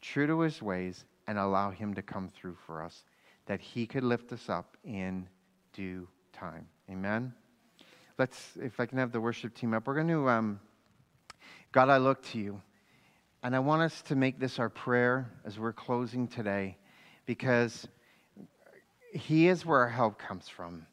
true 0.00 0.26
to 0.26 0.40
his 0.40 0.62
ways, 0.62 1.04
and 1.26 1.38
allow 1.38 1.70
him 1.70 1.92
to 1.94 2.02
come 2.02 2.28
through 2.28 2.56
for 2.66 2.82
us, 2.82 3.04
that 3.46 3.60
he 3.60 3.86
could 3.86 4.04
lift 4.04 4.32
us 4.32 4.48
up 4.48 4.76
in 4.84 5.28
due 5.74 6.08
time. 6.32 6.66
Amen. 6.90 7.34
Let's, 8.18 8.52
if 8.56 8.80
I 8.80 8.86
can 8.86 8.98
have 8.98 9.12
the 9.12 9.20
worship 9.20 9.54
team 9.54 9.74
up, 9.74 9.86
we're 9.86 9.94
going 9.94 10.08
to. 10.08 10.28
Um, 10.28 10.60
God, 11.76 11.90
I 11.90 11.98
look 11.98 12.22
to 12.30 12.38
you. 12.38 12.62
And 13.42 13.54
I 13.54 13.58
want 13.58 13.82
us 13.82 14.00
to 14.04 14.16
make 14.16 14.40
this 14.40 14.58
our 14.58 14.70
prayer 14.70 15.30
as 15.44 15.58
we're 15.58 15.74
closing 15.74 16.26
today 16.26 16.78
because 17.26 17.86
He 19.12 19.48
is 19.48 19.66
where 19.66 19.80
our 19.80 19.88
help 19.90 20.18
comes 20.18 20.48
from. 20.48 20.86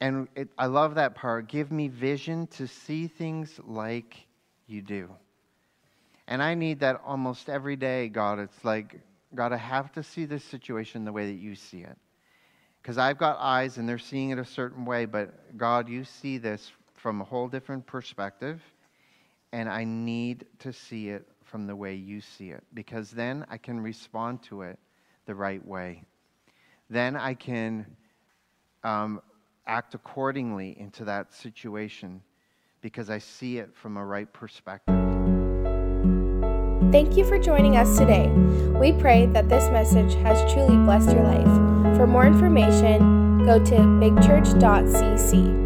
And 0.00 0.26
it, 0.34 0.48
I 0.58 0.66
love 0.66 0.96
that 0.96 1.14
part. 1.14 1.46
Give 1.46 1.70
me 1.70 1.86
vision 1.86 2.48
to 2.56 2.66
see 2.66 3.06
things 3.06 3.60
like 3.64 4.16
you 4.66 4.82
do. 4.82 5.10
And 6.26 6.42
I 6.42 6.54
need 6.54 6.80
that 6.80 7.00
almost 7.06 7.48
every 7.48 7.76
day, 7.76 8.08
God. 8.08 8.40
It's 8.40 8.64
like, 8.64 8.98
God, 9.32 9.52
I 9.52 9.58
have 9.58 9.92
to 9.92 10.02
see 10.02 10.24
this 10.24 10.42
situation 10.42 11.04
the 11.04 11.12
way 11.12 11.26
that 11.26 11.38
you 11.40 11.54
see 11.54 11.82
it. 11.82 11.96
Because 12.82 12.98
I've 12.98 13.16
got 13.16 13.38
eyes 13.38 13.78
and 13.78 13.88
they're 13.88 13.96
seeing 13.96 14.30
it 14.30 14.40
a 14.40 14.44
certain 14.44 14.84
way, 14.84 15.04
but 15.04 15.56
God, 15.56 15.88
you 15.88 16.02
see 16.02 16.36
this 16.36 16.72
from 16.96 17.20
a 17.20 17.24
whole 17.24 17.46
different 17.46 17.86
perspective 17.86 18.60
and 19.56 19.68
I 19.70 19.84
need 19.84 20.44
to 20.58 20.70
see 20.70 21.08
it 21.08 21.26
from 21.42 21.66
the 21.66 21.74
way 21.74 21.94
you 21.94 22.20
see 22.20 22.50
it 22.50 22.62
because 22.74 23.10
then 23.10 23.46
I 23.48 23.56
can 23.56 23.80
respond 23.80 24.42
to 24.42 24.60
it 24.60 24.78
the 25.24 25.34
right 25.34 25.66
way. 25.66 26.02
Then 26.90 27.16
I 27.16 27.32
can 27.32 27.86
um, 28.84 29.22
act 29.66 29.94
accordingly 29.94 30.78
into 30.78 31.06
that 31.06 31.32
situation 31.32 32.20
because 32.82 33.08
I 33.08 33.16
see 33.16 33.56
it 33.56 33.74
from 33.74 33.96
a 33.96 34.04
right 34.04 34.30
perspective. 34.30 34.94
Thank 36.92 37.16
you 37.16 37.24
for 37.24 37.38
joining 37.38 37.78
us 37.78 37.96
today. 37.96 38.28
We 38.78 38.92
pray 38.92 39.24
that 39.32 39.48
this 39.48 39.70
message 39.70 40.12
has 40.16 40.52
truly 40.52 40.76
blessed 40.84 41.12
your 41.12 41.24
life. 41.24 41.96
For 41.96 42.06
more 42.06 42.26
information, 42.26 43.46
go 43.46 43.58
to 43.64 43.74
bigchurch.cc. 43.74 45.56